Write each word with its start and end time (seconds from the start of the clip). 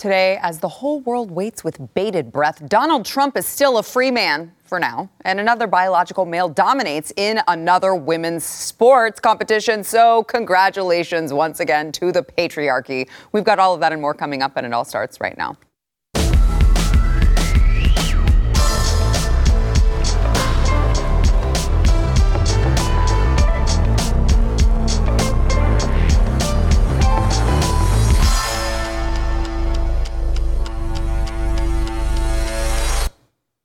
Today, 0.00 0.38
as 0.40 0.60
the 0.60 0.68
whole 0.68 1.00
world 1.00 1.30
waits 1.30 1.62
with 1.62 1.92
bated 1.92 2.32
breath, 2.32 2.66
Donald 2.70 3.04
Trump 3.04 3.36
is 3.36 3.44
still 3.44 3.76
a 3.76 3.82
free 3.82 4.10
man 4.10 4.50
for 4.64 4.80
now, 4.80 5.10
and 5.26 5.38
another 5.38 5.66
biological 5.66 6.24
male 6.24 6.48
dominates 6.48 7.12
in 7.18 7.38
another 7.48 7.94
women's 7.94 8.42
sports 8.42 9.20
competition. 9.20 9.84
So, 9.84 10.22
congratulations 10.22 11.34
once 11.34 11.60
again 11.60 11.92
to 11.92 12.12
the 12.12 12.22
patriarchy. 12.22 13.10
We've 13.32 13.44
got 13.44 13.58
all 13.58 13.74
of 13.74 13.80
that 13.80 13.92
and 13.92 14.00
more 14.00 14.14
coming 14.14 14.40
up, 14.40 14.56
and 14.56 14.64
it 14.64 14.72
all 14.72 14.86
starts 14.86 15.20
right 15.20 15.36
now. 15.36 15.58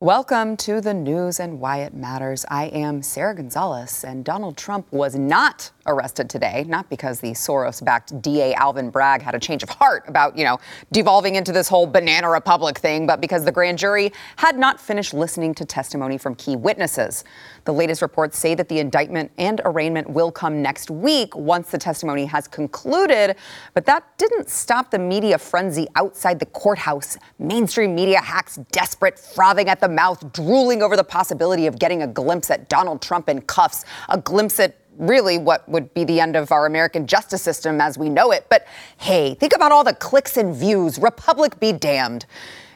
Welcome 0.05 0.55
to 0.58 0.82
the 0.82 0.94
news 0.94 1.40
and 1.40 1.59
why 1.59 1.77
it 1.77 1.95
matters. 1.95 2.45
I 2.48 2.66
am 2.66 3.02
Sara 3.02 3.34
Gonzales, 3.34 4.04
and 4.04 4.23
Donald 4.23 4.55
Trump 4.55 4.86
was 4.91 5.16
not 5.16 5.72
arrested 5.88 6.30
today, 6.30 6.66
not 6.67 6.89
because 6.89 7.20
the 7.20 7.31
Soros 7.31 7.84
backed 7.84 8.21
DA 8.21 8.53
Alvin 8.53 8.89
Bragg 8.89 9.21
had 9.21 9.35
a 9.35 9.39
change 9.39 9.63
of 9.63 9.70
heart 9.70 10.03
about, 10.08 10.38
you 10.38 10.44
know, 10.44 10.58
devolving 10.91 11.35
into 11.35 11.52
this 11.52 11.67
whole 11.67 11.85
banana 11.88 12.30
republic 12.30 12.77
thing, 12.77 13.05
but 13.05 13.21
because 13.21 13.45
the 13.45 13.52
grand 13.52 13.77
jury 13.77 14.11
had 14.38 14.58
not 14.58 14.80
finished 14.80 15.13
listening 15.13 15.53
to 15.55 15.66
testimony 15.66 16.17
from 16.17 16.35
key 16.35 16.55
witnesses. 16.55 17.23
The 17.66 17.73
latest 17.73 18.02
reports 18.02 18.38
say 18.38 18.55
that 18.55 18.70
the 18.70 18.80
indictment 18.80 19.31
and 19.38 19.61
arraignment 19.66 20.09
will 20.09 20.31
come 20.31 20.61
next 20.61 20.89
week 20.91 21.35
once 21.35 21.71
the 21.71 21.77
testimony 21.77 22.25
has 22.25 22.47
concluded. 22.47 23.36
But 23.73 23.86
that 23.86 24.17
didn't 24.17 24.49
stop 24.49 24.91
the 24.91 24.99
media 24.99 25.38
frenzy 25.38 25.88
outside 25.95 26.39
the 26.39 26.45
courthouse. 26.47 27.17
Mainstream 27.39 27.95
media 27.95 28.22
hacks 28.22 28.58
desperate, 28.72 29.17
frothing 29.17 29.70
at 29.70 29.80
the 29.80 29.89
mouth, 29.89 30.31
drooling 30.33 30.81
over 30.81 30.95
the 30.95 31.03
possibility 31.03 31.67
of 31.67 31.80
getting 31.80 32.02
a 32.02 32.08
glimpse 32.08 32.49
at 32.49 32.70
Donald 32.70 33.02
Trump 33.02 33.30
in 33.30 33.42
cuffs, 33.42 33.86
a 34.09 34.17
glimpse 34.17 34.59
at 34.59 34.75
really 34.98 35.38
what 35.38 35.68
would 35.70 35.94
be 35.94 36.04
the 36.04 36.20
end 36.20 36.36
of 36.36 36.52
our 36.52 36.66
American 36.66 37.08
justice 37.08 37.42
system 37.42 37.82
as 37.82 37.98
we 37.98 38.10
know 38.10 38.32
it. 38.32 38.48
But 38.50 38.66
hey, 38.98 39.36
think 39.36 39.56
about 39.56 39.72
all 39.72 39.84
the 39.84 39.94
clicks 39.94 40.38
and 40.38 40.56
views. 40.56 40.98
Republic 41.00 41.60
be 41.60 41.72
damned. 41.72 42.26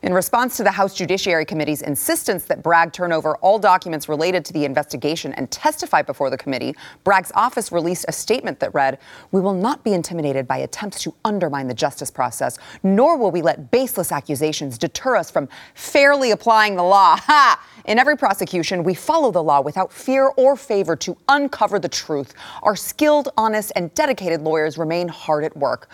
In 0.02 0.14
response 0.14 0.55
to 0.55 0.64
the 0.64 0.72
House 0.72 0.94
Judiciary 0.95 1.44
Committee's 1.44 1.81
insistence 1.81 2.45
that 2.45 2.64
Bragg 2.64 2.94
turn 2.94 3.11
over 3.11 3.36
all 3.38 3.59
documents 3.59 4.08
related 4.08 4.45
to 4.45 4.53
the 4.53 4.64
investigation 4.64 5.33
and 5.33 5.52
testify 5.52 6.02
before 6.02 6.30
the 6.30 6.38
committee, 6.38 6.73
Bragg's 7.03 7.33
office 7.36 7.69
released 7.69 8.06
a 8.08 8.14
statement 8.14 8.61
that 8.61 8.73
read, 8.73 8.97
We 9.31 9.41
will 9.41 9.53
not 9.53 9.83
be 9.83 9.94
intimidated 9.94 10.47
by 10.47 10.58
attempts 10.58 11.02
to 11.03 11.14
undermine 11.25 11.67
the 11.67 11.73
justice 11.73 12.09
process, 12.09 12.58
nor 12.81 13.17
will 13.17 13.31
we 13.31 13.41
let 13.41 13.72
baseless 13.72 14.14
accusations 14.14 14.78
deter 14.78 15.17
us 15.17 15.30
from 15.30 15.50
fairly 15.73 16.31
applying 16.31 16.75
the 16.75 16.84
law. 16.84 17.17
Ha! 17.30 17.63
In 17.86 18.00
every 18.00 18.17
prosecution, 18.17 18.84
we 18.84 18.94
follow 18.94 19.31
the 19.31 19.44
law 19.44 19.61
without 19.61 19.91
fear 19.94 20.31
or 20.38 20.56
favor 20.56 20.95
to 20.95 21.16
uncover 21.28 21.78
the 21.78 21.89
truth. 21.89 22.34
Our 22.63 22.75
skilled, 22.75 23.30
honest, 23.38 23.72
and 23.75 23.94
dedicated 23.94 24.41
lawyers 24.41 24.78
remain 24.78 25.08
hard 25.08 25.44
at 25.44 25.56
work. 25.56 25.89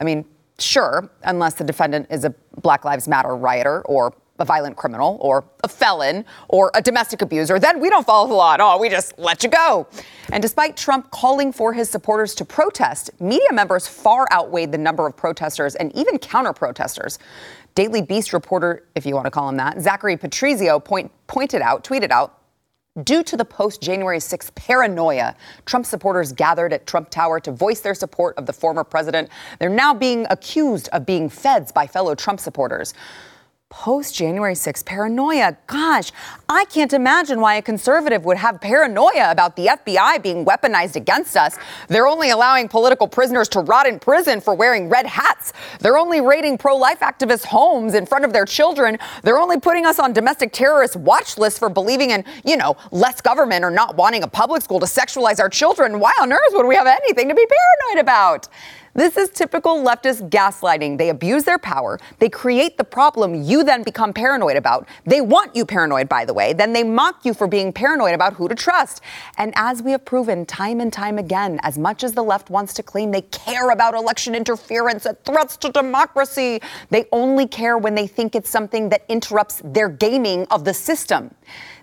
I 0.00 0.04
mean, 0.04 0.24
Sure, 0.58 1.10
unless 1.24 1.54
the 1.54 1.64
defendant 1.64 2.06
is 2.10 2.24
a 2.24 2.34
Black 2.60 2.84
Lives 2.84 3.08
Matter 3.08 3.34
rioter 3.34 3.82
or 3.82 4.14
a 4.38 4.44
violent 4.44 4.76
criminal 4.76 5.16
or 5.20 5.44
a 5.62 5.68
felon 5.68 6.24
or 6.48 6.70
a 6.74 6.82
domestic 6.82 7.22
abuser, 7.22 7.58
then 7.58 7.80
we 7.80 7.88
don't 7.88 8.06
follow 8.06 8.26
the 8.28 8.34
law 8.34 8.54
at 8.54 8.60
all. 8.60 8.80
We 8.80 8.88
just 8.88 9.18
let 9.18 9.44
you 9.44 9.50
go. 9.50 9.86
And 10.32 10.42
despite 10.42 10.76
Trump 10.76 11.10
calling 11.10 11.52
for 11.52 11.72
his 11.72 11.88
supporters 11.88 12.34
to 12.36 12.44
protest, 12.44 13.10
media 13.20 13.52
members 13.52 13.86
far 13.86 14.26
outweighed 14.32 14.72
the 14.72 14.78
number 14.78 15.06
of 15.06 15.16
protesters 15.16 15.76
and 15.76 15.94
even 15.96 16.18
counter 16.18 16.52
protesters. 16.52 17.18
Daily 17.74 18.02
Beast 18.02 18.32
reporter, 18.32 18.84
if 18.94 19.04
you 19.04 19.14
want 19.14 19.26
to 19.26 19.30
call 19.30 19.48
him 19.48 19.56
that, 19.56 19.80
Zachary 19.80 20.16
Petrizzo 20.16 20.82
point, 20.84 21.10
pointed 21.26 21.60
out, 21.62 21.82
tweeted 21.82 22.10
out, 22.10 22.40
Due 23.02 23.24
to 23.24 23.36
the 23.36 23.44
post 23.44 23.82
January 23.82 24.18
6th 24.18 24.54
paranoia, 24.54 25.34
Trump 25.66 25.84
supporters 25.84 26.30
gathered 26.30 26.72
at 26.72 26.86
Trump 26.86 27.10
Tower 27.10 27.40
to 27.40 27.50
voice 27.50 27.80
their 27.80 27.92
support 27.92 28.38
of 28.38 28.46
the 28.46 28.52
former 28.52 28.84
president. 28.84 29.30
They're 29.58 29.68
now 29.68 29.94
being 29.94 30.28
accused 30.30 30.88
of 30.92 31.04
being 31.04 31.28
feds 31.28 31.72
by 31.72 31.88
fellow 31.88 32.14
Trump 32.14 32.38
supporters 32.38 32.94
post 33.74 34.14
January 34.14 34.54
6th 34.54 34.86
paranoia. 34.86 35.56
Gosh, 35.66 36.12
I 36.48 36.64
can't 36.66 36.92
imagine 36.92 37.40
why 37.40 37.56
a 37.56 37.62
conservative 37.62 38.24
would 38.24 38.36
have 38.36 38.60
paranoia 38.60 39.32
about 39.32 39.56
the 39.56 39.66
FBI 39.66 40.22
being 40.22 40.44
weaponized 40.44 40.94
against 40.94 41.36
us. 41.36 41.58
They're 41.88 42.06
only 42.06 42.30
allowing 42.30 42.68
political 42.68 43.08
prisoners 43.08 43.48
to 43.48 43.60
rot 43.60 43.88
in 43.88 43.98
prison 43.98 44.40
for 44.40 44.54
wearing 44.54 44.88
red 44.88 45.06
hats. 45.06 45.52
They're 45.80 45.98
only 45.98 46.20
raiding 46.20 46.56
pro 46.56 46.76
life 46.76 47.00
activists' 47.00 47.44
homes 47.44 47.94
in 47.94 48.06
front 48.06 48.24
of 48.24 48.32
their 48.32 48.46
children. 48.46 48.96
They're 49.24 49.40
only 49.40 49.58
putting 49.58 49.84
us 49.86 49.98
on 49.98 50.12
domestic 50.12 50.52
terrorist 50.52 50.94
watch 50.94 51.36
lists 51.36 51.58
for 51.58 51.68
believing 51.68 52.10
in, 52.10 52.24
you 52.44 52.56
know, 52.56 52.76
less 52.92 53.20
government 53.20 53.64
or 53.64 53.72
not 53.72 53.96
wanting 53.96 54.22
a 54.22 54.28
public 54.28 54.62
school 54.62 54.78
to 54.80 54.86
sexualize 54.86 55.40
our 55.40 55.48
children. 55.48 55.98
Why 55.98 56.12
on 56.22 56.32
earth 56.32 56.52
would 56.52 56.66
we 56.66 56.76
have 56.76 56.86
anything 56.86 57.28
to 57.28 57.34
be 57.34 57.44
paranoid 57.44 58.00
about? 58.00 58.48
This 58.96 59.16
is 59.16 59.28
typical 59.30 59.82
leftist 59.82 60.30
gaslighting. 60.30 60.98
They 60.98 61.08
abuse 61.08 61.42
their 61.42 61.58
power. 61.58 61.98
They 62.20 62.28
create 62.28 62.78
the 62.78 62.84
problem 62.84 63.42
you 63.42 63.64
then 63.64 63.82
become 63.82 64.12
paranoid 64.12 64.56
about. 64.56 64.86
They 65.04 65.20
want 65.20 65.56
you 65.56 65.66
paranoid, 65.66 66.08
by 66.08 66.24
the 66.24 66.32
way. 66.32 66.52
Then 66.52 66.72
they 66.72 66.84
mock 66.84 67.24
you 67.24 67.34
for 67.34 67.48
being 67.48 67.72
paranoid 67.72 68.14
about 68.14 68.34
who 68.34 68.46
to 68.46 68.54
trust. 68.54 69.00
And 69.36 69.52
as 69.56 69.82
we 69.82 69.90
have 69.90 70.04
proven 70.04 70.46
time 70.46 70.78
and 70.78 70.92
time 70.92 71.18
again, 71.18 71.58
as 71.64 71.76
much 71.76 72.04
as 72.04 72.12
the 72.12 72.22
left 72.22 72.50
wants 72.50 72.72
to 72.74 72.84
claim 72.84 73.10
they 73.10 73.22
care 73.22 73.70
about 73.70 73.94
election 73.94 74.32
interference 74.32 75.06
and 75.06 75.18
threats 75.24 75.56
to 75.56 75.72
democracy, 75.72 76.60
they 76.90 77.06
only 77.10 77.48
care 77.48 77.76
when 77.76 77.96
they 77.96 78.06
think 78.06 78.36
it's 78.36 78.48
something 78.48 78.90
that 78.90 79.04
interrupts 79.08 79.60
their 79.64 79.88
gaming 79.88 80.46
of 80.52 80.64
the 80.64 80.72
system. 80.72 81.34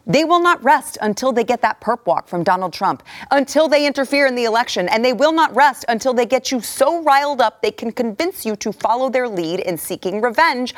They 0.05 0.23
will 0.25 0.41
not 0.41 0.63
rest 0.63 0.97
until 1.01 1.31
they 1.31 1.43
get 1.43 1.61
that 1.61 1.79
perp 1.81 2.05
walk 2.05 2.27
from 2.27 2.43
Donald 2.43 2.73
Trump, 2.73 3.03
until 3.29 3.67
they 3.67 3.85
interfere 3.85 4.25
in 4.25 4.35
the 4.35 4.45
election, 4.45 4.89
and 4.89 5.03
they 5.03 5.13
will 5.13 5.31
not 5.31 5.55
rest 5.55 5.85
until 5.87 6.13
they 6.13 6.25
get 6.25 6.51
you 6.51 6.61
so 6.61 7.03
riled 7.03 7.41
up 7.41 7.61
they 7.61 7.71
can 7.71 7.91
convince 7.91 8.45
you 8.45 8.55
to 8.57 8.71
follow 8.71 9.09
their 9.09 9.27
lead 9.27 9.59
in 9.59 9.77
seeking 9.77 10.21
revenge. 10.21 10.73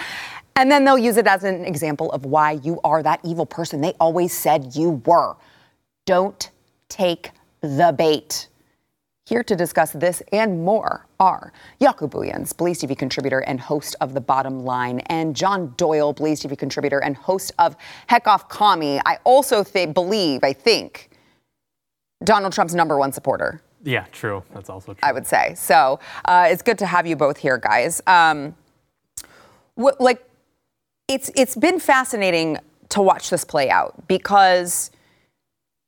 And 0.56 0.72
then 0.72 0.86
they'll 0.86 1.00
use 1.00 1.18
it 1.18 1.26
as 1.28 1.44
an 1.44 1.66
example 1.66 2.12
of 2.12 2.26
why 2.26 2.52
you 2.52 2.80
are 2.84 3.02
that 3.02 3.20
evil 3.24 3.46
person 3.46 3.82
they 3.82 3.94
always 4.00 4.34
said 4.34 4.76
you 4.76 5.02
were. 5.06 5.36
Don't 6.06 6.52
take 6.90 7.32
the 7.62 7.94
bait. 7.98 8.50
Here 9.34 9.44
to 9.46 9.56
discuss 9.56 9.92
this 9.94 10.22
and 10.32 10.64
more 10.64 11.08
are 11.20 11.54
Jaco 11.82 12.08
Booyens, 12.08 12.56
Blaze 12.56 12.84
TV 12.84 12.96
contributor 12.96 13.40
and 13.40 13.60
host 13.60 13.96
of 14.00 14.14
The 14.14 14.22
Bottom 14.22 14.64
Line, 14.64 15.00
and 15.08 15.36
John 15.36 15.74
Doyle, 15.76 16.14
Blaze 16.14 16.44
TV 16.44 16.56
contributor 16.56 17.00
and 17.00 17.18
host 17.18 17.52
of 17.58 17.76
Heck 18.06 18.28
Off 18.28 18.48
Commie. 18.48 19.02
I 19.08 19.18
also 19.24 19.64
th- 19.64 19.92
believe, 19.96 20.44
I 20.44 20.54
think, 20.54 21.10
Donald 22.24 22.54
Trump's 22.54 22.76
number 22.76 22.96
one 22.96 23.12
supporter. 23.12 23.60
Yeah, 23.84 24.06
true. 24.12 24.44
That's 24.54 24.70
also 24.70 24.94
true. 24.94 25.00
I 25.02 25.12
would 25.12 25.26
say. 25.26 25.56
So 25.56 26.00
uh, 26.26 26.50
it's 26.52 26.62
good 26.62 26.78
to 26.78 26.86
have 26.86 27.08
you 27.08 27.16
both 27.16 27.38
here, 27.38 27.58
guys. 27.58 28.04
Um, 28.06 28.56
wh- 29.76 30.00
like, 30.00 30.24
it's 31.08 31.32
it's 31.36 31.56
been 31.56 31.80
fascinating 31.80 32.60
to 32.90 33.02
watch 33.02 33.32
this 33.32 33.44
play 33.44 33.72
out 33.72 34.08
because 34.08 34.92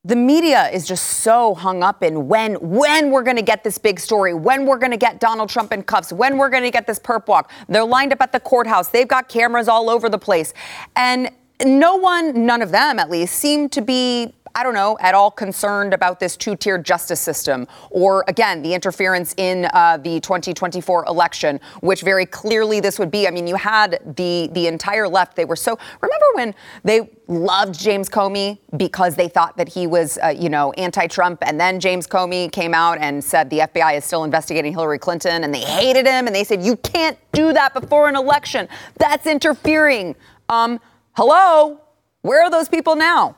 the 0.06 0.16
media 0.16 0.70
is 0.70 0.88
just 0.88 1.04
so 1.04 1.56
hung 1.56 1.82
up 1.82 2.04
in 2.04 2.28
when 2.28 2.54
when 2.62 3.10
we're 3.10 3.24
going 3.24 3.38
to 3.38 3.42
get 3.42 3.64
this 3.64 3.80
big 3.80 4.00
story, 4.00 4.36
when 4.36 4.68
we're 4.68 4.78
going 4.78 4.92
to 4.92 4.98
get 4.98 5.20
Donald 5.20 5.50
Trump 5.50 5.74
in 5.74 5.82
cuffs, 5.82 6.14
when 6.14 6.38
we're 6.38 6.50
going 6.50 6.64
to 6.64 6.70
get 6.70 6.86
this 6.86 7.00
perp 7.00 7.28
walk. 7.28 7.52
They're 7.68 7.84
lined 7.84 8.14
up 8.14 8.22
at 8.22 8.32
the 8.32 8.40
courthouse. 8.40 8.90
They've 8.90 9.08
got 9.08 9.28
cameras 9.28 9.68
all 9.68 9.90
over 9.90 10.08
the 10.08 10.20
place. 10.20 10.54
And 10.96 11.32
no 11.66 11.96
one, 11.96 12.46
none 12.46 12.62
of 12.62 12.70
them 12.70 13.00
at 13.00 13.10
least, 13.10 13.34
seem 13.34 13.68
to 13.70 13.82
be 13.82 14.36
I 14.58 14.64
don't 14.64 14.74
know, 14.74 14.98
at 15.02 15.14
all 15.14 15.32
concerned 15.32 15.94
about 15.94 16.22
this 16.22 16.38
two 16.38 16.56
tier 16.56 16.78
justice 16.78 17.20
system 17.20 17.68
or, 17.90 18.24
again, 18.30 18.62
the 18.62 18.74
interference 18.74 19.36
in 19.36 19.68
uh, 19.74 19.98
the 19.98 20.22
2024 20.22 21.06
election, 21.08 21.60
which 21.82 22.04
very 22.04 22.26
clearly 22.26 22.80
this 22.80 22.98
would 22.98 23.12
be. 23.12 23.28
I 23.28 23.32
mean, 23.32 23.48
you 23.48 23.58
had 23.58 24.00
the, 24.16 24.50
the 24.54 24.68
entire 24.68 25.10
left. 25.10 25.36
They 25.36 25.44
were 25.44 25.58
so. 25.58 25.78
Remember 26.02 26.26
when 26.36 26.56
they 26.86 27.10
loved 27.28 27.78
James 27.78 28.08
Comey 28.08 28.60
because 28.78 29.18
they 29.18 29.28
thought 29.28 29.58
that 29.58 29.68
he 29.68 29.88
was, 29.88 30.18
uh, 30.24 30.30
you 30.30 30.48
know, 30.48 30.72
anti 30.74 31.08
Trump, 31.08 31.44
and 31.46 31.60
then 31.60 31.82
James 31.82 32.08
Comey 32.08 32.50
came 32.50 32.74
out 32.74 32.98
and 33.00 33.22
said 33.22 33.50
the 33.50 33.60
FBI 33.60 33.98
is 33.98 34.06
still 34.06 34.24
investigating 34.24 34.72
Hillary 34.72 35.00
Clinton, 35.00 35.44
and 35.44 35.54
they 35.54 35.60
hated 35.60 36.08
him, 36.08 36.28
and 36.28 36.36
they 36.36 36.46
said, 36.46 36.64
you 36.64 36.78
can't 36.78 37.18
do 37.34 37.52
that 37.52 37.74
before 37.74 38.08
an 38.08 38.16
election. 38.16 38.70
That's 39.00 39.28
interfering. 39.28 40.16
Um, 40.48 40.80
hello? 41.18 41.82
Where 42.22 42.42
are 42.42 42.50
those 42.50 42.70
people 42.70 42.96
now? 42.96 43.36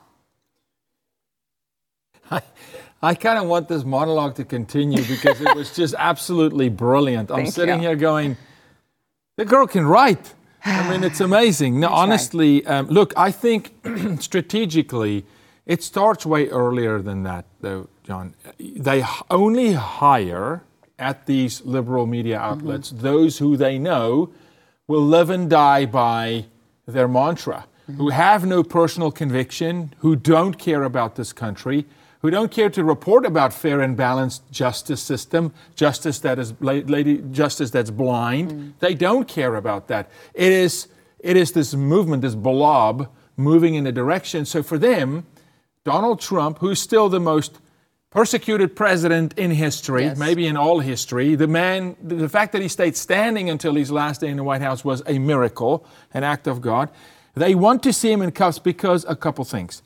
I, 2.30 2.42
I 3.02 3.14
kind 3.14 3.38
of 3.38 3.46
want 3.46 3.68
this 3.68 3.84
monologue 3.84 4.34
to 4.36 4.44
continue 4.44 5.02
because 5.04 5.40
it 5.40 5.54
was 5.54 5.74
just 5.74 5.94
absolutely 5.98 6.68
brilliant. 6.68 7.30
I'm 7.30 7.46
sitting 7.46 7.82
you. 7.82 7.88
here 7.88 7.96
going, 7.96 8.36
the 9.36 9.44
girl 9.44 9.66
can 9.66 9.86
write. 9.86 10.34
I 10.64 10.90
mean, 10.90 11.04
it's 11.04 11.20
amazing. 11.30 11.78
No, 11.80 11.88
honestly, 11.88 12.66
um, 12.66 12.88
look, 12.88 13.12
I 13.16 13.30
think 13.30 13.74
strategically, 14.20 15.24
it 15.64 15.82
starts 15.82 16.26
way 16.26 16.48
earlier 16.48 17.00
than 17.00 17.22
that, 17.22 17.44
though, 17.60 17.88
John. 18.02 18.34
They 18.58 19.04
only 19.30 19.74
hire 19.74 20.64
at 20.98 21.26
these 21.26 21.64
liberal 21.64 22.06
media 22.06 22.38
outlets 22.38 22.90
mm-hmm. 22.90 23.02
those 23.02 23.38
who 23.38 23.56
they 23.56 23.78
know 23.78 24.30
will 24.88 25.04
live 25.04 25.30
and 25.30 25.48
die 25.48 25.86
by 25.86 26.46
their 26.86 27.06
mantra, 27.06 27.66
mm-hmm. 27.88 27.98
who 27.98 28.08
have 28.08 28.44
no 28.44 28.64
personal 28.64 29.12
conviction, 29.12 29.94
who 29.98 30.16
don't 30.16 30.58
care 30.58 30.82
about 30.82 31.14
this 31.14 31.32
country, 31.32 31.86
who 32.20 32.30
don't 32.30 32.50
care 32.50 32.68
to 32.70 32.82
report 32.82 33.24
about 33.24 33.52
fair 33.52 33.80
and 33.80 33.96
balanced 33.96 34.50
justice 34.50 35.00
system, 35.00 35.52
justice 35.74 36.18
that 36.20 36.38
is 36.38 36.52
lady, 36.60 37.22
justice 37.30 37.70
that's 37.70 37.90
blind. 37.90 38.50
Mm. 38.52 38.72
They 38.80 38.94
don't 38.94 39.28
care 39.28 39.54
about 39.54 39.88
that. 39.88 40.10
It 40.34 40.52
is 40.52 40.88
it 41.20 41.36
is 41.36 41.52
this 41.52 41.74
movement, 41.74 42.22
this 42.22 42.34
blob 42.34 43.08
moving 43.36 43.74
in 43.74 43.86
a 43.86 43.92
direction. 43.92 44.44
So 44.44 44.62
for 44.62 44.78
them, 44.78 45.26
Donald 45.84 46.20
Trump, 46.20 46.58
who's 46.58 46.80
still 46.80 47.08
the 47.08 47.20
most 47.20 47.58
persecuted 48.10 48.74
president 48.74 49.36
in 49.38 49.50
history, 49.50 50.04
yes. 50.04 50.18
maybe 50.18 50.46
in 50.46 50.56
all 50.56 50.80
history. 50.80 51.34
The 51.34 51.46
man, 51.46 51.96
the 52.02 52.28
fact 52.28 52.52
that 52.52 52.62
he 52.62 52.68
stayed 52.68 52.96
standing 52.96 53.50
until 53.50 53.74
his 53.74 53.90
last 53.90 54.20
day 54.20 54.28
in 54.28 54.36
the 54.36 54.44
White 54.44 54.62
House 54.62 54.84
was 54.84 55.02
a 55.06 55.18
miracle, 55.18 55.86
an 56.14 56.24
act 56.24 56.46
of 56.46 56.60
God. 56.60 56.90
They 57.34 57.54
want 57.54 57.82
to 57.84 57.92
see 57.92 58.10
him 58.10 58.22
in 58.22 58.32
cuffs 58.32 58.58
because 58.58 59.04
a 59.08 59.14
couple 59.14 59.44
things. 59.44 59.82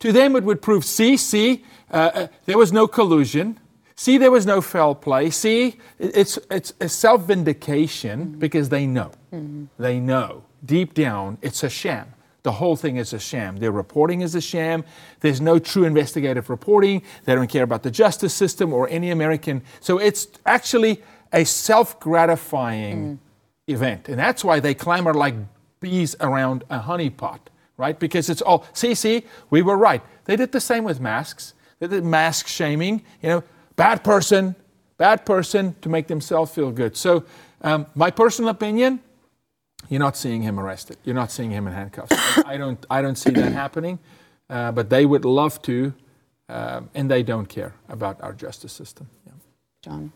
To 0.00 0.12
them, 0.12 0.36
it 0.36 0.44
would 0.44 0.62
prove 0.62 0.84
see, 0.84 1.16
see, 1.16 1.64
uh, 1.90 2.10
uh, 2.14 2.26
there 2.44 2.58
was 2.58 2.72
no 2.72 2.86
collusion. 2.86 3.58
See, 3.94 4.18
there 4.18 4.30
was 4.30 4.44
no 4.44 4.60
foul 4.60 4.94
play. 4.94 5.30
See, 5.30 5.78
it's, 5.98 6.38
it's 6.50 6.74
a 6.80 6.88
self 6.88 7.22
vindication 7.22 8.26
mm-hmm. 8.26 8.38
because 8.38 8.68
they 8.68 8.86
know. 8.86 9.12
Mm-hmm. 9.32 9.64
They 9.78 10.00
know 10.00 10.44
deep 10.64 10.94
down 10.94 11.38
it's 11.42 11.62
a 11.62 11.70
sham. 11.70 12.12
The 12.42 12.52
whole 12.52 12.76
thing 12.76 12.96
is 12.96 13.12
a 13.12 13.18
sham. 13.18 13.56
Their 13.56 13.72
reporting 13.72 14.20
is 14.20 14.36
a 14.36 14.40
sham. 14.40 14.84
There's 15.20 15.40
no 15.40 15.58
true 15.58 15.84
investigative 15.84 16.48
reporting. 16.48 17.02
They 17.24 17.34
don't 17.34 17.48
care 17.48 17.64
about 17.64 17.82
the 17.82 17.90
justice 17.90 18.34
system 18.34 18.72
or 18.72 18.88
any 18.88 19.10
American. 19.10 19.62
So 19.80 19.98
it's 19.98 20.28
actually 20.44 21.02
a 21.32 21.44
self 21.44 21.98
gratifying 21.98 23.16
mm. 23.16 23.18
event. 23.72 24.08
And 24.08 24.18
that's 24.18 24.44
why 24.44 24.60
they 24.60 24.74
clamor 24.74 25.12
like 25.12 25.34
bees 25.80 26.14
around 26.20 26.62
a 26.70 26.78
honeypot, 26.78 27.40
right? 27.76 27.98
Because 27.98 28.28
it's 28.30 28.42
all, 28.42 28.66
see, 28.72 28.94
see, 28.94 29.24
we 29.50 29.62
were 29.62 29.76
right. 29.76 30.02
They 30.24 30.36
did 30.36 30.52
the 30.52 30.60
same 30.60 30.84
with 30.84 31.00
masks. 31.00 31.54
They 31.78 31.86
did 31.86 32.04
mask 32.04 32.46
shaming, 32.46 33.02
you 33.22 33.28
know, 33.28 33.44
bad 33.76 34.02
person, 34.02 34.54
bad 34.96 35.26
person 35.26 35.74
to 35.82 35.88
make 35.88 36.06
themselves 36.06 36.52
feel 36.52 36.70
good. 36.70 36.96
So, 36.96 37.24
um, 37.62 37.86
my 37.94 38.10
personal 38.10 38.50
opinion, 38.50 39.00
you're 39.88 40.00
not 40.00 40.16
seeing 40.16 40.42
him 40.42 40.58
arrested. 40.58 40.96
You're 41.04 41.14
not 41.14 41.30
seeing 41.30 41.50
him 41.50 41.66
in 41.66 41.72
handcuffs. 41.72 42.12
I, 42.44 42.56
don't. 42.56 42.84
I 42.90 43.02
don't 43.02 43.16
see 43.16 43.30
that 43.30 43.52
happening. 43.52 43.98
Uh, 44.48 44.72
but 44.72 44.90
they 44.90 45.04
would 45.04 45.24
love 45.24 45.60
to, 45.62 45.92
uh, 46.48 46.80
and 46.94 47.10
they 47.10 47.22
don't 47.22 47.46
care 47.46 47.74
about 47.88 48.22
our 48.22 48.32
justice 48.32 48.72
system. 48.72 49.08
Yeah. 49.26 49.32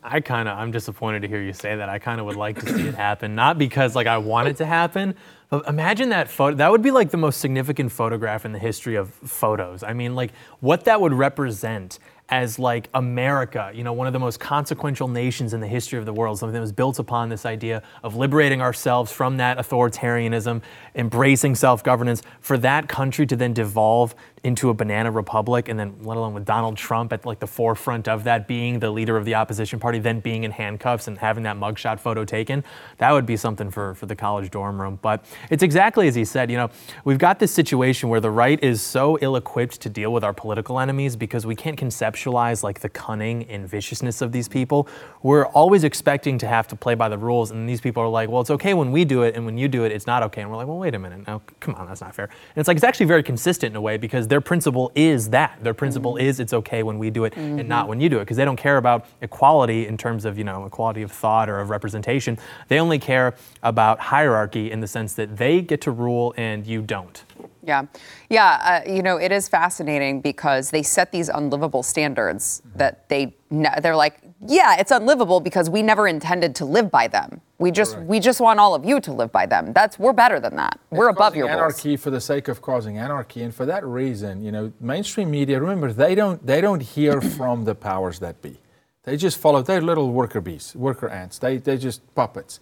I 0.03 0.19
kind 0.19 0.47
of. 0.47 0.57
I'm 0.57 0.71
disappointed 0.71 1.21
to 1.21 1.27
hear 1.27 1.41
you 1.41 1.53
say 1.53 1.75
that. 1.75 1.89
I 1.89 1.99
kind 1.99 2.19
of 2.19 2.25
would 2.25 2.35
like 2.35 2.59
to 2.59 2.65
see 2.65 2.87
it 2.87 2.95
happen, 2.95 3.35
not 3.35 3.57
because 3.57 3.95
like 3.95 4.07
I 4.07 4.17
want 4.17 4.47
it 4.47 4.57
to 4.57 4.65
happen, 4.65 5.15
but 5.49 5.67
imagine 5.67 6.09
that 6.09 6.29
photo. 6.29 6.55
That 6.57 6.71
would 6.71 6.81
be 6.81 6.91
like 6.91 7.11
the 7.11 7.17
most 7.17 7.39
significant 7.39 7.91
photograph 7.91 8.45
in 8.45 8.51
the 8.51 8.59
history 8.59 8.95
of 8.95 9.09
photos. 9.09 9.83
I 9.83 9.93
mean, 9.93 10.15
like 10.15 10.31
what 10.59 10.85
that 10.85 10.99
would 10.99 11.13
represent 11.13 11.99
as 12.31 12.57
like 12.57 12.89
America, 12.93 13.69
you 13.73 13.83
know, 13.83 13.91
one 13.91 14.07
of 14.07 14.13
the 14.13 14.19
most 14.19 14.39
consequential 14.39 15.09
nations 15.09 15.53
in 15.53 15.59
the 15.59 15.67
history 15.67 15.99
of 15.99 16.05
the 16.05 16.13
world, 16.13 16.39
something 16.39 16.53
that 16.53 16.61
was 16.61 16.71
built 16.71 16.97
upon 16.97 17.27
this 17.27 17.45
idea 17.45 17.83
of 18.03 18.15
liberating 18.15 18.61
ourselves 18.61 19.11
from 19.11 19.35
that 19.35 19.57
authoritarianism, 19.57 20.61
embracing 20.95 21.55
self-governance, 21.55 22.21
for 22.39 22.57
that 22.57 22.87
country 22.87 23.25
to 23.27 23.35
then 23.35 23.51
devolve 23.51 24.15
into 24.43 24.69
a 24.69 24.73
banana 24.73 25.11
republic, 25.11 25.69
and 25.69 25.79
then 25.79 25.95
let 26.01 26.17
alone 26.17 26.33
with 26.33 26.45
Donald 26.45 26.75
Trump 26.75 27.13
at 27.13 27.25
like 27.25 27.39
the 27.39 27.47
forefront 27.47 28.07
of 28.07 28.23
that, 28.23 28.47
being 28.47 28.79
the 28.79 28.89
leader 28.89 29.15
of 29.15 29.23
the 29.23 29.35
opposition 29.35 29.79
party, 29.79 29.99
then 29.99 30.19
being 30.19 30.43
in 30.43 30.51
handcuffs 30.51 31.07
and 31.07 31.17
having 31.17 31.43
that 31.43 31.55
mugshot 31.55 31.99
photo 31.99 32.25
taken, 32.25 32.63
that 32.97 33.11
would 33.11 33.25
be 33.25 33.37
something 33.37 33.69
for, 33.69 33.93
for 33.93 34.07
the 34.07 34.15
college 34.15 34.49
dorm 34.49 34.81
room. 34.81 34.97
But 35.01 35.23
it's 35.51 35.61
exactly 35.61 36.07
as 36.07 36.15
he 36.15 36.25
said, 36.25 36.49
you 36.49 36.57
know, 36.57 36.71
we've 37.05 37.19
got 37.19 37.37
this 37.37 37.51
situation 37.51 38.09
where 38.09 38.19
the 38.19 38.31
right 38.31 38.61
is 38.63 38.81
so 38.81 39.17
ill-equipped 39.21 39.79
to 39.81 39.89
deal 39.89 40.11
with 40.11 40.23
our 40.23 40.33
political 40.33 40.79
enemies 40.79 41.15
because 41.15 41.45
we 41.45 41.55
can't 41.55 41.79
conceptualize 41.79 42.63
like 42.63 42.79
the 42.79 42.89
cunning 42.89 43.43
and 43.43 43.69
viciousness 43.69 44.21
of 44.21 44.31
these 44.31 44.47
people. 44.47 44.87
We're 45.21 45.45
always 45.45 45.83
expecting 45.83 46.39
to 46.39 46.47
have 46.47 46.67
to 46.69 46.75
play 46.75 46.95
by 46.95 47.09
the 47.09 47.17
rules, 47.17 47.51
and 47.51 47.69
these 47.69 47.81
people 47.81 48.01
are 48.01 48.09
like, 48.09 48.29
well, 48.29 48.41
it's 48.41 48.49
okay 48.49 48.73
when 48.73 48.91
we 48.91 49.05
do 49.05 49.21
it, 49.21 49.35
and 49.35 49.45
when 49.45 49.57
you 49.59 49.67
do 49.67 49.83
it, 49.83 49.91
it's 49.91 50.07
not 50.07 50.23
okay. 50.23 50.41
And 50.41 50.49
we're 50.49 50.57
like, 50.57 50.67
well, 50.67 50.79
wait 50.79 50.95
a 50.95 50.99
minute, 50.99 51.27
now, 51.27 51.41
come 51.59 51.75
on, 51.75 51.85
that's 51.87 52.01
not 52.01 52.15
fair. 52.15 52.25
And 52.25 52.57
it's 52.57 52.67
like 52.67 52.77
it's 52.77 52.83
actually 52.83 53.05
very 53.05 53.21
consistent 53.21 53.71
in 53.71 53.75
a 53.75 53.81
way 53.81 53.97
because 53.97 54.30
their 54.31 54.39
principle 54.39 54.93
is 54.95 55.31
that. 55.31 55.61
Their 55.61 55.73
principle 55.73 56.13
mm-hmm. 56.13 56.25
is 56.25 56.39
it's 56.39 56.53
okay 56.53 56.83
when 56.83 56.97
we 56.97 57.09
do 57.09 57.25
it 57.25 57.33
mm-hmm. 57.33 57.59
and 57.59 57.67
not 57.67 57.81
mm-hmm. 57.81 57.89
when 57.89 57.99
you 57.99 58.07
do 58.07 58.19
it 58.19 58.21
because 58.21 58.37
they 58.37 58.45
don't 58.45 58.55
care 58.55 58.77
about 58.77 59.05
equality 59.19 59.87
in 59.87 59.97
terms 59.97 60.23
of, 60.23 60.37
you 60.37 60.45
know, 60.45 60.65
equality 60.65 61.01
of 61.01 61.11
thought 61.11 61.49
or 61.49 61.59
of 61.59 61.69
representation. 61.69 62.37
They 62.69 62.79
only 62.79 62.97
care 62.97 63.35
about 63.61 63.99
hierarchy 63.99 64.71
in 64.71 64.79
the 64.79 64.87
sense 64.87 65.15
that 65.15 65.35
they 65.35 65.59
get 65.61 65.81
to 65.81 65.91
rule 65.91 66.33
and 66.37 66.65
you 66.65 66.81
don't. 66.81 67.21
Yeah. 67.63 67.85
Yeah. 68.29 68.83
Uh, 68.85 68.91
you 68.91 69.01
know, 69.01 69.17
it 69.17 69.31
is 69.31 69.47
fascinating 69.47 70.21
because 70.21 70.71
they 70.71 70.83
set 70.83 71.11
these 71.11 71.29
unlivable 71.29 71.83
standards 71.83 72.61
mm-hmm. 72.65 72.77
that 72.77 73.09
they, 73.09 73.35
they're 73.81 73.95
like, 73.95 74.19
yeah, 74.47 74.77
it's 74.79 74.91
unlivable 74.91 75.39
because 75.39 75.69
we 75.69 75.83
never 75.83 76.07
intended 76.07 76.55
to 76.55 76.65
live 76.65 76.89
by 76.89 77.07
them. 77.07 77.41
We 77.59 77.69
just 77.69 77.93
Correct. 77.93 78.09
we 78.09 78.19
just 78.19 78.41
want 78.41 78.59
all 78.59 78.73
of 78.73 78.83
you 78.83 78.99
to 79.01 79.13
live 79.13 79.31
by 79.31 79.45
them. 79.45 79.71
That's 79.71 79.99
we're 79.99 80.13
better 80.13 80.39
than 80.39 80.55
that. 80.55 80.79
It's 80.89 80.97
we're 80.97 81.09
above 81.09 81.35
your 81.35 81.47
anarchy 81.47 81.89
rules. 81.89 82.01
for 82.01 82.09
the 82.09 82.19
sake 82.19 82.47
of 82.47 82.59
causing 82.59 82.97
anarchy, 82.97 83.43
and 83.43 83.53
for 83.53 83.67
that 83.67 83.85
reason, 83.85 84.43
you 84.43 84.51
know, 84.51 84.73
mainstream 84.79 85.29
media. 85.29 85.61
Remember, 85.61 85.93
they 85.93 86.15
don't 86.15 86.43
they 86.43 86.59
don't 86.59 86.81
hear 86.81 87.21
from 87.37 87.65
the 87.65 87.75
powers 87.75 88.17
that 88.19 88.41
be. 88.41 88.57
They 89.03 89.15
just 89.15 89.37
follow. 89.37 89.61
They're 89.61 89.79
little 89.81 90.11
worker 90.11 90.41
bees, 90.41 90.75
worker 90.75 91.07
ants. 91.07 91.37
They 91.37 91.57
they're 91.57 91.77
just 91.77 92.01
puppets. 92.15 92.59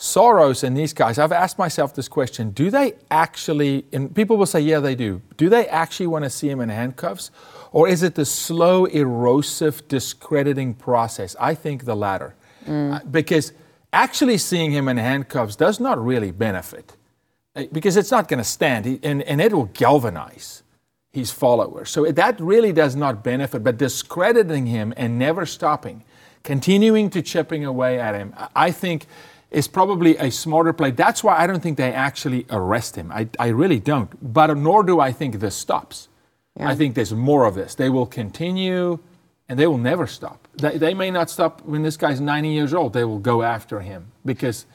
Soros 0.00 0.64
and 0.64 0.74
these 0.74 0.94
guys. 0.94 1.18
I've 1.18 1.30
asked 1.30 1.58
myself 1.58 1.94
this 1.94 2.08
question: 2.08 2.52
Do 2.52 2.70
they 2.70 2.94
actually? 3.10 3.84
And 3.92 4.14
people 4.14 4.38
will 4.38 4.46
say, 4.46 4.60
yeah, 4.60 4.80
they 4.80 4.94
do. 4.94 5.20
Do 5.36 5.50
they 5.50 5.68
actually 5.68 6.06
want 6.06 6.24
to 6.24 6.30
see 6.30 6.48
him 6.48 6.60
in 6.60 6.70
handcuffs? 6.70 7.30
Or 7.70 7.86
is 7.86 8.02
it 8.02 8.14
the 8.14 8.24
slow, 8.24 8.86
erosive, 8.86 9.86
discrediting 9.88 10.72
process? 10.74 11.36
I 11.38 11.54
think 11.54 11.84
the 11.84 11.94
latter. 11.94 12.34
Mm. 12.66 12.94
Uh, 12.94 13.00
because 13.10 13.52
actually 13.92 14.38
seeing 14.38 14.70
him 14.72 14.88
in 14.88 14.96
handcuffs 14.96 15.54
does 15.54 15.78
not 15.78 16.02
really 16.02 16.30
benefit, 16.30 16.96
uh, 17.54 17.64
because 17.70 17.98
it's 17.98 18.10
not 18.10 18.26
going 18.26 18.38
to 18.38 18.44
stand, 18.44 18.86
and, 19.02 19.22
and 19.22 19.40
it 19.40 19.52
will 19.52 19.66
galvanize 19.74 20.62
his 21.12 21.30
followers. 21.30 21.90
So 21.90 22.10
that 22.10 22.40
really 22.40 22.72
does 22.72 22.96
not 22.96 23.22
benefit, 23.22 23.62
but 23.62 23.76
discrediting 23.76 24.66
him 24.66 24.94
and 24.96 25.18
never 25.18 25.44
stopping, 25.44 26.04
continuing 26.42 27.10
to 27.10 27.20
chipping 27.20 27.66
away 27.66 28.00
at 28.00 28.14
him, 28.14 28.34
I 28.56 28.70
think 28.70 29.06
is 29.50 29.66
probably 29.66 30.16
a 30.16 30.30
smarter 30.30 30.72
play. 30.72 30.90
That's 30.90 31.24
why 31.24 31.36
I 31.36 31.46
don't 31.46 31.60
think 31.60 31.76
they 31.76 31.92
actually 31.92 32.46
arrest 32.50 32.96
him. 32.96 33.10
I, 33.12 33.28
I 33.38 33.48
really 33.48 33.80
don't. 33.80 34.32
But 34.32 34.56
nor 34.56 34.82
do 34.82 35.00
I 35.00 35.12
think 35.12 35.40
this 35.40 35.56
stops. 35.56 36.08
Yeah. 36.58 36.68
I 36.68 36.74
think 36.74 36.94
there's 36.94 37.12
more 37.12 37.46
of 37.46 37.54
this. 37.54 37.74
They 37.74 37.88
will 37.88 38.06
continue 38.06 38.98
and 39.48 39.58
they 39.58 39.66
will 39.66 39.78
never 39.78 40.06
stop. 40.06 40.46
They, 40.54 40.78
they 40.78 40.94
may 40.94 41.10
not 41.10 41.30
stop 41.30 41.62
when 41.62 41.82
this 41.82 41.96
guy's 41.96 42.20
90 42.20 42.48
years 42.50 42.72
old. 42.72 42.92
They 42.92 43.04
will 43.04 43.18
go 43.18 43.42
after 43.42 43.80
him 43.80 44.12
because 44.24 44.66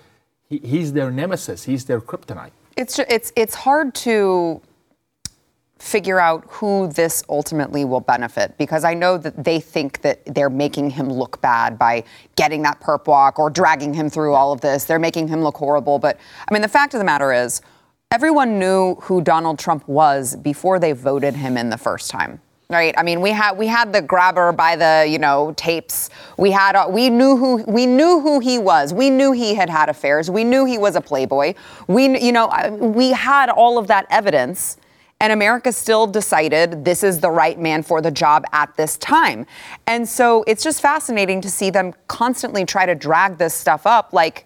he, 0.49 0.57
he's 0.59 0.93
their 0.93 1.11
nemesis, 1.11 1.63
he's 1.63 1.85
their 1.85 2.01
kryptonite. 2.01 2.51
It's, 2.75 2.99
it's, 2.99 3.31
it's 3.37 3.55
hard 3.55 3.95
to 3.95 4.61
figure 5.79 6.19
out 6.19 6.45
who 6.47 6.87
this 6.87 7.23
ultimately 7.27 7.83
will 7.83 7.99
benefit 7.99 8.57
because 8.57 8.83
I 8.83 8.93
know 8.93 9.17
that 9.17 9.43
they 9.43 9.59
think 9.59 10.01
that 10.01 10.23
they're 10.25 10.49
making 10.49 10.91
him 10.91 11.11
look 11.11 11.41
bad 11.41 11.77
by 11.77 12.05
getting 12.35 12.61
that 12.63 12.79
perp 12.79 13.07
walk 13.07 13.39
or 13.39 13.49
dragging 13.49 13.93
him 13.93 14.09
through 14.09 14.33
all 14.33 14.53
of 14.53 14.61
this. 14.61 14.85
They're 14.85 14.99
making 14.99 15.27
him 15.27 15.43
look 15.43 15.57
horrible. 15.57 15.99
But 15.99 16.17
I 16.49 16.53
mean, 16.53 16.61
the 16.61 16.69
fact 16.69 16.93
of 16.93 16.99
the 16.99 17.03
matter 17.03 17.33
is, 17.33 17.61
everyone 18.11 18.57
knew 18.57 18.95
who 18.95 19.21
Donald 19.21 19.59
Trump 19.59 19.85
was 19.87 20.35
before 20.37 20.79
they 20.79 20.93
voted 20.93 21.35
him 21.35 21.57
in 21.57 21.69
the 21.69 21.77
first 21.77 22.09
time. 22.09 22.39
Right. 22.67 22.95
I 22.97 23.03
mean, 23.03 23.21
we 23.21 23.29
had 23.29 23.51
we 23.57 23.67
had 23.67 23.93
the 23.93 24.01
grabber 24.01 24.51
by 24.51 24.75
the 24.75 25.05
you 25.07 25.19
know 25.19 25.53
tapes. 25.55 26.09
We 26.37 26.49
had 26.49 26.75
uh, 26.75 26.87
we 26.89 27.11
knew 27.11 27.37
who 27.37 27.63
we 27.67 27.85
knew 27.85 28.21
who 28.21 28.39
he 28.39 28.57
was. 28.57 28.91
We 28.91 29.11
knew 29.11 29.33
he 29.33 29.53
had 29.53 29.69
had 29.69 29.87
affairs. 29.87 30.31
We 30.31 30.43
knew 30.43 30.65
he 30.65 30.79
was 30.79 30.95
a 30.95 31.01
playboy. 31.01 31.53
We 31.87 32.19
you 32.19 32.31
know 32.31 32.49
we 32.79 33.11
had 33.11 33.51
all 33.51 33.77
of 33.77 33.85
that 33.87 34.07
evidence, 34.09 34.77
and 35.21 35.31
America 35.31 35.71
still 35.71 36.07
decided 36.07 36.83
this 36.83 37.03
is 37.03 37.19
the 37.19 37.29
right 37.29 37.57
man 37.57 37.83
for 37.83 38.01
the 38.01 38.11
job 38.11 38.43
at 38.51 38.75
this 38.75 38.97
time. 38.97 39.45
And 39.87 40.07
so 40.07 40.43
it's 40.45 40.63
just 40.63 40.81
fascinating 40.81 41.41
to 41.41 41.49
see 41.49 41.69
them 41.69 41.93
constantly 42.07 42.65
try 42.65 42.85
to 42.85 42.95
drag 42.95 43.37
this 43.37 43.53
stuff 43.53 43.85
up, 43.87 44.11
like 44.11 44.45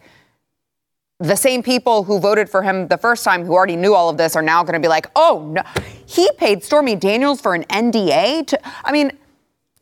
the 1.20 1.36
same 1.36 1.62
people 1.64 2.04
who 2.04 2.20
voted 2.20 2.50
for 2.50 2.64
him 2.64 2.88
the 2.88 2.98
first 2.98 3.26
time, 3.26 3.44
who 3.44 3.54
already 3.54 3.76
knew 3.76 3.94
all 3.94 4.10
of 4.10 4.18
this, 4.18 4.36
are 4.36 4.42
now 4.42 4.64
going 4.64 4.74
to 4.74 4.80
be 4.80 4.88
like, 4.88 5.08
oh, 5.16 5.50
no, 5.52 5.62
he 6.06 6.30
paid 6.38 6.64
Stormy 6.64 6.96
Daniels 6.96 7.42
for 7.42 7.56
an 7.56 7.64
NDA. 7.64 8.48
To, 8.48 8.60
I 8.86 8.92
mean, 8.92 9.12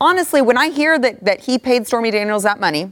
honestly, 0.02 0.42
when 0.42 0.58
I 0.58 0.70
hear 0.70 0.98
that, 0.98 1.24
that 1.26 1.42
he 1.42 1.60
paid 1.60 1.86
Stormy 1.86 2.12
Daniels 2.12 2.44
that 2.44 2.60
money 2.60 2.92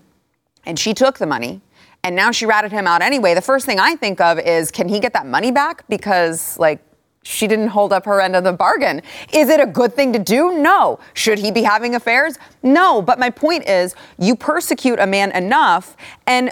and 0.65 0.77
she 0.77 0.93
took 0.93 1.17
the 1.17 1.25
money 1.25 1.61
and 2.03 2.15
now 2.15 2.29
she 2.31 2.45
ratted 2.45 2.71
him 2.71 2.85
out 2.85 3.01
anyway, 3.01 3.33
the 3.33 3.41
first 3.41 3.65
thing 3.65 3.79
I 3.79 3.95
think 3.95 4.21
of 4.21 4.37
is, 4.37 4.69
can 4.69 4.89
he 4.89 4.99
get 4.99 5.13
that 5.13 5.25
money 5.25 5.51
back? 5.51 5.87
Because, 5.87 6.59
like, 6.59 6.81
she 7.25 7.47
didn't 7.47 7.69
hold 7.69 7.91
up 7.91 8.05
her 8.05 8.21
end 8.21 8.35
of 8.35 8.43
the 8.43 8.53
bargain. 8.53 9.01
Is 9.33 9.49
it 9.49 9.59
a 9.59 9.65
good 9.65 9.95
thing 9.95 10.13
to 10.13 10.19
do? 10.19 10.59
No. 10.59 10.99
Should 11.15 11.39
he 11.39 11.51
be 11.51 11.63
having 11.63 11.95
affairs? 11.95 12.37
No. 12.61 13.01
But 13.01 13.17
my 13.17 13.31
point 13.31 13.67
is, 13.67 13.95
you 14.19 14.35
persecute 14.35 14.99
a 14.99 15.07
man 15.07 15.31
enough, 15.31 15.97
and 16.27 16.51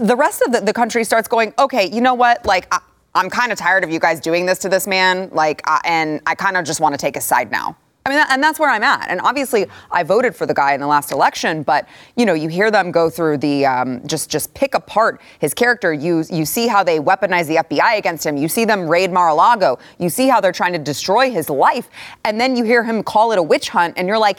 the 0.00 0.16
rest 0.16 0.42
of 0.42 0.50
the, 0.52 0.60
the 0.60 0.72
country 0.72 1.04
starts 1.04 1.28
going, 1.28 1.54
okay, 1.56 1.88
you 1.88 2.00
know 2.00 2.14
what? 2.14 2.44
Like, 2.44 2.66
I, 2.72 2.80
am 3.14 3.30
kind 3.30 3.52
of 3.52 3.58
tired 3.58 3.84
of 3.84 3.90
you 3.90 4.00
guys 4.00 4.18
doing 4.18 4.44
this 4.44 4.58
to 4.60 4.68
this 4.68 4.88
man. 4.88 5.30
Like, 5.32 5.62
and 5.84 6.20
I 6.26 6.34
kind 6.34 6.56
of 6.56 6.64
just 6.64 6.80
want 6.80 6.94
to 6.94 6.98
take 6.98 7.16
a 7.16 7.20
side 7.20 7.52
now. 7.52 7.76
I 8.06 8.10
mean, 8.10 8.24
and 8.30 8.42
that's 8.42 8.58
where 8.58 8.70
I'm 8.70 8.82
at. 8.82 9.10
And 9.10 9.20
obviously, 9.20 9.66
I 9.90 10.02
voted 10.02 10.34
for 10.34 10.46
the 10.46 10.54
guy 10.54 10.72
in 10.72 10.80
the 10.80 10.86
last 10.86 11.12
election, 11.12 11.62
but 11.62 11.86
you 12.16 12.24
know, 12.24 12.32
you 12.32 12.48
hear 12.48 12.70
them 12.70 12.90
go 12.90 13.10
through 13.10 13.38
the 13.38 13.66
um, 13.66 14.06
just 14.06 14.30
just 14.30 14.54
pick 14.54 14.74
apart 14.74 15.20
his 15.40 15.52
character. 15.52 15.92
You 15.92 16.24
you 16.30 16.46
see 16.46 16.68
how 16.68 16.82
they 16.82 17.00
weaponize 17.00 17.46
the 17.46 17.56
FBI 17.56 17.98
against 17.98 18.24
him. 18.24 18.36
You 18.36 18.48
see 18.48 18.64
them 18.64 18.88
raid 18.88 19.12
Mar-a-Lago. 19.12 19.78
You 19.98 20.08
see 20.08 20.28
how 20.28 20.40
they're 20.40 20.52
trying 20.52 20.72
to 20.72 20.78
destroy 20.78 21.30
his 21.30 21.50
life, 21.50 21.90
and 22.24 22.40
then 22.40 22.56
you 22.56 22.64
hear 22.64 22.82
him 22.82 23.02
call 23.02 23.32
it 23.32 23.38
a 23.38 23.42
witch 23.42 23.68
hunt, 23.68 23.94
and 23.98 24.08
you're 24.08 24.18
like, 24.18 24.38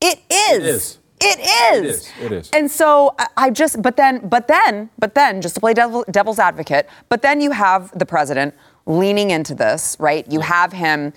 it 0.00 0.20
is. 0.30 0.62
It 0.62 0.62
is. 0.62 0.98
It 1.20 1.40
is. 1.40 1.40
It 1.40 1.84
is. 1.86 2.12
It 2.20 2.32
is. 2.32 2.50
And 2.52 2.70
so 2.70 3.16
I 3.36 3.50
just, 3.50 3.80
but 3.80 3.96
then, 3.96 4.26
but 4.28 4.46
then, 4.46 4.90
but 4.98 5.14
then, 5.14 5.40
just 5.40 5.54
to 5.54 5.60
play 5.60 5.72
devil, 5.72 6.04
devil's 6.10 6.38
advocate, 6.38 6.88
but 7.08 7.22
then 7.22 7.40
you 7.40 7.52
have 7.52 7.96
the 7.98 8.04
president 8.04 8.54
leaning 8.86 9.30
into 9.30 9.54
this, 9.54 9.96
right? 9.98 10.30
You 10.30 10.40
have 10.40 10.72
him 10.72 11.12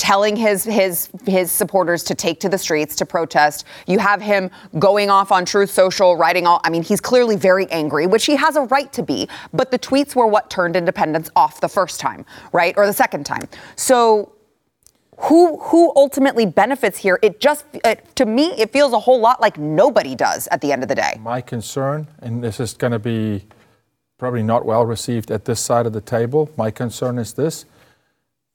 telling 0.00 0.34
his 0.34 0.64
his 0.64 1.10
his 1.26 1.52
supporters 1.52 2.02
to 2.02 2.14
take 2.14 2.40
to 2.40 2.48
the 2.48 2.56
streets 2.56 2.96
to 2.96 3.04
protest. 3.04 3.66
You 3.86 3.98
have 3.98 4.22
him 4.22 4.50
going 4.78 5.10
off 5.10 5.30
on 5.30 5.44
Truth 5.44 5.70
Social, 5.70 6.16
writing 6.16 6.46
all. 6.46 6.58
I 6.64 6.70
mean, 6.70 6.82
he's 6.82 7.02
clearly 7.02 7.36
very 7.36 7.70
angry, 7.70 8.06
which 8.06 8.24
he 8.24 8.34
has 8.36 8.56
a 8.56 8.62
right 8.62 8.90
to 8.94 9.02
be. 9.02 9.28
But 9.52 9.70
the 9.70 9.78
tweets 9.78 10.16
were 10.16 10.26
what 10.26 10.48
turned 10.48 10.74
independents 10.74 11.28
off 11.36 11.60
the 11.60 11.68
first 11.68 12.00
time, 12.00 12.24
right, 12.52 12.74
or 12.78 12.86
the 12.86 12.94
second 12.94 13.24
time. 13.24 13.46
So. 13.76 14.32
Who, 15.24 15.58
who 15.58 15.92
ultimately 15.96 16.46
benefits 16.46 16.96
here? 16.96 17.18
It 17.20 17.40
just, 17.40 17.66
it, 17.84 18.16
to 18.16 18.24
me, 18.24 18.54
it 18.56 18.72
feels 18.72 18.94
a 18.94 18.98
whole 18.98 19.20
lot 19.20 19.38
like 19.38 19.58
nobody 19.58 20.14
does 20.14 20.48
at 20.50 20.62
the 20.62 20.72
end 20.72 20.82
of 20.82 20.88
the 20.88 20.94
day. 20.94 21.18
My 21.20 21.42
concern, 21.42 22.08
and 22.22 22.42
this 22.42 22.58
is 22.58 22.72
going 22.72 22.92
to 22.92 22.98
be 22.98 23.44
probably 24.16 24.42
not 24.42 24.64
well 24.64 24.86
received 24.86 25.30
at 25.30 25.44
this 25.44 25.60
side 25.60 25.84
of 25.84 25.92
the 25.92 26.00
table, 26.00 26.48
my 26.56 26.70
concern 26.70 27.18
is 27.18 27.34
this 27.34 27.66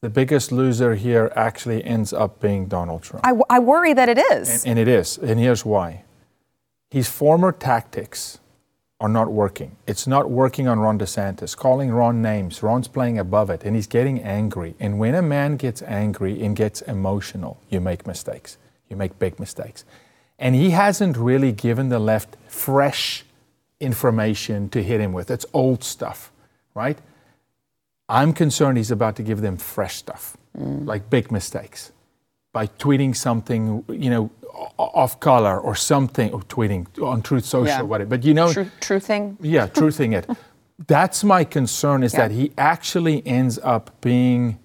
the 0.05 0.09
biggest 0.12 0.51
loser 0.51 0.93
here 0.93 1.33
actually 1.35 1.83
ends 1.83 2.13
up 2.13 2.39
being 2.39 2.67
Donald 2.67 3.01
Trump. 3.01 3.25
I, 3.25 3.33
I 3.50 3.57
worry 3.57 3.91
that 3.91 4.07
it 4.07 4.19
is. 4.19 4.63
And, 4.63 4.77
and, 4.77 4.79
it 4.79 4.88
is. 4.88 5.17
And 5.17 5.39
here's 5.39 5.65
why 5.65 6.03
his 6.91 7.09
former 7.09 7.51
tactics 7.51 8.38
are 9.00 9.09
not 9.09 9.31
working. 9.31 9.77
It's 9.88 10.05
not 10.05 10.29
working 10.29 10.67
on 10.67 10.77
Ron 10.79 11.00
DeSantis, 11.00 11.57
calling 11.57 11.89
Ron 11.89 12.21
names. 12.21 12.62
Ron's 12.62 12.88
playing 12.88 13.17
above 13.17 13.50
it, 13.50 13.63
and 13.63 13.75
he's 13.75 13.88
getting 13.88 14.21
angry. 14.21 14.75
And 14.79 15.00
when 15.00 15.15
a 15.15 15.24
man 15.24 15.57
gets 15.57 15.81
angry 15.81 16.39
and 16.45 16.55
gets 16.55 16.81
emotional, 16.83 17.59
you 17.71 17.81
make 17.81 18.05
mistakes. 18.05 18.59
You 18.88 18.97
make 18.97 19.17
big 19.17 19.39
mistakes. 19.39 19.85
And 20.38 20.53
he 20.53 20.69
hasn't 20.69 21.17
really 21.17 21.51
given 21.51 21.89
the 21.89 21.97
left 21.97 22.38
fresh 22.47 23.25
information 23.79 24.69
to 24.69 24.83
hit 24.83 25.01
him 25.01 25.13
with. 25.13 25.31
It's 25.31 25.47
old 25.51 25.83
stuff, 25.83 26.31
right? 26.75 27.00
I'm 28.07 28.33
concerned 28.33 28.77
he's 28.77 28.91
about 28.91 29.15
to 29.15 29.24
give 29.24 29.41
them 29.41 29.57
fresh 29.57 29.95
stuff, 29.95 30.38
mm. 30.57 30.85
like 30.85 31.09
big 31.09 31.31
mistakes, 31.31 31.91
by 32.53 32.67
tweeting 32.67 33.15
something, 33.15 33.83
you 33.89 34.09
know, 34.09 34.31
off 34.77 35.19
color 35.19 35.59
or 35.59 35.75
something, 35.75 36.31
or 36.31 36.41
tweeting 36.41 36.88
on 37.03 37.21
Truth 37.21 37.45
Social, 37.45 37.67
yeah. 37.67 37.81
whatever. 37.81 38.09
But 38.09 38.24
you 38.24 38.33
know, 38.33 38.53
true, 38.53 38.69
true. 38.79 39.01
Yeah, 39.41 39.67
truthing 39.79 40.15
it. 40.15 40.29
That's 40.88 41.24
my 41.24 41.43
concern 41.43 42.03
is 42.03 42.13
yeah. 42.13 42.27
that 42.27 42.31
he 42.31 42.51
actually 42.57 43.25
ends 43.25 43.59
up 43.63 44.01
being 44.01 44.59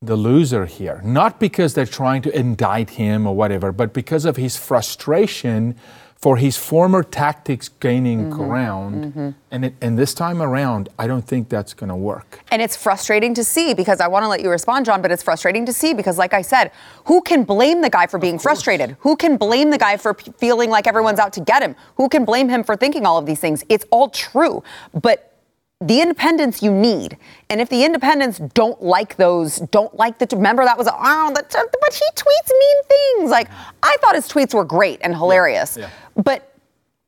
the 0.00 0.16
loser 0.16 0.66
here, 0.66 1.00
not 1.04 1.40
because 1.40 1.74
they're 1.74 1.86
trying 1.86 2.22
to 2.22 2.38
indict 2.38 2.90
him 2.90 3.26
or 3.26 3.34
whatever, 3.34 3.72
but 3.72 3.92
because 3.92 4.24
of 4.24 4.36
his 4.36 4.56
frustration 4.56 5.76
for 6.24 6.38
his 6.38 6.56
former 6.56 7.02
tactics 7.02 7.68
gaining 7.68 8.30
mm-hmm. 8.30 8.32
ground. 8.32 9.04
Mm-hmm. 9.04 9.30
And, 9.50 9.64
it, 9.66 9.74
and 9.82 9.98
this 9.98 10.14
time 10.14 10.40
around, 10.40 10.88
I 10.98 11.06
don't 11.06 11.28
think 11.28 11.50
that's 11.50 11.74
going 11.74 11.90
to 11.90 11.94
work. 11.94 12.40
And 12.50 12.62
it's 12.62 12.76
frustrating 12.76 13.34
to 13.34 13.44
see 13.44 13.74
because 13.74 14.00
I 14.00 14.08
want 14.08 14.22
to 14.22 14.28
let 14.28 14.40
you 14.40 14.48
respond, 14.48 14.86
John, 14.86 15.02
but 15.02 15.12
it's 15.12 15.22
frustrating 15.22 15.66
to 15.66 15.72
see 15.74 15.92
because, 15.92 16.16
like 16.16 16.32
I 16.32 16.40
said, 16.40 16.72
who 17.04 17.20
can 17.20 17.44
blame 17.44 17.82
the 17.82 17.90
guy 17.90 18.06
for 18.06 18.18
being 18.18 18.38
frustrated? 18.38 18.96
Who 19.00 19.16
can 19.16 19.36
blame 19.36 19.68
the 19.68 19.76
guy 19.76 19.98
for 19.98 20.14
p- 20.14 20.32
feeling 20.38 20.70
like 20.70 20.86
everyone's 20.86 21.18
out 21.18 21.34
to 21.34 21.42
get 21.42 21.62
him? 21.62 21.76
Who 21.96 22.08
can 22.08 22.24
blame 22.24 22.48
him 22.48 22.64
for 22.64 22.74
thinking 22.74 23.04
all 23.04 23.18
of 23.18 23.26
these 23.26 23.40
things? 23.40 23.62
It's 23.68 23.84
all 23.90 24.08
true. 24.08 24.62
But 24.94 25.33
the 25.80 26.00
independents 26.00 26.62
you 26.62 26.70
need. 26.70 27.18
And 27.50 27.60
if 27.60 27.68
the 27.68 27.84
independents 27.84 28.38
don't 28.54 28.82
like 28.82 29.16
those, 29.16 29.56
don't 29.70 29.94
like 29.96 30.18
the, 30.18 30.26
remember 30.36 30.64
that 30.64 30.78
was, 30.78 30.88
oh, 30.90 31.32
but 31.34 31.94
he 31.94 32.04
tweets 32.14 32.50
mean 32.50 32.82
things. 32.84 33.30
Like, 33.30 33.48
I 33.82 33.96
thought 34.00 34.14
his 34.14 34.28
tweets 34.28 34.54
were 34.54 34.64
great 34.64 35.00
and 35.02 35.14
hilarious, 35.14 35.76
yeah, 35.76 35.84
yeah. 36.16 36.22
but 36.22 36.52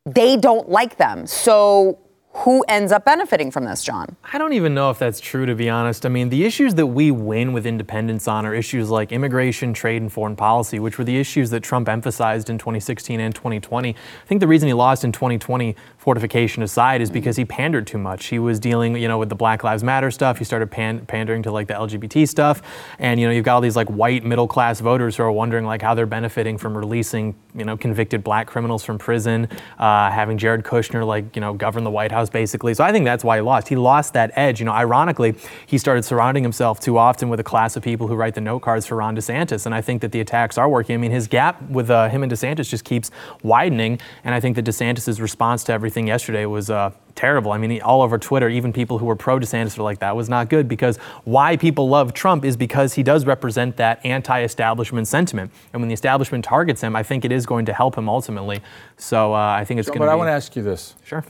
they 0.05 0.37
don't 0.37 0.69
like 0.69 0.97
them. 0.97 1.27
So 1.27 1.99
who 2.37 2.63
ends 2.69 2.93
up 2.93 3.07
benefiting 3.07 3.51
from 3.51 3.65
this, 3.65 3.83
John? 3.83 4.15
I 4.31 4.37
don't 4.37 4.53
even 4.53 4.75
know 4.75 4.91
if 4.91 4.99
that's 4.99 5.21
true, 5.21 5.47
to 5.47 5.55
be 5.55 5.71
honest. 5.71 6.05
I 6.05 6.11
mean, 6.11 6.29
the 6.29 6.45
issues 6.45 6.75
that 6.75 6.87
we 6.87 7.11
win 7.11 7.55
with 7.55 7.65
independents 7.65 8.29
on 8.29 8.45
are 8.45 8.55
issues 8.55 8.91
like 8.91 9.11
immigration, 9.11 9.73
trade, 9.73 10.03
and 10.03 10.13
foreign 10.13 10.37
policy, 10.37 10.79
which 10.79 10.99
were 10.99 11.05
the 11.05 11.19
issues 11.19 11.49
that 11.51 11.63
Trump 11.63 11.89
emphasized 11.89 12.51
in 12.51 12.59
2016 12.59 13.21
and 13.21 13.35
2020. 13.35 13.91
I 13.91 14.27
think 14.27 14.41
the 14.41 14.47
reason 14.47 14.67
he 14.67 14.75
lost 14.75 15.03
in 15.03 15.13
2020 15.13 15.75
fortification 16.07 16.63
aside 16.63 17.01
is 17.01 17.11
because 17.11 17.35
he 17.35 17.45
pandered 17.45 17.85
too 17.85 17.99
much. 17.99 18.27
He 18.27 18.39
was 18.39 18.61
dealing, 18.61 18.95
you 18.95 19.09
know, 19.09 19.19
with 19.19 19.29
the 19.29 19.35
Black 19.35 19.65
Lives 19.65 19.83
Matter 19.83 20.13
stuff. 20.13 20.39
He 20.39 20.45
started 20.45 20.71
pan- 20.71 21.05
pandering 21.05 21.43
to 21.43 21.51
like 21.51 21.67
the 21.67 21.75
LGBT 21.75 22.29
stuff, 22.29 22.63
and 23.01 23.19
you 23.19 23.27
know, 23.27 23.33
you've 23.33 23.45
got 23.45 23.57
all 23.57 23.61
these 23.61 23.75
like 23.75 23.89
white 23.89 24.25
middle 24.25 24.47
class 24.47 24.79
voters 24.79 25.17
who 25.17 25.25
are 25.25 25.33
wondering 25.33 25.67
like 25.67 25.83
how 25.83 25.95
they're 25.95 26.07
benefiting 26.07 26.59
from 26.59 26.79
releasing, 26.79 27.35
you 27.57 27.65
know, 27.65 27.77
convicted 27.77 28.23
black 28.23 28.47
criminals 28.47 28.85
from 28.85 28.99
prison, 28.99 29.49
uh, 29.81 30.09
having 30.13 30.39
Jared 30.39 30.63
Kushner 30.63 31.05
like 31.05 31.35
you 31.35 31.41
know 31.41 31.53
govern 31.55 31.83
the 31.83 31.91
White 31.91 32.13
House 32.13 32.31
basically. 32.31 32.73
So 32.73 32.85
I 32.85 32.93
think 32.93 33.05
that's 33.05 33.25
why 33.25 33.39
he 33.39 33.43
lost. 33.43 33.67
He 33.67 33.75
lost 33.75 34.13
that 34.13 34.31
edge. 34.37 34.61
You 34.61 34.67
know, 34.67 34.75
ironically, 34.75 35.35
he 35.67 35.77
started 35.77 36.05
surrounding 36.05 36.45
himself 36.45 36.79
too 36.79 36.99
often 36.99 37.29
with 37.31 37.41
a 37.41 37.45
class 37.45 37.75
of 37.75 37.83
people 37.83 38.07
who 38.07 38.15
write 38.15 38.37
the 38.37 38.41
note 38.41 38.61
cards 38.61 38.87
for 38.87 38.95
Ron 38.95 39.17
DeSantis, 39.17 39.67
and 39.67 39.75
I 39.75 39.81
think 39.81 40.03
that 40.03 40.13
the 40.13 40.21
attacks 40.21 40.57
are 40.57 40.69
working. 40.69 40.95
I 40.95 40.99
mean, 40.99 41.11
his 41.11 41.27
gap 41.27 41.61
with 41.69 41.91
uh, 41.91 42.09
him 42.11 42.23
and 42.23 42.31
DeSantis 42.31 42.69
just 42.69 42.85
keeps 42.85 43.11
widening, 43.43 43.99
and 44.23 44.37
I 44.37 44.39
think 44.39 44.55
that 44.55 44.65
DeSantis's 44.65 45.21
response 45.21 45.65
to 45.65 45.73
everything 45.73 45.96
thing 45.97 46.07
yesterday 46.07 46.45
was 46.45 46.69
uh, 46.69 46.91
terrible. 47.15 47.53
I 47.53 47.59
mean, 47.59 47.81
all 47.81 48.03
over 48.03 48.19
Twitter, 48.19 48.51
even 48.51 48.71
people 48.71 48.99
who 48.99 49.07
were 49.07 49.17
pro 49.17 49.39
DeSantis 49.41 49.79
were 49.79 49.83
like, 49.83 50.01
that 50.01 50.15
was 50.15 50.29
not 50.29 50.51
good 50.51 50.69
because 50.69 50.99
why 51.25 51.57
people 51.57 51.89
love 51.89 52.13
Trump 52.13 52.45
is 52.45 52.55
because 52.55 52.93
he 52.93 53.03
does 53.03 53.25
represent 53.25 53.79
that 53.79 54.05
anti 54.05 54.43
establishment 54.43 55.09
sentiment. 55.09 55.51
And 55.73 55.81
when 55.81 55.89
the 55.89 55.95
establishment 55.95 56.45
targets 56.45 56.83
him, 56.83 56.95
I 56.95 57.03
think 57.03 57.25
it 57.25 57.33
is 57.33 57.47
going 57.47 57.65
to 57.65 57.73
help 57.73 57.97
him 57.97 58.11
ultimately. 58.11 58.61
So 58.99 59.33
uh, 59.33 59.39
I 59.39 59.65
think 59.65 59.81
it's 59.81 59.89
going 59.89 60.01
to 60.01 60.07
But 60.07 60.13
I 60.13 60.15
want 60.15 60.29
to 60.29 60.33
ask 60.33 60.55
you 60.55 60.63
this. 60.63 60.95
Sure. 61.03 61.25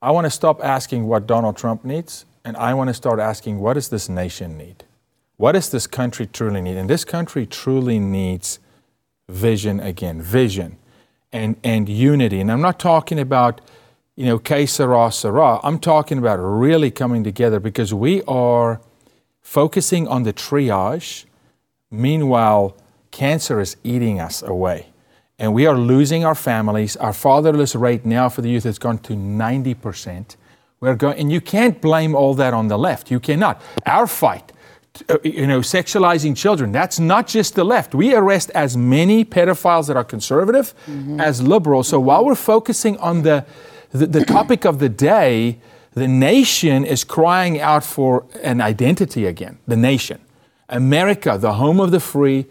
I 0.00 0.10
want 0.10 0.24
to 0.24 0.30
stop 0.30 0.64
asking 0.64 1.06
what 1.06 1.26
Donald 1.26 1.56
Trump 1.58 1.84
needs, 1.84 2.24
and 2.46 2.56
I 2.56 2.72
want 2.72 2.88
to 2.88 2.94
start 2.94 3.20
asking 3.20 3.58
what 3.58 3.74
does 3.74 3.90
this 3.90 4.08
nation 4.08 4.56
need? 4.56 4.84
What 5.36 5.52
does 5.52 5.68
this 5.70 5.86
country 5.86 6.26
truly 6.26 6.62
need? 6.62 6.78
And 6.78 6.88
this 6.88 7.04
country 7.04 7.44
truly 7.44 7.98
needs 7.98 8.58
vision 9.28 9.80
again, 9.80 10.22
vision 10.22 10.78
and, 11.30 11.56
and 11.62 11.88
unity. 11.90 12.40
And 12.40 12.50
I'm 12.50 12.62
not 12.62 12.78
talking 12.78 13.20
about 13.20 13.60
you 14.18 14.26
know, 14.26 14.40
que 14.40 14.66
sera, 14.66 15.12
sera. 15.12 15.60
I'm 15.62 15.78
talking 15.78 16.18
about 16.18 16.40
really 16.40 16.90
coming 16.90 17.22
together 17.22 17.60
because 17.60 17.94
we 17.94 18.20
are 18.24 18.80
focusing 19.40 20.08
on 20.08 20.24
the 20.24 20.32
triage. 20.32 21.24
Meanwhile, 21.88 22.76
cancer 23.12 23.60
is 23.60 23.76
eating 23.84 24.18
us 24.18 24.42
away. 24.42 24.88
And 25.38 25.54
we 25.54 25.66
are 25.66 25.78
losing 25.78 26.24
our 26.24 26.34
families. 26.34 26.96
Our 26.96 27.12
fatherless 27.12 27.76
rate 27.76 28.04
now 28.04 28.28
for 28.28 28.42
the 28.42 28.50
youth 28.50 28.64
has 28.64 28.76
gone 28.76 28.98
to 28.98 29.12
90%. 29.12 30.34
We're 30.80 30.96
going, 30.96 31.16
and 31.16 31.30
you 31.30 31.40
can't 31.40 31.80
blame 31.80 32.16
all 32.16 32.34
that 32.34 32.52
on 32.52 32.66
the 32.66 32.76
left. 32.76 33.12
You 33.12 33.20
cannot. 33.20 33.62
Our 33.86 34.08
fight, 34.08 34.50
uh, 35.08 35.18
you 35.22 35.46
know, 35.46 35.60
sexualizing 35.60 36.36
children, 36.36 36.72
that's 36.72 36.98
not 36.98 37.28
just 37.28 37.54
the 37.54 37.62
left. 37.62 37.94
We 37.94 38.16
arrest 38.16 38.50
as 38.50 38.76
many 38.76 39.24
pedophiles 39.24 39.86
that 39.86 39.96
are 39.96 40.02
conservative 40.02 40.74
mm-hmm. 40.88 41.20
as 41.20 41.40
liberal. 41.40 41.84
So 41.84 42.00
while 42.00 42.24
we're 42.24 42.34
focusing 42.34 42.96
on 42.96 43.22
the 43.22 43.46
the, 43.92 44.06
the 44.06 44.24
topic 44.24 44.64
of 44.64 44.78
the 44.78 44.88
day, 44.88 45.58
the 45.92 46.08
nation 46.08 46.84
is 46.84 47.04
crying 47.04 47.60
out 47.60 47.84
for 47.84 48.26
an 48.42 48.60
identity 48.60 49.26
again. 49.26 49.58
The 49.66 49.76
nation. 49.76 50.20
America, 50.68 51.38
the 51.38 51.54
home 51.54 51.80
of 51.80 51.90
the 51.90 52.00
free, 52.00 52.46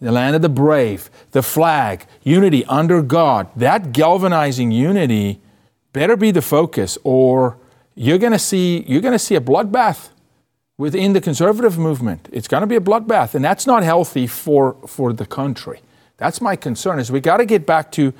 the 0.00 0.12
land 0.12 0.36
of 0.36 0.42
the 0.42 0.48
brave, 0.48 1.10
the 1.32 1.42
flag, 1.42 2.06
unity 2.22 2.64
under 2.66 3.02
God. 3.02 3.48
That 3.56 3.92
galvanizing 3.92 4.70
unity 4.70 5.40
better 5.92 6.16
be 6.16 6.30
the 6.30 6.42
focus, 6.42 6.98
or 7.02 7.56
you're 7.94 8.18
going 8.18 8.32
to 8.32 8.38
see 8.38 8.84
you're 8.86 9.00
going 9.00 9.12
to 9.12 9.18
see 9.18 9.34
a 9.34 9.40
bloodbath 9.40 10.10
within 10.78 11.14
the 11.14 11.20
conservative 11.20 11.78
movement. 11.78 12.28
It's 12.30 12.48
going 12.48 12.60
to 12.60 12.66
be 12.66 12.76
a 12.76 12.80
bloodbath, 12.80 13.34
and 13.34 13.44
that's 13.44 13.66
not 13.66 13.82
healthy 13.82 14.26
for 14.26 14.76
for 14.86 15.12
the 15.12 15.26
country. 15.26 15.80
That's 16.18 16.40
my 16.40 16.56
concern. 16.56 16.98
Is 16.98 17.10
we 17.10 17.20
got 17.20 17.38
to 17.38 17.46
get 17.46 17.66
back 17.66 17.90
to 17.92 18.12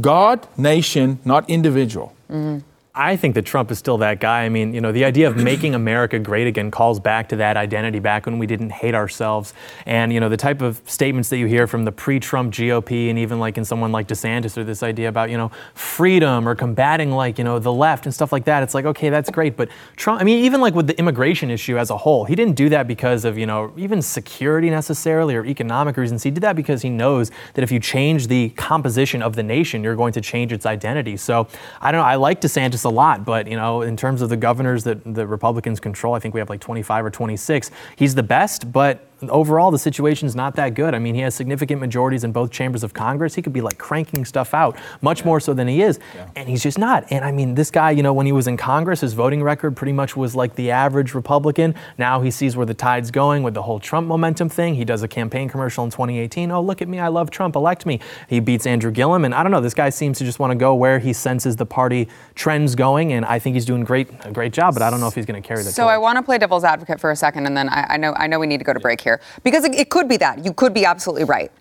God, 0.00 0.46
nation, 0.56 1.18
not 1.24 1.48
individual. 1.48 2.14
Mm-hmm. 2.30 2.58
I 2.98 3.14
think 3.14 3.34
that 3.34 3.44
Trump 3.44 3.70
is 3.70 3.78
still 3.78 3.98
that 3.98 4.20
guy. 4.20 4.44
I 4.44 4.48
mean, 4.48 4.72
you 4.72 4.80
know, 4.80 4.90
the 4.90 5.04
idea 5.04 5.28
of 5.28 5.36
making 5.52 5.74
America 5.74 6.18
great 6.18 6.46
again 6.46 6.70
calls 6.70 6.98
back 6.98 7.28
to 7.28 7.36
that 7.36 7.58
identity 7.58 7.98
back 7.98 8.24
when 8.24 8.38
we 8.38 8.46
didn't 8.46 8.70
hate 8.70 8.94
ourselves. 8.94 9.52
And, 9.84 10.14
you 10.14 10.18
know, 10.18 10.30
the 10.30 10.36
type 10.38 10.62
of 10.62 10.80
statements 10.86 11.28
that 11.28 11.36
you 11.36 11.44
hear 11.46 11.66
from 11.66 11.84
the 11.84 11.92
pre 11.92 12.18
Trump 12.18 12.54
GOP 12.54 13.10
and 13.10 13.18
even 13.18 13.38
like 13.38 13.58
in 13.58 13.66
someone 13.66 13.92
like 13.92 14.08
DeSantis 14.08 14.56
or 14.56 14.64
this 14.64 14.82
idea 14.82 15.10
about, 15.10 15.28
you 15.28 15.36
know, 15.36 15.50
freedom 15.74 16.48
or 16.48 16.54
combating 16.54 17.10
like, 17.10 17.36
you 17.36 17.44
know, 17.44 17.58
the 17.58 17.72
left 17.72 18.06
and 18.06 18.14
stuff 18.14 18.32
like 18.32 18.46
that. 18.46 18.62
It's 18.62 18.72
like, 18.72 18.86
okay, 18.86 19.10
that's 19.10 19.28
great. 19.28 19.58
But 19.58 19.68
Trump, 19.96 20.22
I 20.22 20.24
mean, 20.24 20.46
even 20.46 20.62
like 20.62 20.74
with 20.74 20.86
the 20.86 20.98
immigration 20.98 21.50
issue 21.50 21.76
as 21.76 21.90
a 21.90 21.98
whole, 21.98 22.24
he 22.24 22.34
didn't 22.34 22.56
do 22.56 22.70
that 22.70 22.88
because 22.88 23.26
of, 23.26 23.36
you 23.36 23.44
know, 23.44 23.74
even 23.76 24.00
security 24.00 24.70
necessarily 24.70 25.36
or 25.36 25.44
economic 25.44 25.98
reasons. 25.98 26.22
He 26.22 26.30
did 26.30 26.42
that 26.42 26.56
because 26.56 26.80
he 26.80 26.88
knows 26.88 27.30
that 27.54 27.62
if 27.62 27.70
you 27.70 27.78
change 27.78 28.28
the 28.28 28.48
composition 28.50 29.20
of 29.20 29.36
the 29.36 29.42
nation, 29.42 29.84
you're 29.84 29.96
going 29.96 30.14
to 30.14 30.22
change 30.22 30.50
its 30.50 30.64
identity. 30.64 31.18
So 31.18 31.46
I 31.82 31.92
don't 31.92 32.00
know. 32.00 32.06
I 32.06 32.14
like 32.14 32.40
DeSantis 32.40 32.85
a 32.86 32.90
lot, 32.90 33.24
but 33.24 33.46
you 33.46 33.56
know, 33.56 33.82
in 33.82 33.96
terms 33.96 34.22
of 34.22 34.28
the 34.30 34.36
governors 34.36 34.84
that 34.84 34.98
the 35.04 35.26
Republicans 35.26 35.80
control, 35.80 36.14
I 36.14 36.18
think 36.18 36.32
we 36.32 36.40
have 36.40 36.48
like 36.48 36.60
25 36.60 37.04
or 37.04 37.10
26. 37.10 37.70
He's 37.96 38.14
the 38.14 38.22
best, 38.22 38.72
but 38.72 39.05
overall 39.22 39.70
the 39.70 39.78
situation's 39.78 40.34
not 40.34 40.56
that 40.56 40.74
good. 40.74 40.94
I 40.94 40.98
mean, 40.98 41.14
he 41.14 41.20
has 41.22 41.34
significant 41.34 41.80
majorities 41.80 42.24
in 42.24 42.32
both 42.32 42.50
chambers 42.50 42.82
of 42.82 42.92
Congress. 42.94 43.34
He 43.34 43.42
could 43.42 43.52
be 43.52 43.60
like 43.60 43.78
cranking 43.78 44.24
stuff 44.24 44.54
out 44.54 44.76
much 45.00 45.20
yeah. 45.20 45.26
more 45.26 45.40
so 45.40 45.54
than 45.54 45.68
he 45.68 45.82
is, 45.82 45.98
yeah. 46.14 46.28
and 46.36 46.48
he's 46.48 46.62
just 46.62 46.78
not. 46.78 47.04
And 47.10 47.24
I 47.24 47.32
mean, 47.32 47.54
this 47.54 47.70
guy, 47.70 47.90
you 47.90 48.02
know, 48.02 48.12
when 48.12 48.26
he 48.26 48.32
was 48.32 48.46
in 48.46 48.56
Congress, 48.56 49.00
his 49.00 49.14
voting 49.14 49.42
record 49.42 49.76
pretty 49.76 49.92
much 49.92 50.16
was 50.16 50.34
like 50.34 50.54
the 50.54 50.70
average 50.70 51.14
Republican. 51.14 51.74
Now 51.98 52.20
he 52.20 52.30
sees 52.30 52.56
where 52.56 52.66
the 52.66 52.74
tide's 52.74 53.10
going 53.10 53.42
with 53.42 53.54
the 53.54 53.62
whole 53.62 53.80
Trump 53.80 54.06
momentum 54.06 54.48
thing. 54.48 54.74
He 54.74 54.84
does 54.84 55.02
a 55.02 55.08
campaign 55.08 55.48
commercial 55.48 55.84
in 55.84 55.90
2018. 55.90 56.50
Oh, 56.50 56.60
look 56.60 56.82
at 56.82 56.88
me, 56.88 56.98
I 56.98 57.08
love 57.08 57.30
Trump, 57.30 57.56
elect 57.56 57.86
me. 57.86 58.00
He 58.28 58.40
beats 58.40 58.66
Andrew 58.66 58.90
Gillum, 58.90 59.24
and 59.24 59.34
I 59.34 59.42
don't 59.42 59.52
know. 59.52 59.60
This 59.60 59.74
guy 59.74 59.90
seems 59.90 60.18
to 60.18 60.24
just 60.24 60.38
want 60.38 60.50
to 60.50 60.56
go 60.56 60.74
where 60.74 60.98
he 60.98 61.12
senses 61.12 61.56
the 61.56 61.66
party 61.66 62.08
trends 62.34 62.74
going, 62.74 63.12
and 63.12 63.24
I 63.24 63.38
think 63.38 63.54
he's 63.54 63.64
doing 63.64 63.84
great, 63.84 64.08
a 64.24 64.32
great 64.32 64.52
job. 64.52 64.74
But 64.74 64.82
I 64.82 64.90
don't 64.90 65.00
know 65.00 65.08
if 65.08 65.14
he's 65.14 65.26
going 65.26 65.40
to 65.40 65.46
carry 65.46 65.62
the. 65.62 65.70
So 65.70 65.84
torch. 65.84 65.92
I 65.92 65.98
want 65.98 66.16
to 66.16 66.22
play 66.22 66.38
devil's 66.38 66.64
advocate 66.64 67.00
for 67.00 67.10
a 67.10 67.16
second, 67.16 67.46
and 67.46 67.56
then 67.56 67.68
I, 67.68 67.86
I 67.90 67.96
know 67.96 68.14
I 68.14 68.26
know 68.26 68.38
we 68.38 68.46
need 68.46 68.58
to 68.58 68.64
go 68.64 68.72
to 68.72 68.80
break 68.80 69.00
here 69.06 69.20
because 69.44 69.64
it, 69.64 69.74
it 69.74 69.88
could 69.88 70.08
be 70.08 70.16
that. 70.18 70.44
You 70.44 70.52
could 70.52 70.74
be 70.74 70.84
absolutely 70.84 71.24
right. 71.24 71.52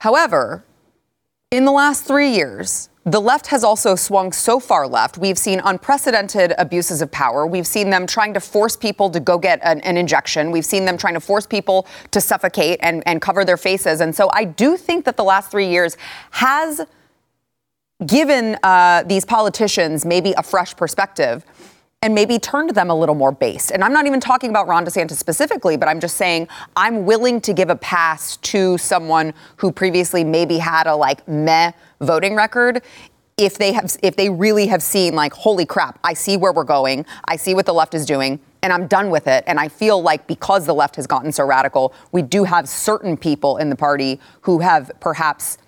However, 0.00 0.64
in 1.50 1.64
the 1.64 1.72
last 1.72 2.04
three 2.04 2.30
years, 2.30 2.88
the 3.04 3.20
left 3.20 3.46
has 3.48 3.64
also 3.64 3.94
swung 3.96 4.32
so 4.32 4.60
far 4.60 4.86
left. 4.86 5.16
We've 5.16 5.38
seen 5.38 5.60
unprecedented 5.64 6.52
abuses 6.58 7.00
of 7.00 7.10
power. 7.10 7.46
We've 7.46 7.66
seen 7.66 7.88
them 7.88 8.06
trying 8.06 8.34
to 8.34 8.40
force 8.40 8.76
people 8.76 9.08
to 9.10 9.18
go 9.18 9.38
get 9.38 9.58
an, 9.62 9.80
an, 9.80 9.96
injection. 9.96 10.50
We've 10.50 10.64
seen 10.64 10.84
them 10.84 10.98
trying 10.98 11.14
to 11.14 11.20
force 11.20 11.46
people 11.46 11.86
to 12.10 12.20
suffocate 12.20 12.78
and, 12.82 13.02
and 13.06 13.22
cover 13.22 13.46
their 13.46 13.56
faces. 13.56 14.02
And 14.02 14.14
so 14.14 14.28
I 14.34 14.44
do 14.44 14.76
think 14.76 15.06
that 15.06 15.16
the 15.16 15.24
last 15.24 15.50
three 15.50 15.68
years 15.68 15.96
has 16.32 16.82
given 18.04 18.58
uh, 18.62 19.04
these 19.04 19.24
politicians 19.24 20.04
maybe 20.04 20.34
a 20.36 20.42
fresh 20.42 20.76
perspective 20.76 21.44
and 22.02 22.14
maybe 22.14 22.38
turned 22.38 22.70
them 22.70 22.90
a 22.90 22.94
little 22.94 23.14
more 23.14 23.32
based. 23.32 23.72
And 23.72 23.82
I'm 23.82 23.92
not 23.92 24.06
even 24.06 24.20
talking 24.20 24.50
about 24.50 24.68
Ron 24.68 24.86
DeSantis 24.86 25.16
specifically, 25.16 25.76
but 25.76 25.88
I'm 25.88 25.98
just 25.98 26.16
saying 26.16 26.46
I'm 26.76 27.04
willing 27.04 27.40
to 27.42 27.52
give 27.52 27.70
a 27.70 27.76
pass 27.76 28.36
to 28.36 28.78
someone 28.78 29.34
who 29.56 29.72
previously 29.72 30.22
maybe 30.22 30.58
had 30.58 30.86
a 30.86 30.94
like 30.94 31.26
meh 31.26 31.72
voting 32.00 32.36
record 32.36 32.82
if 33.36 33.58
they 33.58 33.72
have 33.72 33.96
if 34.02 34.16
they 34.16 34.30
really 34.30 34.66
have 34.66 34.82
seen 34.82 35.14
like 35.14 35.32
holy 35.32 35.64
crap, 35.64 35.98
I 36.02 36.14
see 36.14 36.36
where 36.36 36.52
we're 36.52 36.64
going. 36.64 37.04
I 37.24 37.36
see 37.36 37.54
what 37.54 37.66
the 37.66 37.74
left 37.74 37.94
is 37.94 38.04
doing 38.06 38.40
and 38.62 38.72
I'm 38.72 38.86
done 38.86 39.10
with 39.10 39.26
it. 39.26 39.44
And 39.46 39.58
I 39.58 39.68
feel 39.68 40.00
like 40.00 40.26
because 40.26 40.66
the 40.66 40.74
left 40.74 40.96
has 40.96 41.06
gotten 41.06 41.32
so 41.32 41.44
radical, 41.44 41.94
we 42.12 42.22
do 42.22 42.44
have 42.44 42.68
certain 42.68 43.16
people 43.16 43.56
in 43.56 43.70
the 43.70 43.76
party 43.76 44.20
who 44.42 44.60
have 44.60 44.90
perhaps 45.00 45.58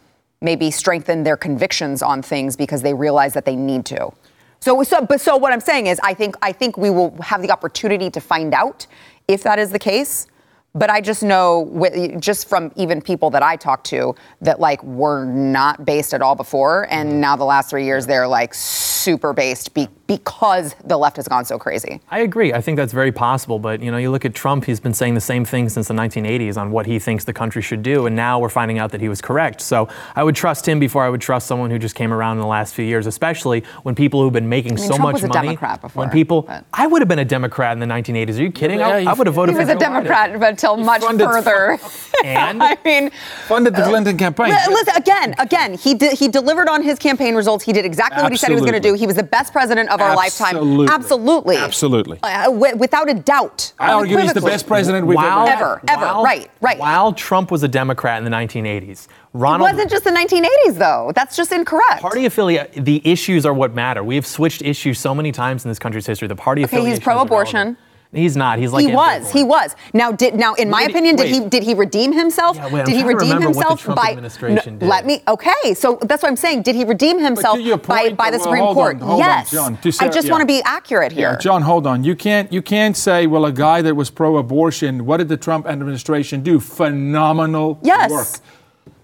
maybe 0.40 0.70
strengthened 0.70 1.26
their 1.26 1.36
convictions 1.36 2.02
on 2.02 2.22
things 2.22 2.56
because 2.56 2.82
they 2.82 2.94
realize 2.94 3.34
that 3.34 3.44
they 3.44 3.56
need 3.56 3.84
to. 3.84 4.12
So, 4.60 4.82
so, 4.82 5.04
but 5.04 5.20
so 5.20 5.36
what 5.36 5.52
I'm 5.52 5.60
saying 5.60 5.86
is, 5.86 5.98
I 6.02 6.12
think 6.12 6.36
I 6.42 6.52
think 6.52 6.76
we 6.76 6.90
will 6.90 7.16
have 7.22 7.40
the 7.40 7.50
opportunity 7.50 8.10
to 8.10 8.20
find 8.20 8.52
out 8.52 8.86
if 9.26 9.42
that 9.44 9.58
is 9.58 9.70
the 9.70 9.78
case. 9.78 10.26
But 10.72 10.88
I 10.88 11.00
just 11.00 11.24
know, 11.24 12.16
just 12.20 12.48
from 12.48 12.70
even 12.76 13.02
people 13.02 13.28
that 13.30 13.42
I 13.42 13.56
talk 13.56 13.82
to, 13.84 14.14
that 14.40 14.60
like 14.60 14.80
were 14.84 15.24
not 15.24 15.84
based 15.84 16.14
at 16.14 16.22
all 16.22 16.36
before, 16.36 16.86
and 16.90 17.08
mm-hmm. 17.08 17.20
now 17.20 17.36
the 17.36 17.44
last 17.44 17.70
three 17.70 17.84
years 17.84 18.06
they're 18.06 18.28
like 18.28 18.54
super 19.00 19.32
based 19.32 19.74
be- 19.74 19.88
because 20.06 20.74
the 20.84 20.96
left 20.96 21.16
has 21.16 21.28
gone 21.28 21.44
so 21.44 21.56
crazy. 21.58 22.00
I 22.10 22.20
agree. 22.20 22.52
I 22.52 22.60
think 22.60 22.76
that's 22.76 22.92
very 22.92 23.12
possible. 23.12 23.58
But 23.60 23.80
you 23.80 23.92
know, 23.92 23.96
you 23.96 24.10
look 24.10 24.24
at 24.24 24.34
Trump; 24.34 24.64
he's 24.64 24.80
been 24.80 24.92
saying 24.92 25.14
the 25.14 25.20
same 25.20 25.44
thing 25.44 25.68
since 25.68 25.88
the 25.88 25.94
1980s 25.94 26.56
on 26.56 26.72
what 26.72 26.86
he 26.86 26.98
thinks 26.98 27.24
the 27.24 27.32
country 27.32 27.62
should 27.62 27.82
do, 27.82 28.06
and 28.06 28.16
now 28.16 28.38
we're 28.40 28.48
finding 28.48 28.78
out 28.78 28.90
that 28.90 29.00
he 29.00 29.08
was 29.08 29.20
correct. 29.20 29.60
So 29.60 29.88
I 30.16 30.24
would 30.24 30.34
trust 30.34 30.66
him 30.66 30.80
before 30.80 31.04
I 31.04 31.08
would 31.08 31.20
trust 31.20 31.46
someone 31.46 31.70
who 31.70 31.78
just 31.78 31.94
came 31.94 32.12
around 32.12 32.38
in 32.38 32.40
the 32.40 32.48
last 32.48 32.74
few 32.74 32.84
years, 32.84 33.06
especially 33.06 33.62
when 33.84 33.94
people 33.94 34.20
who've 34.20 34.32
been 34.32 34.48
making 34.48 34.72
I 34.72 34.74
mean, 34.76 34.84
so 34.84 34.96
Trump 34.96 35.02
much 35.02 35.12
was 35.14 35.24
a 35.24 35.28
money. 35.28 35.48
Democrat 35.48 35.80
before, 35.80 36.02
when 36.02 36.10
people, 36.10 36.42
but. 36.42 36.64
I 36.72 36.86
would 36.88 37.02
have 37.02 37.08
been 37.08 37.20
a 37.20 37.24
Democrat 37.24 37.72
in 37.72 37.78
the 37.78 37.86
1980s. 37.86 38.38
Are 38.38 38.42
you 38.42 38.50
kidding? 38.50 38.80
Yeah, 38.80 38.88
I, 38.88 39.04
I 39.04 39.12
would 39.12 39.28
have 39.28 39.34
voted 39.34 39.54
for. 39.54 39.60
He 39.60 39.66
was 39.66 39.74
a 39.74 39.78
Democrat 39.78 40.30
until 40.30 40.76
much 40.76 41.02
further. 41.02 41.78
and 42.24 42.62
I 42.62 42.76
mean, 42.84 43.10
funded 43.46 43.74
the 43.76 43.84
uh, 43.84 43.88
Clinton 43.88 44.16
campaign. 44.16 44.50
Listen, 44.68 44.96
again, 44.96 45.34
again, 45.38 45.74
he 45.74 45.94
did, 45.94 46.18
he 46.18 46.26
delivered 46.26 46.68
on 46.68 46.82
his 46.82 46.98
campaign 46.98 47.36
results. 47.36 47.64
He 47.64 47.72
did 47.72 47.84
exactly 47.84 48.16
Absolutely. 48.16 48.24
what 48.24 48.32
he 48.32 48.38
said 48.38 48.48
he 48.48 48.54
was 48.54 48.62
going 48.62 48.82
to 48.82 48.88
do. 48.88 48.89
He 48.94 49.06
was 49.06 49.16
the 49.16 49.22
best 49.22 49.52
president 49.52 49.90
of 49.90 50.00
our 50.00 50.10
Absolutely. 50.16 50.86
lifetime. 50.86 51.00
Absolutely. 51.00 51.56
Absolutely. 51.56 52.18
Uh, 52.22 52.44
w- 52.46 52.76
without 52.76 53.10
a 53.10 53.14
doubt. 53.14 53.72
I 53.78 53.92
argue 53.92 54.16
he's 54.18 54.32
the 54.32 54.40
best 54.40 54.66
president 54.66 55.06
we've 55.06 55.16
while, 55.16 55.46
ever, 55.48 55.80
ever, 55.88 56.04
ever. 56.04 56.22
right, 56.22 56.50
right. 56.60 56.78
While 56.78 57.12
Trump 57.12 57.50
was 57.50 57.62
a 57.62 57.68
Democrat 57.68 58.18
in 58.18 58.24
the 58.24 58.30
1980s, 58.36 59.08
Ronald 59.32 59.68
it 59.70 59.74
wasn't 59.74 59.90
just 59.90 60.04
the 60.04 60.10
1980s 60.10 60.78
though. 60.78 61.12
That's 61.14 61.36
just 61.36 61.52
incorrect. 61.52 62.02
Party 62.02 62.26
affiliate. 62.26 62.72
The 62.72 63.00
issues 63.04 63.46
are 63.46 63.54
what 63.54 63.74
matter. 63.74 64.02
We 64.02 64.16
have 64.16 64.26
switched 64.26 64.62
issues 64.62 64.98
so 64.98 65.14
many 65.14 65.32
times 65.32 65.64
in 65.64 65.70
this 65.70 65.78
country's 65.78 66.06
history. 66.06 66.28
The 66.28 66.36
party 66.36 66.64
okay, 66.64 66.84
he's 66.84 66.98
pro-abortion. 67.00 67.76
He's 68.12 68.36
not. 68.36 68.58
He's 68.58 68.72
like 68.72 68.84
he 68.84 68.92
was. 68.92 69.30
He 69.30 69.44
was. 69.44 69.76
Now, 69.94 70.10
did 70.10 70.34
now 70.34 70.54
in 70.54 70.68
my 70.68 70.82
wait, 70.82 70.90
opinion, 70.90 71.14
did 71.14 71.28
he 71.28 71.40
did 71.48 71.62
he 71.62 71.74
redeem 71.74 72.12
himself? 72.12 72.56
Yeah, 72.56 72.72
wait, 72.72 72.84
did 72.84 72.96
he 72.96 73.04
redeem 73.04 73.40
himself 73.40 73.86
by? 73.86 74.14
No, 74.14 74.86
let 74.86 75.06
me. 75.06 75.22
Okay, 75.28 75.74
so 75.74 75.96
that's 76.02 76.22
what 76.22 76.28
I'm 76.28 76.36
saying. 76.36 76.62
Did 76.62 76.74
he 76.74 76.84
redeem 76.84 77.20
himself 77.20 77.58
by, 77.86 78.12
by 78.12 78.30
the 78.30 78.38
well, 78.38 78.42
Supreme 78.42 78.74
Court? 78.74 79.00
On, 79.00 79.18
yes. 79.18 79.54
On, 79.54 79.76
John. 79.76 79.92
Sara, 79.92 80.10
I 80.10 80.12
just 80.12 80.26
yeah. 80.26 80.32
want 80.32 80.42
to 80.42 80.46
be 80.46 80.60
accurate 80.64 81.12
here. 81.12 81.32
Yeah, 81.32 81.38
John, 81.38 81.62
hold 81.62 81.86
on. 81.86 82.02
You 82.02 82.16
can't 82.16 82.52
you 82.52 82.62
can't 82.62 82.96
say 82.96 83.28
well 83.28 83.44
a 83.44 83.52
guy 83.52 83.80
that 83.82 83.94
was 83.94 84.10
pro-abortion. 84.10 85.06
What 85.06 85.18
did 85.18 85.28
the 85.28 85.36
Trump 85.36 85.66
administration 85.66 86.42
do? 86.42 86.58
Phenomenal 86.58 87.78
yes. 87.84 88.10
work. 88.10 88.28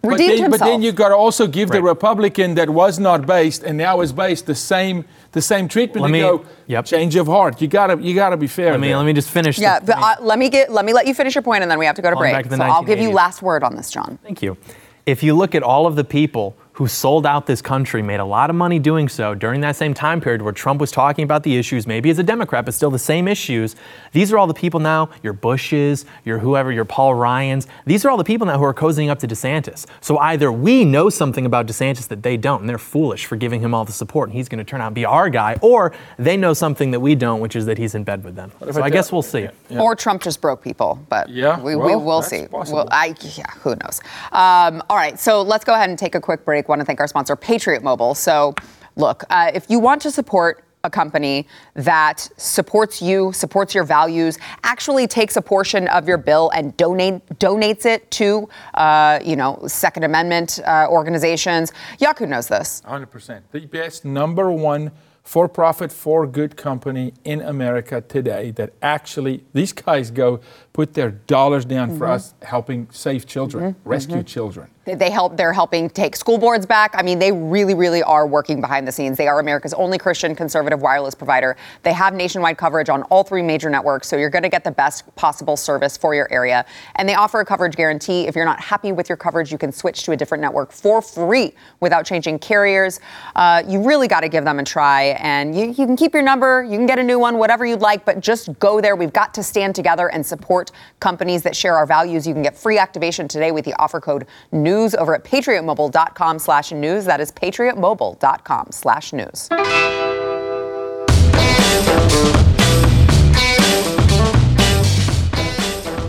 Redeemed 0.06 0.18
but 0.18 0.36
then, 0.36 0.42
himself. 0.42 0.60
But 0.60 0.66
then 0.66 0.82
you 0.82 0.92
got 0.92 1.08
to 1.10 1.16
also 1.16 1.46
give 1.46 1.70
right. 1.70 1.76
the 1.76 1.82
Republican 1.82 2.54
that 2.54 2.70
was 2.70 2.98
not 2.98 3.26
based 3.26 3.62
and 3.62 3.76
now 3.76 4.00
is 4.00 4.12
based 4.12 4.46
the 4.46 4.54
same 4.54 5.04
the 5.32 5.42
same 5.42 5.68
treatment. 5.68 6.02
Let 6.02 6.10
me, 6.10 6.20
go, 6.20 6.44
yep. 6.66 6.86
change 6.86 7.16
of 7.16 7.26
heart. 7.26 7.60
You 7.60 7.68
gotta 7.68 8.00
you 8.00 8.14
gotta 8.14 8.36
be 8.36 8.46
fair. 8.46 8.72
Let 8.72 8.80
me 8.80 8.88
there. 8.88 8.96
let 8.96 9.06
me 9.06 9.12
just 9.12 9.30
finish. 9.30 9.58
Yeah, 9.58 9.80
the, 9.80 9.86
but 9.86 9.98
uh, 9.98 10.16
let 10.20 10.38
me 10.38 10.48
get 10.48 10.72
let 10.72 10.84
me 10.84 10.92
let 10.92 11.06
you 11.06 11.14
finish 11.14 11.34
your 11.34 11.42
point 11.42 11.62
and 11.62 11.70
then 11.70 11.78
we 11.78 11.86
have 11.86 11.96
to 11.96 12.02
go 12.02 12.10
to 12.10 12.16
break. 12.16 12.48
To 12.48 12.56
so 12.56 12.62
I'll 12.62 12.82
give 12.82 12.98
you 12.98 13.10
last 13.10 13.42
word 13.42 13.62
on 13.62 13.76
this, 13.76 13.90
John. 13.90 14.18
Thank 14.22 14.42
you. 14.42 14.56
If 15.04 15.22
you 15.22 15.34
look 15.34 15.54
at 15.54 15.62
all 15.62 15.86
of 15.86 15.94
the 15.94 16.04
people 16.04 16.56
who 16.76 16.86
sold 16.86 17.24
out 17.24 17.46
this 17.46 17.62
country, 17.62 18.02
made 18.02 18.20
a 18.20 18.24
lot 18.24 18.50
of 18.50 18.56
money 18.56 18.78
doing 18.78 19.08
so 19.08 19.34
during 19.34 19.62
that 19.62 19.74
same 19.74 19.94
time 19.94 20.20
period 20.20 20.42
where 20.42 20.52
Trump 20.52 20.78
was 20.78 20.90
talking 20.90 21.22
about 21.24 21.42
the 21.42 21.56
issues, 21.56 21.86
maybe 21.86 22.10
as 22.10 22.18
a 22.18 22.22
Democrat, 22.22 22.66
but 22.66 22.74
still 22.74 22.90
the 22.90 22.98
same 22.98 23.26
issues. 23.26 23.76
These 24.12 24.30
are 24.30 24.36
all 24.36 24.46
the 24.46 24.52
people 24.52 24.78
now, 24.78 25.08
your 25.22 25.32
Bushes, 25.32 26.04
your 26.26 26.38
whoever, 26.38 26.70
your 26.70 26.84
Paul 26.84 27.14
Ryans. 27.14 27.66
These 27.86 28.04
are 28.04 28.10
all 28.10 28.18
the 28.18 28.24
people 28.24 28.46
now 28.46 28.58
who 28.58 28.64
are 28.64 28.74
cozying 28.74 29.08
up 29.08 29.18
to 29.20 29.26
DeSantis. 29.26 29.86
So 30.02 30.18
either 30.18 30.52
we 30.52 30.84
know 30.84 31.08
something 31.08 31.46
about 31.46 31.66
DeSantis 31.66 32.08
that 32.08 32.22
they 32.22 32.36
don't, 32.36 32.60
and 32.60 32.68
they're 32.68 32.76
foolish 32.76 33.24
for 33.24 33.36
giving 33.36 33.62
him 33.62 33.72
all 33.72 33.86
the 33.86 33.92
support, 33.92 34.28
and 34.28 34.36
he's 34.36 34.50
going 34.50 34.58
to 34.58 34.64
turn 34.64 34.82
out 34.82 34.88
and 34.88 34.94
be 34.94 35.06
our 35.06 35.30
guy, 35.30 35.56
or 35.62 35.94
they 36.18 36.36
know 36.36 36.52
something 36.52 36.90
that 36.90 37.00
we 37.00 37.14
don't, 37.14 37.40
which 37.40 37.56
is 37.56 37.64
that 37.64 37.78
he's 37.78 37.94
in 37.94 38.04
bed 38.04 38.22
with 38.22 38.36
them. 38.36 38.52
So 38.70 38.82
I, 38.82 38.86
I 38.86 38.90
guess 38.90 39.10
we'll 39.10 39.22
see. 39.22 39.48
Yeah. 39.70 39.80
Or 39.80 39.96
Trump 39.96 40.20
just 40.20 40.42
broke 40.42 40.62
people, 40.62 40.98
but 41.08 41.30
yeah, 41.30 41.58
we, 41.58 41.74
well, 41.74 41.88
we 41.88 41.96
will 41.96 42.20
see. 42.20 42.46
Well, 42.50 42.86
I, 42.90 43.14
yeah, 43.34 43.50
who 43.60 43.70
knows? 43.76 44.02
Um, 44.32 44.82
all 44.90 44.96
right, 44.98 45.18
so 45.18 45.40
let's 45.40 45.64
go 45.64 45.72
ahead 45.72 45.88
and 45.88 45.98
take 45.98 46.14
a 46.14 46.20
quick 46.20 46.44
break. 46.44 46.65
Want 46.68 46.80
to 46.80 46.84
thank 46.84 47.00
our 47.00 47.06
sponsor. 47.06 47.36
Patriot 47.36 47.82
Mobile. 47.82 48.14
So, 48.14 48.54
look, 48.96 49.24
uh, 49.30 49.50
if 49.54 49.70
you 49.70 49.78
want 49.78 50.02
to 50.02 50.10
support 50.10 50.64
a 50.86 50.90
company 50.90 51.46
that 51.74 52.28
supports 52.36 53.02
you, 53.02 53.32
supports 53.32 53.74
your 53.74 53.84
values, 53.84 54.38
actually 54.62 55.06
takes 55.06 55.36
a 55.36 55.42
portion 55.42 55.88
of 55.88 56.08
your 56.08 56.16
bill 56.16 56.50
and 56.54 56.76
donate 56.76 57.26
donates 57.38 57.84
it 57.84 58.10
to, 58.12 58.48
uh, 58.74 59.18
you 59.24 59.36
know, 59.36 59.60
Second 59.66 60.04
Amendment 60.04 60.60
uh, 60.64 60.86
organizations. 60.88 61.72
Jaco 62.00 62.26
knows 62.26 62.46
this. 62.46 62.82
100%. 62.86 63.42
The 63.52 63.66
best 63.66 64.04
number 64.04 64.50
one 64.50 64.92
for 65.26 65.48
profit, 65.48 65.90
for 65.90 66.24
good 66.24 66.56
company 66.56 67.12
in 67.24 67.42
America 67.42 68.00
today 68.00 68.52
that 68.52 68.72
actually, 68.80 69.44
these 69.52 69.72
guys 69.72 70.12
go 70.12 70.38
put 70.76 70.92
their 70.92 71.10
dollars 71.10 71.64
down 71.64 71.88
mm-hmm. 71.88 71.96
for 71.96 72.06
us 72.06 72.34
helping 72.42 72.86
save 72.90 73.24
children, 73.24 73.72
mm-hmm. 73.72 73.88
rescue 73.88 74.16
mm-hmm. 74.16 74.26
children. 74.26 74.68
They 74.84 75.10
help. 75.10 75.36
They're 75.36 75.52
helping 75.52 75.90
take 75.90 76.14
school 76.14 76.38
boards 76.38 76.64
back. 76.64 76.92
I 76.94 77.02
mean, 77.02 77.18
they 77.18 77.32
really, 77.32 77.74
really 77.74 78.04
are 78.04 78.24
working 78.24 78.60
behind 78.60 78.86
the 78.86 78.92
scenes. 78.92 79.18
They 79.18 79.26
are 79.26 79.40
America's 79.40 79.74
only 79.74 79.98
Christian 79.98 80.36
conservative 80.36 80.80
wireless 80.80 81.12
provider. 81.12 81.56
They 81.82 81.92
have 81.92 82.14
nationwide 82.14 82.56
coverage 82.56 82.88
on 82.88 83.02
all 83.04 83.24
three 83.24 83.42
major 83.42 83.68
networks, 83.68 84.06
so 84.06 84.16
you're 84.16 84.30
going 84.30 84.44
to 84.44 84.48
get 84.48 84.62
the 84.62 84.70
best 84.70 85.12
possible 85.16 85.56
service 85.56 85.96
for 85.96 86.14
your 86.14 86.28
area. 86.30 86.64
And 86.94 87.08
they 87.08 87.14
offer 87.14 87.40
a 87.40 87.44
coverage 87.44 87.74
guarantee. 87.74 88.28
If 88.28 88.36
you're 88.36 88.44
not 88.44 88.60
happy 88.60 88.92
with 88.92 89.08
your 89.08 89.16
coverage, 89.16 89.50
you 89.50 89.58
can 89.58 89.72
switch 89.72 90.04
to 90.04 90.12
a 90.12 90.16
different 90.16 90.40
network 90.40 90.70
for 90.70 91.02
free 91.02 91.52
without 91.80 92.06
changing 92.06 92.38
carriers. 92.38 93.00
Uh, 93.34 93.64
you 93.66 93.82
really 93.82 94.06
got 94.06 94.20
to 94.20 94.28
give 94.28 94.44
them 94.44 94.60
a 94.60 94.64
try. 94.64 95.16
And 95.18 95.52
you, 95.58 95.66
you 95.66 95.86
can 95.86 95.96
keep 95.96 96.14
your 96.14 96.22
number, 96.22 96.62
you 96.62 96.76
can 96.76 96.86
get 96.86 97.00
a 97.00 97.02
new 97.02 97.18
one, 97.18 97.38
whatever 97.38 97.66
you'd 97.66 97.80
like, 97.80 98.04
but 98.04 98.20
just 98.20 98.56
go 98.60 98.80
there. 98.80 98.94
We've 98.94 99.12
got 99.12 99.34
to 99.34 99.42
stand 99.42 99.74
together 99.74 100.10
and 100.10 100.24
support 100.24 100.65
companies 101.00 101.42
that 101.42 101.56
share 101.56 101.76
our 101.76 101.86
values. 101.86 102.26
You 102.26 102.34
can 102.34 102.42
get 102.42 102.56
free 102.56 102.78
activation 102.78 103.28
today 103.28 103.52
with 103.52 103.64
the 103.64 103.74
offer 103.74 104.00
code 104.00 104.26
news 104.52 104.94
over 104.94 105.14
at 105.14 105.24
patriotmobile.com 105.24 106.38
slash 106.38 106.72
news. 106.72 107.04
That 107.04 107.20
is 107.20 107.32
patriotmobile.com 107.32 108.72
slash 108.72 109.12
news. 109.12 109.48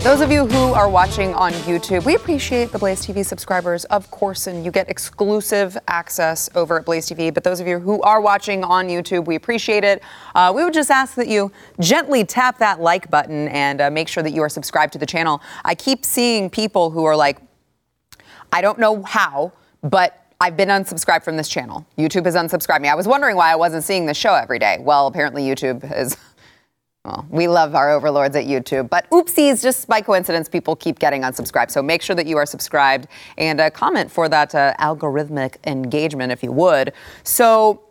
Those 0.08 0.22
of 0.22 0.32
you 0.32 0.46
who 0.46 0.72
are 0.72 0.88
watching 0.88 1.34
on 1.34 1.52
YouTube, 1.52 2.06
we 2.06 2.14
appreciate 2.14 2.72
the 2.72 2.78
Blaze 2.78 3.06
TV 3.06 3.22
subscribers, 3.22 3.84
of 3.84 4.10
course, 4.10 4.46
and 4.46 4.64
you 4.64 4.70
get 4.70 4.88
exclusive 4.88 5.76
access 5.86 6.48
over 6.54 6.78
at 6.78 6.86
Blaze 6.86 7.06
TV. 7.06 7.32
But 7.32 7.44
those 7.44 7.60
of 7.60 7.66
you 7.66 7.78
who 7.78 8.00
are 8.00 8.18
watching 8.18 8.64
on 8.64 8.88
YouTube, 8.88 9.26
we 9.26 9.34
appreciate 9.34 9.84
it. 9.84 10.02
Uh, 10.34 10.50
we 10.56 10.64
would 10.64 10.72
just 10.72 10.90
ask 10.90 11.14
that 11.16 11.28
you 11.28 11.52
gently 11.78 12.24
tap 12.24 12.56
that 12.56 12.80
like 12.80 13.10
button 13.10 13.48
and 13.48 13.82
uh, 13.82 13.90
make 13.90 14.08
sure 14.08 14.22
that 14.22 14.30
you 14.30 14.40
are 14.40 14.48
subscribed 14.48 14.94
to 14.94 14.98
the 14.98 15.04
channel. 15.04 15.42
I 15.62 15.74
keep 15.74 16.06
seeing 16.06 16.48
people 16.48 16.88
who 16.88 17.04
are 17.04 17.14
like, 17.14 17.36
I 18.50 18.62
don't 18.62 18.78
know 18.78 19.02
how, 19.02 19.52
but 19.82 20.24
I've 20.40 20.56
been 20.56 20.70
unsubscribed 20.70 21.22
from 21.22 21.36
this 21.36 21.50
channel. 21.50 21.86
YouTube 21.98 22.24
has 22.24 22.34
unsubscribed 22.34 22.80
me. 22.80 22.88
I 22.88 22.94
was 22.94 23.06
wondering 23.06 23.36
why 23.36 23.52
I 23.52 23.56
wasn't 23.56 23.84
seeing 23.84 24.06
the 24.06 24.14
show 24.14 24.32
every 24.32 24.58
day. 24.58 24.78
Well, 24.80 25.06
apparently 25.06 25.42
YouTube 25.42 25.84
is 25.94 26.16
well, 27.08 27.26
we 27.30 27.48
love 27.48 27.74
our 27.74 27.90
overlords 27.90 28.36
at 28.36 28.44
YouTube, 28.44 28.90
but 28.90 29.08
oopsies, 29.10 29.62
just 29.62 29.88
by 29.88 30.00
coincidence, 30.02 30.48
people 30.48 30.76
keep 30.76 30.98
getting 30.98 31.22
unsubscribed. 31.22 31.70
So 31.70 31.82
make 31.82 32.02
sure 32.02 32.14
that 32.14 32.26
you 32.26 32.36
are 32.36 32.44
subscribed 32.46 33.06
and 33.38 33.60
uh, 33.60 33.70
comment 33.70 34.10
for 34.10 34.28
that 34.28 34.54
uh, 34.54 34.74
algorithmic 34.78 35.56
engagement 35.66 36.32
if 36.32 36.42
you 36.42 36.52
would. 36.52 36.92
So 37.24 37.82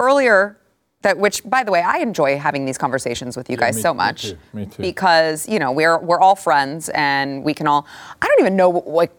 earlier, 0.00 0.58
that 1.02 1.18
which 1.18 1.42
by 1.44 1.62
the 1.64 1.70
way, 1.70 1.82
I 1.82 1.98
enjoy 1.98 2.38
having 2.38 2.64
these 2.64 2.78
conversations 2.78 3.36
with 3.36 3.50
you 3.50 3.56
Yeah, 3.56 3.66
guys 3.66 3.76
me- 3.76 3.82
so 3.82 3.92
me 3.92 3.96
much 3.98 4.22
too, 4.22 4.38
me 4.54 4.66
too. 4.66 4.80
because 4.82 5.46
you 5.48 5.58
know 5.58 5.70
we're 5.70 5.98
we're 5.98 6.18
all 6.20 6.34
friends 6.34 6.88
and 6.94 7.44
we 7.44 7.52
can 7.52 7.66
all. 7.66 7.86
I 8.22 8.26
don't 8.26 8.40
even 8.40 8.56
know 8.56 8.70
like 8.70 9.12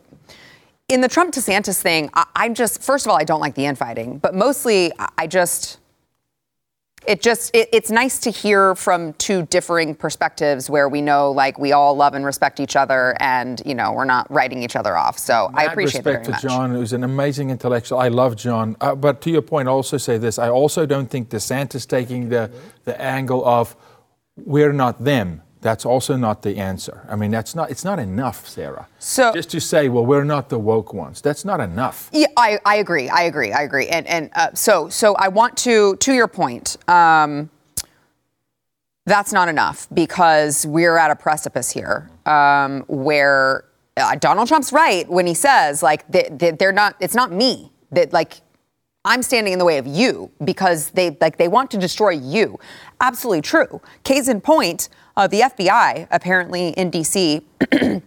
in 0.90 1.02
the 1.02 1.08
Trump 1.08 1.32
DeSantis 1.34 1.80
thing. 1.80 2.10
I, 2.16 2.26
I'm 2.36 2.56
just 2.56 2.82
first 2.82 3.06
of 3.06 3.12
all, 3.12 3.18
I 3.20 3.24
don't 3.24 3.40
like 3.40 3.54
the 3.54 3.66
infighting, 3.68 4.18
but 4.18 4.34
mostly 4.34 4.92
I- 4.98 5.10
I 5.20 5.28
just 5.28 5.78
it 7.08 7.22
just 7.22 7.56
it, 7.56 7.70
it's 7.72 7.92
nice 7.92 8.20
to 8.20 8.30
hear 8.30 8.76
from 8.76 9.14
two 9.14 9.46
differing 9.48 9.96
perspectives 9.96 10.70
where 10.70 10.90
we 10.90 11.02
know 11.02 11.32
like 11.32 11.58
we 11.58 11.72
all 11.72 11.96
love 11.96 12.14
and 12.14 12.26
respect 12.26 12.60
each 12.60 12.76
other 12.76 13.16
and 13.20 13.62
you 13.66 13.76
know 13.76 13.92
we're 13.94 14.06
not 14.06 14.30
writing 14.32 14.64
each 14.64 14.76
other 14.76 14.98
off 14.98 15.18
so 15.18 15.50
i 15.54 15.64
Mad 15.64 15.72
appreciate 15.72 16.04
that 16.04 16.10
respect 16.10 16.26
very 16.26 16.34
much 16.34 16.42
to 16.42 16.48
John, 16.48 16.72
who's 16.72 16.94
an 16.94 17.04
amazing 17.04 17.50
intellectual. 17.50 18.00
I 18.00 18.10
love 18.10 18.36
John. 18.36 18.76
Uh, 18.82 18.96
but 18.96 19.22
to 19.22 19.32
your 19.32 19.42
point, 19.42 19.68
I'll 19.68 19.76
also 19.76 19.98
say 19.98 20.18
this. 20.18 20.38
I 20.40 20.50
also 20.50 20.86
don't 20.86 21.10
think 21.10 21.30
DeSantis 21.30 21.88
taking 21.88 22.30
the, 22.30 22.52
the 22.84 23.00
angle 23.02 23.46
of 23.46 23.76
we're 24.38 24.74
not 24.74 25.04
them. 25.04 25.42
That's 25.66 25.84
also 25.84 26.16
not 26.16 26.44
the 26.44 26.58
answer. 26.58 27.08
I 27.10 27.16
mean, 27.16 27.32
that's 27.32 27.56
not. 27.56 27.72
It's 27.72 27.84
not 27.84 27.98
enough, 27.98 28.48
Sara. 28.48 28.88
So- 29.00 29.34
just 29.34 29.50
to 29.50 29.60
say, 29.60 29.90
well, 29.90 30.06
we're 30.06 30.24
not 30.24 30.50
the 30.50 30.60
woke 30.60 30.94
ones. 30.94 31.22
That's 31.22 31.44
not 31.44 31.60
enough. 31.60 32.08
yeah 32.14 32.28
i, 32.38 32.60
I 32.64 32.76
agree 32.76 33.10
i 33.10 33.24
agree 33.24 33.52
i 33.52 33.64
agree 33.64 33.88
and 33.88 34.06
and 34.06 34.30
uh, 34.36 34.54
so 34.54 34.90
so 34.90 35.16
i 35.16 35.28
want 35.28 35.58
to 35.58 35.96
to 35.96 36.14
your 36.14 36.28
point 36.28 36.78
um, 36.88 37.50
that's 39.08 39.34
not 39.34 39.48
enough 39.50 39.88
because 39.92 40.68
we're 40.68 40.98
at 40.98 41.10
a 41.10 41.16
precipice 41.16 41.72
here 41.72 42.12
um, 42.28 42.84
where 42.88 43.66
uh, 43.98 44.16
Donald 44.16 44.48
Trump's 44.48 44.72
right 44.72 45.10
when 45.10 45.26
he 45.26 45.34
says 45.34 45.82
like 45.82 46.08
they, 46.12 46.52
they're 46.60 46.72
not. 46.72 46.96
It's 47.00 47.16
not 47.16 47.32
me 47.32 47.72
that 47.92 48.14
like 48.14 48.34
I'm 49.04 49.24
standing 49.24 49.54
in 49.54 49.60
the 49.60 49.66
way 49.66 49.78
of 49.80 49.88
you 49.88 50.30
because 50.44 50.92
they 50.92 51.18
like 51.22 51.38
they 51.38 51.48
want 51.48 51.72
to 51.72 51.78
destroy 51.78 52.12
you. 52.12 52.60
Absolutely 53.02 53.42
true. 53.42 53.82
Case 54.04 54.28
in 54.28 54.42
point, 54.42 54.90
uh, 55.18 55.28
the 55.28 55.42
FBI 55.42 56.08
apparently 56.12 56.70
in 56.70 56.90
D.C. 56.90 57.42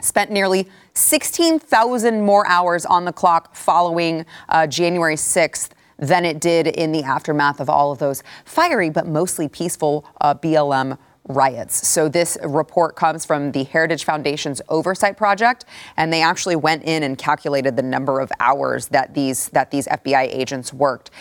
spent 0.00 0.30
nearly 0.30 0.68
16,000 0.94 2.22
more 2.22 2.46
hours 2.46 2.84
on 2.84 3.04
the 3.04 3.12
clock 3.12 3.54
following 3.54 4.26
uh, 4.48 4.66
January 4.66 5.16
6th 5.16 5.70
than 5.98 6.24
it 6.24 6.40
did 6.40 6.66
in 6.66 6.92
the 6.92 7.02
aftermath 7.02 7.60
of 7.60 7.70
all 7.70 7.92
of 7.92 7.98
those 7.98 8.22
fiery 8.44 8.90
but 8.90 9.06
mostly 9.06 9.48
peaceful 9.48 10.04
uh, 10.20 10.34
BLM 10.34 10.98
riots. 11.28 11.86
So 11.86 12.08
this 12.08 12.36
report 12.42 12.96
comes 12.96 13.24
from 13.24 13.52
the 13.52 13.62
Heritage 13.64 14.04
Foundation's 14.04 14.60
oversight 14.68 15.16
project 15.16 15.64
and 15.96 16.12
they 16.12 16.20
actually 16.20 16.56
went 16.56 16.82
in 16.82 17.04
and 17.04 17.16
calculated 17.16 17.76
the 17.76 17.82
number 17.82 18.20
of 18.20 18.32
hours 18.40 18.88
that 18.88 19.14
these 19.14 19.48
that 19.50 19.70
these 19.70 19.86
FBI 19.86 20.34
agents 20.34 20.72
worked. 20.72 21.12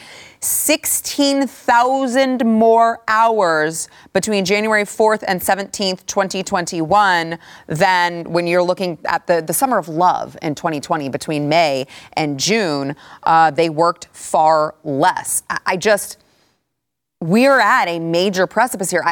16,000 0.43 2.43
more 2.43 3.03
hours 3.07 3.87
between 4.11 4.43
January 4.43 4.85
4th 4.85 5.23
and 5.27 5.39
17th, 5.39 6.03
2021 6.07 7.37
than 7.67 8.23
when 8.23 8.47
you're 8.47 8.63
looking 8.63 8.97
at 9.05 9.27
the, 9.27 9.41
the 9.41 9.53
summer 9.53 9.77
of 9.77 9.87
love 9.87 10.35
in 10.41 10.55
2020 10.55 11.09
between 11.09 11.47
May 11.47 11.85
and 12.13 12.39
June. 12.39 12.95
Uh, 13.21 13.51
they 13.51 13.69
worked 13.69 14.07
far 14.13 14.73
less. 14.83 15.43
I, 15.47 15.59
I 15.67 15.77
just 15.77 16.17
we're 17.21 17.59
at 17.59 17.87
a 17.87 17.99
major 17.99 18.47
precipice 18.47 18.89
here. 18.89 19.03
I, 19.05 19.11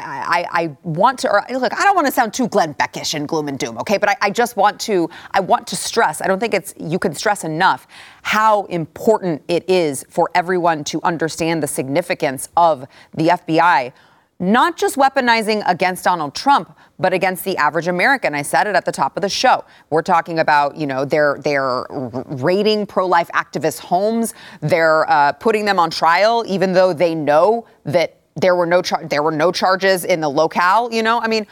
I, 0.50 0.64
I 0.64 0.78
want 0.84 1.20
to, 1.20 1.30
or, 1.30 1.46
look, 1.52 1.74
I 1.74 1.84
don't 1.84 1.96
want 1.96 2.08
to 2.08 2.12
sound 2.12 2.34
too 2.34 2.48
Glenn 2.48 2.74
Beckish 2.74 3.14
and 3.14 3.28
gloom 3.28 3.48
and 3.48 3.58
doom, 3.58 3.78
okay? 3.78 4.00
But 4.00 4.10
I, 4.10 4.16
I 4.22 4.30
just 4.32 4.58
want 4.58 4.80
to, 4.82 5.08
I 5.32 5.40
want 5.40 5.68
to 5.68 5.76
stress, 5.76 6.20
I 6.20 6.26
don't 6.26 6.40
think 6.40 6.56
it's, 6.56 6.74
you 6.80 6.98
can 6.98 7.14
stress 7.14 7.44
enough 7.44 7.88
how 8.24 8.64
important 8.66 9.44
it 9.48 9.70
is 9.70 10.04
for 10.10 10.32
everyone 10.34 10.84
to 10.86 11.00
understand 11.04 11.62
the 11.62 11.68
significance 11.68 12.50
of 12.58 12.88
the 13.14 13.28
FBI, 13.28 13.94
not 14.40 14.78
just 14.78 14.96
weaponizing 14.96 15.64
against 15.68 16.06
Donald 16.06 16.34
Trump, 16.34 16.78
but 16.98 17.14
against 17.14 17.44
the 17.44 17.58
average 17.58 17.88
American. 17.88 18.34
I 18.34 18.42
said 18.42 18.68
it 18.68 18.76
at 18.76 18.86
the 18.86 18.92
top 18.92 19.18
of 19.18 19.22
the 19.22 19.30
show. 19.30 19.66
We're 19.90 20.02
talking 20.02 20.40
about, 20.40 20.78
you 20.78 20.88
know, 20.88 21.04
they're 21.06 21.38
they're 21.44 21.86
raiding 21.90 22.86
pro-life 22.86 23.30
activists' 23.34 23.80
homes. 23.80 24.34
They're 24.62 25.10
uh, 25.10 25.34
putting 25.34 25.66
them 25.66 25.80
on 25.80 25.90
trial, 25.90 26.46
even 26.48 26.74
though 26.74 26.94
they 26.94 27.16
know 27.16 27.68
that 27.84 28.18
there 28.36 28.56
were 28.56 28.66
no 28.66 28.82
char- 28.82 29.06
there 29.06 29.24
were 29.24 29.32
no 29.32 29.52
charges 29.52 30.06
in 30.06 30.22
the 30.22 30.30
locale. 30.30 30.92
You 30.92 31.04
know, 31.04 31.20
I 31.20 31.28
mean, 31.28 31.46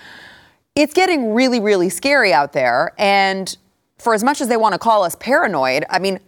it's 0.76 0.94
getting 0.94 1.34
really, 1.34 1.60
really 1.60 1.90
scary 1.90 2.34
out 2.34 2.54
there. 2.54 2.94
And 2.98 3.56
for 3.98 4.14
as 4.14 4.24
much 4.24 4.42
as 4.42 4.48
they 4.48 4.58
want 4.58 4.74
to 4.74 4.80
call 4.80 5.04
us 5.04 5.16
paranoid, 5.16 5.86
I 5.90 6.00
mean, 6.00 6.20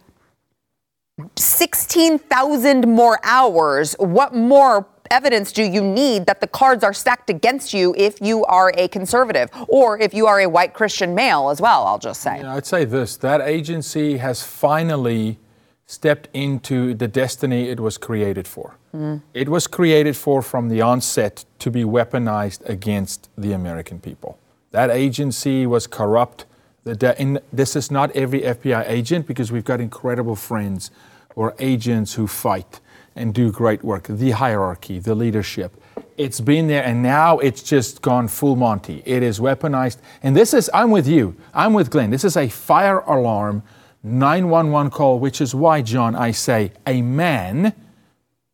16,000 1.36 2.86
more 2.88 3.20
hours. 3.22 3.94
What 3.98 4.34
more 4.34 4.86
evidence 5.10 5.52
do 5.52 5.62
you 5.62 5.82
need 5.82 6.26
that 6.26 6.40
the 6.40 6.46
cards 6.46 6.84
are 6.84 6.94
stacked 6.94 7.30
against 7.30 7.74
you 7.74 7.94
if 7.96 8.20
you 8.20 8.44
are 8.44 8.72
a 8.76 8.88
conservative 8.88 9.50
or 9.68 9.98
if 9.98 10.14
you 10.14 10.26
are 10.26 10.40
a 10.40 10.48
white 10.48 10.72
Christian 10.72 11.14
male 11.14 11.50
as 11.50 11.60
well? 11.60 11.86
I'll 11.86 11.98
just 11.98 12.22
say. 12.22 12.40
I'd 12.40 12.66
say 12.66 12.84
this 12.84 13.16
that 13.18 13.40
agency 13.40 14.18
has 14.18 14.42
finally 14.42 15.38
stepped 15.86 16.28
into 16.32 16.94
the 16.94 17.08
destiny 17.08 17.68
it 17.68 17.80
was 17.80 17.98
created 17.98 18.46
for. 18.46 18.76
Hmm. 18.92 19.16
It 19.34 19.48
was 19.48 19.66
created 19.66 20.16
for, 20.16 20.40
from 20.40 20.68
the 20.68 20.80
onset, 20.80 21.44
to 21.58 21.70
be 21.70 21.82
weaponized 21.82 22.68
against 22.68 23.28
the 23.36 23.52
American 23.52 23.98
people. 23.98 24.38
That 24.70 24.90
agency 24.90 25.66
was 25.66 25.88
corrupt. 25.88 26.46
The 26.84 26.94
de- 26.94 27.20
in, 27.20 27.40
this 27.52 27.74
is 27.74 27.90
not 27.90 28.14
every 28.14 28.42
FBI 28.42 28.88
agent 28.88 29.26
because 29.26 29.50
we've 29.50 29.64
got 29.64 29.80
incredible 29.80 30.36
friends 30.36 30.92
or 31.34 31.54
agents 31.58 32.14
who 32.14 32.28
fight 32.28 32.80
and 33.16 33.34
do 33.34 33.50
great 33.50 33.82
work. 33.82 34.06
The 34.08 34.30
hierarchy, 34.32 34.98
the 34.98 35.14
leadership. 35.14 35.80
It's 36.16 36.40
been 36.40 36.68
there 36.68 36.84
and 36.84 37.02
now 37.02 37.38
it's 37.38 37.62
just 37.62 38.02
gone 38.02 38.28
full 38.28 38.56
Monty. 38.56 39.02
It 39.06 39.22
is 39.22 39.40
weaponized. 39.40 39.98
And 40.22 40.36
this 40.36 40.54
is, 40.54 40.70
I'm 40.74 40.90
with 40.90 41.08
you, 41.08 41.36
I'm 41.54 41.72
with 41.72 41.90
Glenn. 41.90 42.10
This 42.10 42.24
is 42.24 42.36
a 42.36 42.48
fire 42.48 43.00
alarm 43.00 43.62
911 44.02 44.90
call, 44.90 45.18
which 45.18 45.40
is 45.40 45.54
why, 45.54 45.82
John, 45.82 46.14
I 46.14 46.30
say 46.30 46.72
a 46.86 47.02
man, 47.02 47.74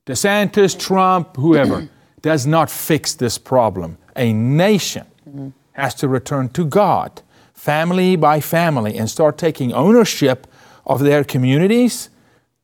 DeSantis, 0.06 0.78
Trump, 0.78 1.36
whoever, 1.36 1.88
does 2.22 2.46
not 2.46 2.70
fix 2.70 3.14
this 3.14 3.38
problem. 3.38 3.98
A 4.16 4.32
nation 4.32 5.06
mm-hmm. 5.28 5.48
has 5.72 5.94
to 5.96 6.08
return 6.08 6.48
to 6.50 6.64
God, 6.64 7.22
family 7.54 8.16
by 8.16 8.40
family, 8.40 8.96
and 8.96 9.08
start 9.08 9.38
taking 9.38 9.72
ownership 9.72 10.46
of 10.84 11.00
their 11.00 11.22
communities, 11.22 12.08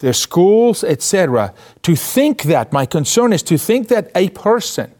their 0.02 0.12
schools, 0.12 0.84
etc. 0.84 1.54
To 1.82 1.96
think 1.96 2.42
that, 2.42 2.72
my 2.72 2.84
concern 2.84 3.32
is 3.32 3.42
to 3.44 3.56
think 3.56 3.88
that 3.88 4.10
a 4.14 4.28
person 4.30 4.92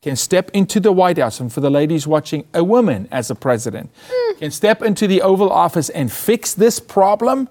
can 0.00 0.16
step 0.16 0.50
into 0.54 0.80
the 0.80 0.90
White 0.90 1.18
House, 1.18 1.38
and 1.38 1.52
for 1.52 1.60
the 1.60 1.70
ladies 1.70 2.06
watching, 2.06 2.46
a 2.54 2.64
woman 2.64 3.08
as 3.12 3.30
a 3.30 3.34
president, 3.34 3.90
can 4.38 4.50
step 4.50 4.82
into 4.82 5.06
the 5.06 5.20
Oval 5.22 5.50
Office 5.50 5.90
and 5.90 6.10
fix 6.10 6.54
this 6.54 6.80
problem? 6.80 7.48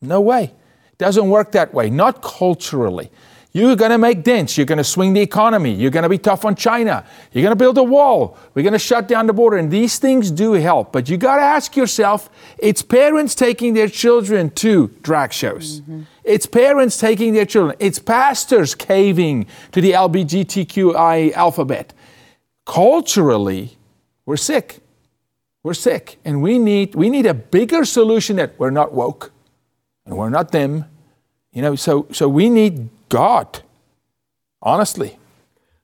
No 0.00 0.20
way. 0.20 0.54
Doesn't 0.96 1.28
work 1.28 1.52
that 1.52 1.74
way, 1.74 1.90
not 1.90 2.22
culturally. 2.22 3.10
You're 3.52 3.76
going 3.76 3.90
to 3.90 3.98
make 3.98 4.24
dents. 4.24 4.58
You're 4.58 4.66
going 4.66 4.78
to 4.78 4.84
swing 4.84 5.14
the 5.14 5.20
economy. 5.20 5.72
You're 5.72 5.90
going 5.90 6.02
to 6.02 6.08
be 6.08 6.18
tough 6.18 6.44
on 6.44 6.54
China. 6.54 7.04
You're 7.32 7.42
going 7.42 7.52
to 7.52 7.56
build 7.56 7.78
a 7.78 7.82
wall. 7.82 8.36
We're 8.54 8.62
going 8.62 8.74
to 8.74 8.78
shut 8.78 9.08
down 9.08 9.26
the 9.26 9.32
border. 9.32 9.56
And 9.56 9.70
these 9.70 9.98
things 9.98 10.30
do 10.30 10.52
help. 10.52 10.92
But 10.92 11.08
you 11.08 11.16
got 11.16 11.36
to 11.36 11.42
ask 11.42 11.74
yourself 11.74 12.28
it's 12.58 12.82
parents 12.82 13.34
taking 13.34 13.72
their 13.72 13.88
children 13.88 14.50
to 14.50 14.88
drag 15.02 15.32
shows. 15.32 15.80
Mm-hmm. 15.80 16.02
It's 16.24 16.44
parents 16.44 16.98
taking 16.98 17.32
their 17.32 17.46
children. 17.46 17.74
It's 17.78 17.98
pastors 17.98 18.74
caving 18.74 19.46
to 19.72 19.80
the 19.80 19.92
LGBTQI 19.92 21.32
alphabet. 21.32 21.94
Culturally, 22.66 23.78
we're 24.26 24.36
sick. 24.36 24.80
We're 25.62 25.72
sick. 25.74 26.18
And 26.22 26.42
we 26.42 26.58
need, 26.58 26.94
we 26.94 27.08
need 27.08 27.24
a 27.24 27.34
bigger 27.34 27.86
solution 27.86 28.36
that 28.36 28.58
we're 28.58 28.70
not 28.70 28.92
woke 28.92 29.32
and 30.04 30.18
we're 30.18 30.28
not 30.28 30.52
them. 30.52 30.84
You 31.58 31.62
know, 31.62 31.74
so, 31.74 32.06
so 32.12 32.28
we 32.28 32.48
need 32.50 32.88
God, 33.08 33.62
honestly. 34.62 35.18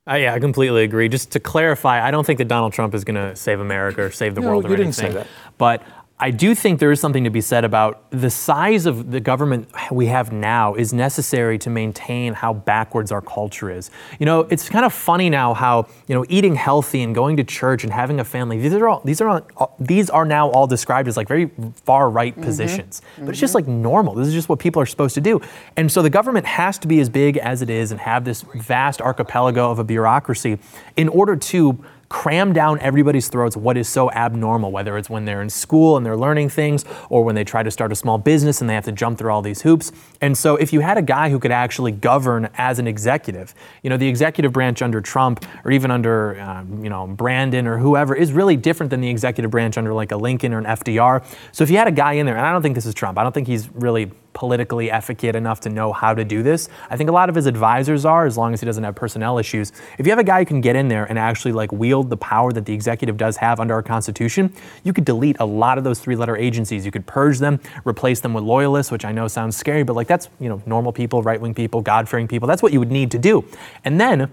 Uh, 0.09 0.15
yeah, 0.15 0.33
I 0.33 0.39
completely 0.39 0.85
agree. 0.85 1.09
Just 1.09 1.33
to 1.33 1.41
clarify, 1.41 2.07
I 2.07 2.13
don't 2.13 2.25
think 2.25 2.39
that 2.39 2.47
Donald 2.47 2.73
Trump 2.73 2.95
is 2.95 3.03
going 3.03 3.17
to 3.17 3.35
save 3.35 3.59
America 3.59 4.03
or 4.03 4.13
save 4.13 4.37
the 4.37 4.41
no, 4.41 4.51
world 4.51 4.67
or 4.67 4.69
anything. 4.69 4.85
Didn't 4.85 4.95
say 4.95 5.11
that. 5.11 5.27
But 5.59 5.83
I 6.25 6.31
do 6.31 6.55
think 6.55 6.81
there 6.81 6.91
is 6.91 7.01
something 7.01 7.25
to 7.25 7.31
be 7.31 7.43
said 7.43 7.67
about 7.67 8.11
the 8.11 8.31
size 8.31 8.87
of 8.87 9.11
the 9.11 9.21
government 9.21 9.69
we 9.93 10.07
have 10.07 10.33
now 10.33 10.75
is 10.75 10.91
necessary 10.91 11.59
to 11.59 11.69
maintain 11.69 12.33
how 12.33 12.55
backwards 12.55 13.13
our 13.13 13.21
culture 13.21 13.71
is. 13.71 13.91
You 14.19 14.25
know, 14.25 14.41
it's 14.49 14.71
kind 14.71 14.87
of 14.87 14.95
funny 14.95 15.29
now 15.29 15.53
how, 15.53 15.87
you 16.07 16.15
know, 16.15 16.25
eating 16.31 16.55
healthy 16.55 17.03
and 17.03 17.15
going 17.15 17.37
to 17.37 17.45
church 17.45 17.85
and 17.85 17.93
having 17.93 18.21
a 18.21 18.25
family, 18.25 18.59
these 18.59 18.73
are 18.73 18.89
all 18.89 19.03
these 19.05 19.21
are 19.21 19.45
all, 19.59 19.77
these 19.79 20.09
are 20.09 20.25
now 20.25 20.49
all 20.49 20.67
described 20.67 21.09
as 21.09 21.19
like 21.19 21.29
very 21.29 21.51
far 21.85 22.09
right 22.09 22.33
mm-hmm. 22.33 22.43
positions. 22.43 23.03
But 23.03 23.21
mm-hmm. 23.21 23.31
it's 23.33 23.41
just 23.41 23.55
like 23.55 23.69
normal. 23.69 24.15
This 24.15 24.27
is 24.27 24.33
just 24.33 24.49
what 24.49 24.59
people 24.59 24.81
are 24.81 24.87
supposed 24.87 25.15
to 25.17 25.21
do. 25.21 25.43
And 25.77 25.93
so 25.93 26.01
the 26.01 26.09
government 26.09 26.47
has 26.47 26.79
to 26.79 26.89
be 26.89 27.01
as 27.01 27.11
big 27.11 27.37
as 27.37 27.61
it 27.61 27.69
is 27.69 27.91
and 27.91 28.01
have 28.01 28.25
this 28.25 28.47
vast 28.55 29.03
archipelago 29.03 29.71
of 29.71 29.79
a 29.79 29.85
bureaucracy 29.85 30.59
in 30.97 31.11
order 31.11 31.37
to 31.37 31.85
cram 32.09 32.53
down 32.53 32.79
everybody's 32.81 33.29
throats 33.29 33.57
what 33.57 33.77
is 33.77 33.89
so 33.89 34.11
abnormal, 34.13 34.71
whether 34.71 34.97
it's 34.97 35.11
when 35.11 35.25
they're 35.25 35.43
in 35.43 35.51
school 35.51 35.97
and 35.97 36.05
they're 36.05 36.17
learning 36.17 36.49
things 36.49 36.85
or 37.09 37.25
when 37.25 37.35
they 37.35 37.45
try 37.45 37.63
to 37.63 37.71
start 37.71 37.93
a 37.93 37.97
small 37.97 38.19
business 38.19 38.61
and 38.61 38.69
they 38.69 38.75
have 38.75 38.85
to 38.85 38.93
jump 38.93 39.19
through 39.19 39.31
all 39.31 39.43
these 39.43 39.63
hoops. 39.63 39.93
And 40.21 40.37
so 40.37 40.57
if 40.57 40.73
you 40.73 40.81
had 40.81 40.99
a 40.99 41.03
guy 41.03 41.31
who 41.31 41.39
could 41.39 41.53
actually 41.53 41.93
govern 41.93 42.49
as 42.55 42.79
an 42.79 42.87
executive, 42.87 43.55
you 43.83 43.91
know, 43.91 43.97
the 43.97 44.09
executive 44.09 44.53
branch 44.53 44.83
under 44.83 45.01
Trump 45.01 45.45
or 45.65 45.73
even 45.73 45.91
under, 45.91 46.41
um, 46.41 46.83
you 46.83 46.91
know, 46.91 47.07
Brandon 47.07 47.67
or 47.67 47.79
whoever 47.79 48.15
is 48.15 48.33
really 48.33 48.57
different 48.57 48.91
than 48.91 49.01
the 49.01 49.09
executive 49.09 49.51
branch 49.51 49.79
under 49.79 49.93
like 49.93 50.13
a 50.13 50.17
Lincoln 50.17 50.53
or 50.53 50.59
an 50.59 50.65
FDR. 50.65 51.25
So 51.53 51.65
if 51.65 51.71
you 51.71 51.77
had 51.77 51.89
a 51.89 51.93
guy 51.93 52.15
in 52.15 52.27
there, 52.27 52.37
and 52.37 52.47
I 52.47 52.53
don't 52.53 52.63
think 52.63 52.75
this 52.75 52.87
is 52.87 52.95
Trump, 52.95 53.19
I 53.19 53.23
don't 53.23 53.33
think 53.33 53.47
he's 53.47 53.69
really 53.71 54.11
politically 54.35 54.91
efficient 54.91 55.37
enough 55.37 55.61
to 55.61 55.71
know 55.71 55.93
how 55.93 56.13
to 56.13 56.25
do 56.25 56.43
this. 56.43 56.69
I 56.91 56.97
think 56.97 57.09
a 57.09 57.13
lot 57.13 57.29
of 57.29 57.35
his 57.35 57.47
advisors 57.47 58.05
are, 58.05 58.27
as 58.27 58.37
long 58.37 58.53
as 58.53 58.61
he 58.61 58.67
doesn't 58.67 58.85
have 58.85 58.95
personnel 58.95 59.39
issues. 59.39 59.73
If 59.97 60.07
you 60.07 60.11
have 60.11 60.19
a 60.19 60.25
guy 60.25 60.41
who 60.41 60.47
can 60.47 60.61
get 60.61 60.77
in 60.77 60.89
there 60.89 61.05
and 61.05 61.19
actually 61.19 61.53
like 61.53 61.73
wield 61.73 62.11
the 62.11 62.17
power 62.17 62.53
that 62.53 62.67
the 62.67 62.75
executive 62.75 63.17
does 63.17 63.37
have 63.39 63.61
under 63.61 63.73
our 63.75 63.83
Constitution, 63.83 64.53
you 64.83 64.93
could 64.93 65.05
delete 65.05 65.37
a 65.41 65.45
lot 65.45 65.79
of 65.79 65.85
those 65.85 66.01
three-letter 66.01 66.37
agencies. 66.37 66.85
You 66.85 66.91
could 66.91 67.07
purge 67.07 67.39
them, 67.39 67.61
replace 67.85 68.21
them 68.21 68.35
with 68.35 68.45
loyalists, 68.45 68.93
which 68.93 69.05
I 69.05 69.13
know 69.13 69.29
sounds 69.29 69.57
scary, 69.57 69.85
but 69.85 69.95
like 69.95 70.09
that's 70.09 70.29
you 70.41 70.49
know 70.49 70.61
normal 70.67 70.93
people, 70.93 71.23
right-wing 71.23 71.55
people, 71.55 71.81
God-fearing 71.81 72.29
people. 72.29 72.49
That's 72.49 72.63
what 72.63 72.73
you 72.73 72.81
would 72.81 72.91
need 72.91 73.11
to 73.13 73.19
do. 73.19 73.45
And 73.85 74.01
then 74.01 74.31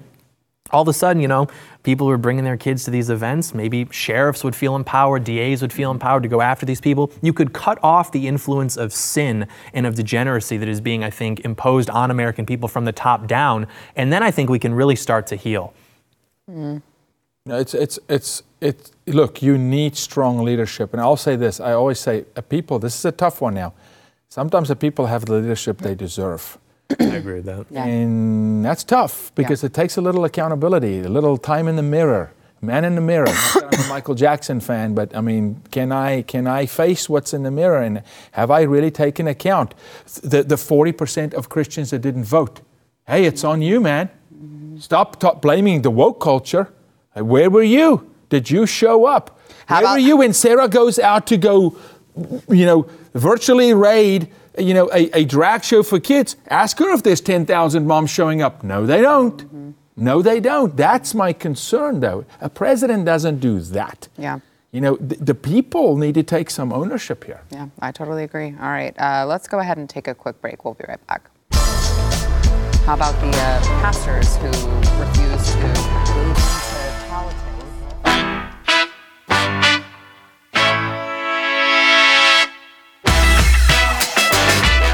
all 0.72 0.82
of 0.82 0.88
a 0.88 0.94
sudden, 0.94 1.22
you 1.22 1.28
know, 1.28 1.48
people 1.84 2.08
who 2.08 2.14
are 2.14 2.18
bringing 2.18 2.44
their 2.44 2.58
kids 2.58 2.84
to 2.86 2.92
these 2.92 3.10
events, 3.10 3.54
maybe 3.54 3.88
sheriffs 3.92 4.44
would 4.44 4.56
feel 4.56 4.76
empowered, 4.76 5.24
DAs 5.24 5.62
would 5.62 5.74
feel 5.74 5.92
empowered 5.92 6.24
to 6.24 6.30
go 6.30 6.42
after 6.42 6.66
these 6.66 6.82
people. 6.82 7.12
You 7.22 7.34
could 7.34 7.54
cut 7.54 7.80
off 7.84 8.12
the 8.12 8.28
influence 8.28 8.78
of 8.78 8.94
sin 8.94 9.48
and 9.74 9.86
of 9.86 9.96
degeneracy 9.96 10.58
that 10.58 10.68
is 10.68 10.82
being, 10.82 11.04
I 11.04 11.10
think, 11.10 11.42
imposed 11.42 11.90
on 11.90 12.12
American 12.12 12.46
people 12.46 12.68
from 12.68 12.86
the 12.86 12.92
top 12.92 13.28
down. 13.28 13.68
And 13.96 14.12
then 14.12 14.24
I 14.24 14.32
think 14.32 14.50
we 14.50 14.60
can 14.60 14.74
really 14.74 14.96
start 14.96 15.28
to 15.28 15.36
heal. 15.36 15.74
Mm. 16.50 16.82
No, 17.46 17.58
it's, 17.58 17.74
it's, 17.74 17.98
it's, 18.08 18.44
it's, 18.60 18.92
look, 19.08 19.42
you 19.42 19.58
need 19.58 19.96
strong 19.96 20.44
leadership. 20.44 20.94
And 20.94 21.02
I'll 21.02 21.18
say 21.18 21.36
this 21.36 21.60
I 21.60 21.74
always 21.74 22.00
say, 22.00 22.26
people, 22.50 22.78
this 22.78 22.96
is 22.98 23.06
a 23.06 23.12
tough 23.12 23.42
one 23.42 23.56
now. 23.56 23.74
Sometimes 24.30 24.70
the 24.70 24.76
people 24.76 25.08
have 25.08 25.26
the 25.26 25.34
leadership 25.34 25.80
they 25.80 25.96
deserve. 25.96 26.58
I 27.00 27.16
agree 27.16 27.36
with 27.36 27.46
that. 27.46 27.66
Yeah. 27.70 27.86
And 27.86 28.64
that's 28.64 28.84
tough 28.84 29.32
because 29.36 29.64
yeah. 29.64 29.68
it 29.68 29.74
takes 29.74 29.98
a 29.98 30.02
little 30.02 30.26
accountability, 30.26 31.00
a 31.00 31.10
little 31.10 31.38
time 31.38 31.68
in 31.68 31.76
the 31.76 31.84
mirror. 31.84 32.32
Man 32.64 32.86
in 32.86 32.94
the 32.94 33.02
mirror. 33.02 33.28
I'm 33.56 33.86
a 33.86 33.88
Michael 33.90 34.14
Jackson 34.14 34.60
fan, 34.60 34.94
but 34.94 35.16
I 35.16 35.22
mean, 35.22 35.64
can 35.72 35.92
I 35.92 36.22
can 36.22 36.46
I 36.46 36.68
face 36.68 37.10
what's 37.10 37.34
in 37.34 37.42
the 37.42 37.50
mirror 37.50 37.82
and 37.82 38.04
have 38.34 38.52
I 38.52 38.62
really 38.62 38.92
taken 38.92 39.28
account 39.28 39.74
the 40.22 40.44
the 40.44 40.58
40% 40.58 41.34
of 41.34 41.50
Christians 41.50 41.90
that 41.90 42.00
didn't 42.00 42.26
vote? 42.26 42.62
Hey, 43.08 43.26
it's 43.26 43.44
on 43.44 43.64
you, 43.64 43.82
man. 43.82 44.10
Stop 44.80 45.20
t- 45.20 45.40
blaming 45.42 45.82
the 45.82 45.90
woke 45.90 46.20
culture. 46.20 46.72
Where 47.16 47.50
were 47.50 47.64
you? 47.64 48.12
Did 48.30 48.50
you 48.50 48.68
show 48.68 49.06
up? 49.06 49.40
How 49.66 49.76
Where 49.78 49.84
about- 49.84 49.94
were 49.94 50.00
you 50.00 50.18
when 50.18 50.34
Sara 50.34 50.68
goes 50.68 51.00
out 51.00 51.26
to 51.28 51.38
go, 51.38 51.76
you 52.48 52.66
know, 52.66 52.88
virtually 53.14 53.74
raid 53.74 54.30
you 54.58 54.74
know, 54.74 54.90
a, 54.94 55.10
a 55.20 55.26
drag 55.26 55.64
show 55.64 55.84
for 55.84 56.00
kids, 56.00 56.36
ask 56.50 56.78
her 56.80 56.94
if 56.94 57.04
there's 57.04 57.22
10,000 57.22 57.86
moms 57.86 58.10
showing 58.10 58.42
up. 58.42 58.64
No, 58.64 58.86
they 58.86 59.02
don't. 59.02 59.38
Mm-hmm. 59.38 59.72
No, 59.98 60.22
they 60.22 60.40
don't. 60.40 60.76
That's 60.76 61.14
my 61.14 61.34
concern, 61.34 62.00
though. 62.00 62.26
A 62.40 62.50
president 62.50 63.06
doesn't 63.06 63.40
do 63.40 63.60
that. 63.60 64.08
Yeah. 64.18 64.40
You 64.72 64.80
know, 64.80 64.96
th- 64.96 65.20
the 65.20 65.36
people 65.36 65.98
need 65.98 66.16
to 66.16 66.24
take 66.24 66.50
some 66.50 66.72
ownership 66.72 67.26
here. 67.26 67.42
Yeah, 67.52 67.68
I 67.82 67.92
totally 67.92 68.24
agree. 68.24 68.56
All 68.60 68.70
right, 68.70 68.98
uh, 69.00 69.26
let's 69.28 69.48
go 69.48 69.60
ahead 69.60 69.78
and 69.78 69.90
take 69.90 70.08
a 70.08 70.16
quick 70.16 70.42
break. 70.42 70.64
We'll 70.64 70.76
be 70.76 70.86
right 70.88 71.06
back. 71.08 71.30
How 72.86 72.96
about 72.96 73.20
the 73.20 73.28
uh, 73.28 73.62
pastors 73.82 74.38
who 74.38 74.48
refuse 74.48 75.52
to 75.56 76.01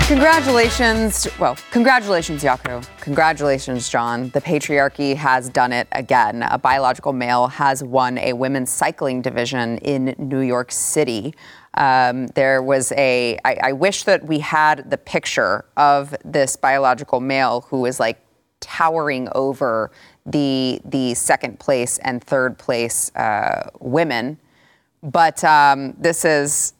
Congratulations. 0.07 1.27
Well, 1.37 1.57
congratulations, 1.69 2.41
Jaco. 2.41 2.87
Congratulations, 3.01 3.89
John. 3.89 4.29
The 4.29 4.39
patriarchy 4.39 5.13
has 5.17 5.49
done 5.49 5.73
it 5.73 5.89
again. 5.91 6.43
A 6.43 6.57
biological 6.57 7.11
male 7.11 7.47
has 7.47 7.83
won 7.83 8.17
a 8.19 8.31
women's 8.31 8.69
cycling 8.71 9.21
division 9.21 9.79
in 9.79 10.15
New 10.17 10.39
York 10.39 10.71
City. 10.71 11.35
Um, 11.73 12.27
there 12.27 12.63
was 12.63 12.93
a. 12.93 13.37
I, 13.43 13.57
I 13.61 13.71
wish 13.73 14.05
that 14.05 14.25
we 14.25 14.39
had 14.39 14.89
the 14.89 14.97
picture 14.97 15.65
of 15.75 16.15
this 16.23 16.55
biological 16.55 17.19
male 17.19 17.65
who 17.69 17.85
is 17.85 17.99
like 17.99 18.21
towering 18.61 19.27
over 19.35 19.91
the 20.25 20.79
the 20.85 21.15
second 21.15 21.59
place 21.59 21.97
and 21.97 22.23
third 22.23 22.57
place 22.57 23.13
uh, 23.17 23.71
women. 23.81 24.39
But 25.03 25.43
um, 25.43 25.95
this 25.97 26.23
is 26.23 26.73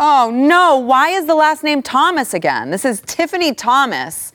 Oh 0.00 0.32
no, 0.34 0.78
why 0.78 1.10
is 1.10 1.26
the 1.26 1.36
last 1.36 1.62
name 1.62 1.80
Thomas 1.80 2.34
again? 2.34 2.70
This 2.70 2.84
is 2.84 3.00
Tiffany 3.06 3.54
Thomas. 3.54 4.32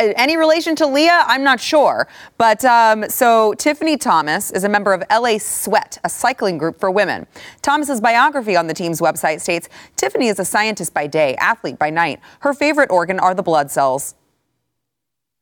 Any 0.00 0.38
relation 0.38 0.74
to 0.76 0.86
Lia? 0.86 1.24
I'm 1.26 1.42
not 1.42 1.60
sure. 1.60 2.08
But 2.38 2.64
um, 2.64 3.06
so 3.10 3.52
Tiffany 3.54 3.98
Thomas 3.98 4.50
is 4.52 4.64
a 4.64 4.70
member 4.70 4.94
of 4.94 5.02
LA 5.10 5.36
Sweat, 5.38 5.98
a 6.02 6.08
cycling 6.08 6.56
group 6.56 6.80
for 6.80 6.90
women. 6.90 7.26
Thomas's 7.60 8.00
biography 8.00 8.56
on 8.56 8.68
the 8.68 8.74
team's 8.74 9.00
website 9.00 9.40
states 9.40 9.68
Tiffany 9.96 10.28
is 10.28 10.38
a 10.38 10.46
scientist 10.46 10.94
by 10.94 11.06
day, 11.06 11.34
athlete 11.36 11.78
by 11.78 11.90
night. 11.90 12.20
Her 12.40 12.54
favorite 12.54 12.90
organ 12.90 13.20
are 13.20 13.34
the 13.34 13.42
blood 13.42 13.70
cells. 13.70 14.14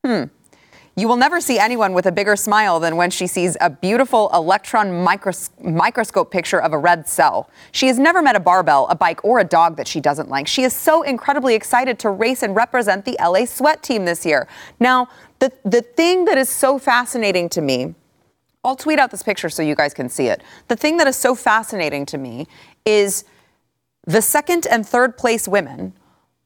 Hmm. 0.05 0.25
You 0.97 1.07
will 1.07 1.15
never 1.15 1.39
see 1.39 1.57
anyone 1.57 1.93
with 1.93 2.05
a 2.05 2.11
bigger 2.11 2.35
smile 2.35 2.79
than 2.81 2.97
when 2.97 3.11
she 3.11 3.25
sees 3.25 3.55
a 3.61 3.69
beautiful 3.69 4.29
electron 4.33 4.87
micros- 4.87 5.49
microscope 5.63 6.31
picture 6.31 6.61
of 6.61 6.73
a 6.73 6.77
red 6.77 7.07
cell. 7.07 7.49
She 7.71 7.87
has 7.87 7.97
never 7.97 8.21
met 8.21 8.35
a 8.35 8.41
barbell, 8.41 8.87
a 8.89 8.95
bike, 8.95 9.23
or 9.23 9.39
a 9.39 9.45
dog 9.45 9.77
that 9.77 9.87
she 9.87 10.01
doesn't 10.01 10.27
like. 10.29 10.47
She 10.47 10.63
is 10.63 10.75
so 10.75 11.01
incredibly 11.01 11.55
excited 11.55 11.97
to 11.99 12.09
race 12.09 12.43
and 12.43 12.55
represent 12.55 13.05
the 13.05 13.17
LA 13.21 13.45
Sweat 13.45 13.81
team 13.81 14.03
this 14.03 14.25
year. 14.25 14.49
Now, 14.81 15.07
the, 15.39 15.53
the 15.63 15.81
thing 15.81 16.25
that 16.25 16.37
is 16.37 16.49
so 16.49 16.77
fascinating 16.77 17.47
to 17.49 17.61
me, 17.61 17.95
I'll 18.63 18.75
tweet 18.75 18.99
out 18.99 19.11
this 19.11 19.23
picture 19.23 19.49
so 19.49 19.63
you 19.63 19.75
guys 19.75 19.93
can 19.93 20.09
see 20.09 20.27
it. 20.27 20.41
The 20.67 20.75
thing 20.75 20.97
that 20.97 21.07
is 21.07 21.15
so 21.15 21.35
fascinating 21.35 22.05
to 22.07 22.17
me 22.17 22.47
is 22.85 23.23
the 24.05 24.21
second 24.21 24.67
and 24.67 24.85
third 24.85 25.17
place 25.17 25.47
women 25.47 25.93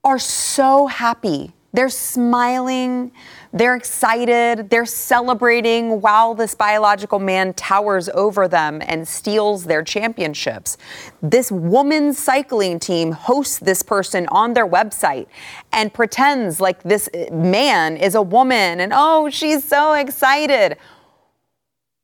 are 0.03 0.19
so 0.19 0.85
happy. 0.85 1.53
They're 1.75 1.89
smiling. 1.89 3.11
They're 3.55 3.77
excited, 3.77 4.69
they're 4.69 4.85
celebrating 4.85 6.01
while 6.01 6.35
this 6.35 6.53
biological 6.53 7.19
man 7.19 7.53
towers 7.53 8.09
over 8.09 8.49
them 8.49 8.81
and 8.85 9.07
steals 9.07 9.63
their 9.63 9.81
championships. 9.81 10.77
This 11.21 11.53
woman's 11.53 12.19
cycling 12.19 12.79
team 12.79 13.13
hosts 13.13 13.59
this 13.59 13.81
person 13.81 14.27
on 14.27 14.55
their 14.55 14.67
website 14.67 15.27
and 15.71 15.93
pretends 15.93 16.59
like 16.59 16.83
this 16.83 17.07
man 17.31 17.95
is 17.95 18.13
a 18.13 18.21
woman 18.21 18.81
and 18.81 18.91
oh, 18.93 19.29
she's 19.29 19.63
so 19.63 19.93
excited. 19.93 20.75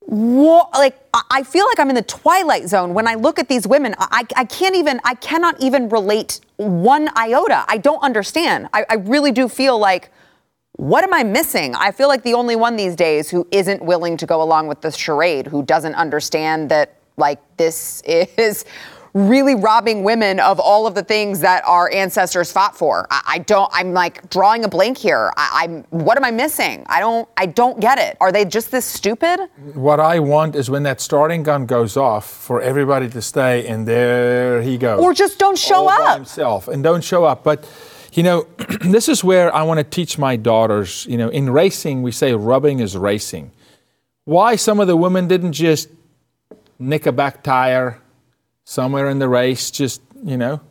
What, 0.06 0.72
like 0.72 0.98
I 1.32 1.44
feel 1.44 1.66
like 1.66 1.82
I'm 1.82 1.90
in 1.90 1.96
the 1.96 2.02
twilight 2.02 2.70
zone 2.70 2.94
when 2.94 3.08
I 3.10 3.16
look 3.16 3.40
at 3.40 3.50
these 3.50 3.68
women. 3.68 3.94
I, 4.00 4.26
I 4.38 4.46
can't 4.46 4.78
even, 4.78 5.02
I 5.04 5.16
cannot 5.16 5.62
even 5.62 5.90
relate 5.90 6.40
one 6.62 7.10
iota. 7.18 7.66
I 7.68 7.78
don't 7.78 8.02
understand. 8.04 8.70
I, 8.74 8.86
I 8.90 8.96
really 8.96 9.32
do 9.32 9.50
feel 9.50 9.78
like 9.78 10.12
what 10.74 11.04
am 11.04 11.14
I 11.14 11.24
missing? 11.24 11.76
I 11.76 11.92
feel 11.92 12.08
like 12.08 12.24
the 12.24 12.34
only 12.34 12.56
one 12.56 12.76
these 12.76 12.96
days 12.96 13.30
who 13.30 13.46
isn't 13.52 13.84
willing 13.84 14.18
to 14.18 14.26
go 14.26 14.42
along 14.42 14.68
with 14.68 14.82
this 14.82 14.96
charade, 14.96 15.46
who 15.46 15.64
doesn't 15.64 15.96
understand 15.96 16.70
that, 16.70 16.96
like, 17.18 17.40
this 17.58 18.02
is 18.06 18.66
really 19.14 19.56
robbing 19.56 20.04
women 20.04 20.40
of 20.40 20.60
all 20.60 20.88
of 20.88 20.96
the 20.96 21.04
things 21.04 21.40
that 21.42 21.64
our 21.66 21.92
ancestors 21.92 22.52
fought 22.52 22.78
for. 22.78 23.08
I, 23.10 23.22
I 23.26 23.38
don't. 23.40 23.70
I'm 23.74 23.94
like 23.94 24.30
drawing 24.30 24.64
a 24.64 24.68
blank 24.68 24.98
here. 24.98 25.32
I, 25.38 25.66
am 25.66 25.84
What 25.90 26.18
am 26.18 26.24
I 26.24 26.32
missing? 26.32 26.86
I 26.88 27.00
don't. 27.00 27.28
I 27.38 27.46
don't 27.46 27.80
get 27.80 28.00
it. 28.00 28.18
Are 28.22 28.32
they 28.32 28.46
just 28.46 28.72
this 28.72 28.86
stupid? 28.86 29.50
What 29.74 30.00
I 30.00 30.20
want 30.20 30.56
is 30.56 30.70
when 30.70 30.84
that 30.84 31.02
starting 31.02 31.44
gun 31.44 31.66
goes 31.66 31.98
off, 31.98 32.30
for 32.30 32.62
everybody 32.62 33.10
to 33.10 33.22
stay, 33.22 33.68
and 33.68 33.88
there 33.88 34.62
he 34.62 34.78
goes. 34.78 35.02
Or 35.02 35.14
just 35.14 35.40
don't 35.40 35.58
show 35.58 35.88
all 35.88 35.90
up. 35.90 36.00
By 36.00 36.14
himself, 36.16 36.68
and 36.68 36.84
don't 36.84 37.04
show 37.04 37.26
up. 37.26 37.44
But 37.44 37.70
you 38.14 38.24
know, 38.24 38.48
this 38.82 39.10
is 39.10 39.24
where 39.24 39.54
I 39.54 39.64
want 39.64 39.80
to 39.80 39.84
teach 39.84 40.18
my 40.18 40.36
daughters. 40.36 41.06
You 41.10 41.18
know, 41.18 41.30
in 41.30 41.50
racing, 41.50 42.02
we 42.02 42.12
say 42.12 42.34
rubbing 42.34 42.80
is 42.80 42.98
racing. 42.98 43.52
Why 44.26 44.56
some 44.56 44.80
of 44.80 44.88
the 44.88 44.96
women 44.96 45.28
didn't 45.28 45.54
just 45.54 45.90
nick 46.80 47.06
a 47.06 47.12
back 47.12 47.44
tire 47.44 48.01
somewhere 48.72 49.10
in 49.10 49.20
the 49.20 49.28
race, 49.28 49.70
just, 49.70 50.02
you 50.24 50.38
know, 50.38 50.62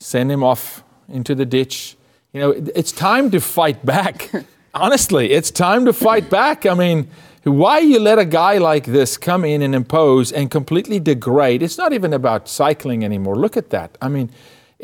send 0.00 0.32
him 0.32 0.42
off 0.42 0.82
into 1.08 1.32
the 1.32 1.46
ditch. 1.46 1.96
You 2.32 2.40
know, 2.40 2.50
it's 2.50 2.90
time 2.90 3.30
to 3.30 3.40
fight 3.40 3.86
back. 3.86 4.32
Honestly, 4.74 5.30
it's 5.30 5.52
time 5.52 5.84
to 5.84 5.92
fight 5.92 6.28
back. 6.28 6.66
I 6.66 6.74
mean, 6.74 7.08
why 7.44 7.78
you 7.78 8.00
let 8.00 8.18
a 8.18 8.24
guy 8.24 8.58
like 8.58 8.86
this 8.86 9.16
come 9.16 9.44
in 9.44 9.62
and 9.62 9.76
impose 9.76 10.32
and 10.32 10.50
completely 10.50 10.98
degrade? 10.98 11.62
It's 11.62 11.78
not 11.78 11.92
even 11.92 12.12
about 12.12 12.48
cycling 12.48 13.04
anymore. 13.04 13.36
Look 13.36 13.56
at 13.56 13.70
that. 13.70 13.96
I 14.02 14.08
mean, 14.08 14.28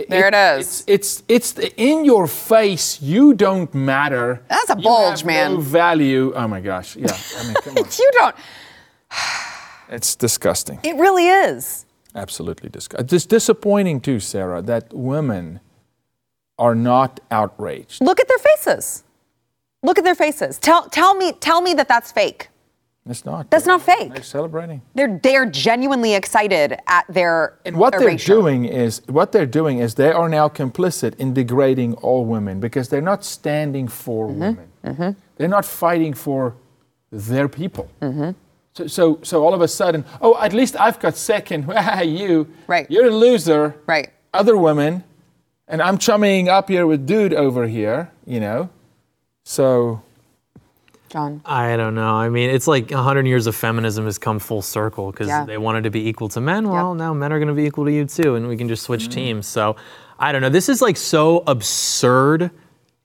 there 0.08 0.28
it, 0.28 0.34
it 0.34 0.60
is. 0.60 0.84
It's, 0.86 1.24
it's, 1.26 1.58
it's 1.58 1.74
in 1.76 2.04
your 2.04 2.28
face. 2.28 3.02
You 3.02 3.34
don't 3.34 3.74
matter. 3.74 4.40
That's 4.48 4.70
a 4.70 4.76
bulge, 4.76 5.24
man. 5.24 5.54
No 5.54 5.60
value. 5.60 6.32
Oh 6.36 6.46
my 6.46 6.60
gosh. 6.60 6.94
Yeah. 6.94 7.18
I 7.38 7.44
mean, 7.44 7.54
come 7.54 7.76
on. 7.76 7.84
you 7.98 8.10
don't. 8.12 8.36
it's 9.88 10.14
disgusting. 10.14 10.78
It 10.84 10.94
really 10.94 11.26
is. 11.26 11.86
Absolutely 12.14 12.68
disgusting. 12.68 13.14
It's 13.14 13.26
disappointing 13.26 14.00
too, 14.00 14.20
Sara, 14.20 14.62
that 14.62 14.92
women 14.92 15.60
are 16.58 16.74
not 16.74 17.20
outraged. 17.30 18.02
Look 18.02 18.20
at 18.20 18.28
their 18.28 18.38
faces. 18.38 19.04
Look 19.82 19.98
at 19.98 20.04
their 20.04 20.14
faces. 20.14 20.58
Tell, 20.58 20.88
tell 20.88 21.14
me, 21.14 21.32
tell 21.32 21.60
me 21.60 21.74
that 21.74 21.88
that's 21.88 22.12
fake. 22.12 22.48
It's 23.08 23.24
not. 23.24 23.50
That's 23.50 23.66
not 23.66 23.82
fake. 23.82 24.14
They're 24.14 24.22
celebrating. 24.22 24.80
They're 24.94 25.18
they're 25.20 25.46
genuinely 25.46 26.14
excited 26.14 26.78
at 26.86 27.04
their. 27.08 27.58
And 27.64 27.76
what 27.76 27.94
erasure. 27.94 28.06
they're 28.06 28.42
doing 28.42 28.64
is 28.64 29.02
what 29.08 29.32
they're 29.32 29.44
doing 29.44 29.78
is 29.78 29.96
they 29.96 30.12
are 30.12 30.28
now 30.28 30.48
complicit 30.48 31.16
in 31.16 31.34
degrading 31.34 31.94
all 31.94 32.24
women 32.24 32.60
because 32.60 32.88
they're 32.88 33.02
not 33.02 33.24
standing 33.24 33.88
for 33.88 34.28
mm-hmm. 34.28 34.40
women. 34.40 34.68
Mm-hmm. 34.84 35.10
They're 35.36 35.48
not 35.48 35.64
fighting 35.64 36.14
for 36.14 36.54
their 37.10 37.48
people. 37.48 37.90
Mm-hmm. 38.00 38.30
So, 38.74 38.86
so, 38.86 39.18
so 39.22 39.44
all 39.44 39.52
of 39.52 39.60
a 39.60 39.68
sudden, 39.68 40.04
oh, 40.20 40.40
at 40.40 40.52
least 40.52 40.76
I've 40.80 40.98
got 40.98 41.16
second. 41.16 41.70
you, 42.04 42.48
right? 42.66 42.90
You're 42.90 43.06
a 43.06 43.10
loser, 43.10 43.76
right? 43.86 44.10
Other 44.32 44.56
women, 44.56 45.04
and 45.68 45.82
I'm 45.82 45.98
chumming 45.98 46.48
up 46.48 46.68
here 46.68 46.86
with 46.86 47.06
dude 47.06 47.34
over 47.34 47.66
here. 47.66 48.10
You 48.24 48.40
know, 48.40 48.70
so 49.44 50.02
John? 51.12 51.42
I 51.44 51.76
don't 51.76 51.94
know. 51.94 52.14
I 52.14 52.30
mean, 52.30 52.48
it's 52.48 52.66
like 52.66 52.90
100 52.90 53.26
years 53.26 53.46
of 53.46 53.54
feminism 53.54 54.06
has 54.06 54.16
come 54.16 54.38
full 54.38 54.62
circle 54.62 55.10
because 55.10 55.28
yeah. 55.28 55.44
they 55.44 55.58
wanted 55.58 55.84
to 55.84 55.90
be 55.90 56.08
equal 56.08 56.30
to 56.30 56.40
men. 56.40 56.70
Well, 56.70 56.94
yep. 56.94 56.98
now 56.98 57.12
men 57.12 57.32
are 57.34 57.38
going 57.38 57.48
to 57.48 57.54
be 57.54 57.64
equal 57.64 57.84
to 57.84 57.92
you 57.92 58.06
too, 58.06 58.34
and 58.36 58.48
we 58.48 58.56
can 58.56 58.68
just 58.68 58.84
switch 58.84 59.08
mm. 59.08 59.12
teams. 59.12 59.46
So 59.46 59.76
I 60.18 60.32
don't 60.32 60.40
know. 60.40 60.48
This 60.48 60.70
is 60.70 60.80
like 60.80 60.96
so 60.96 61.42
absurd 61.46 62.50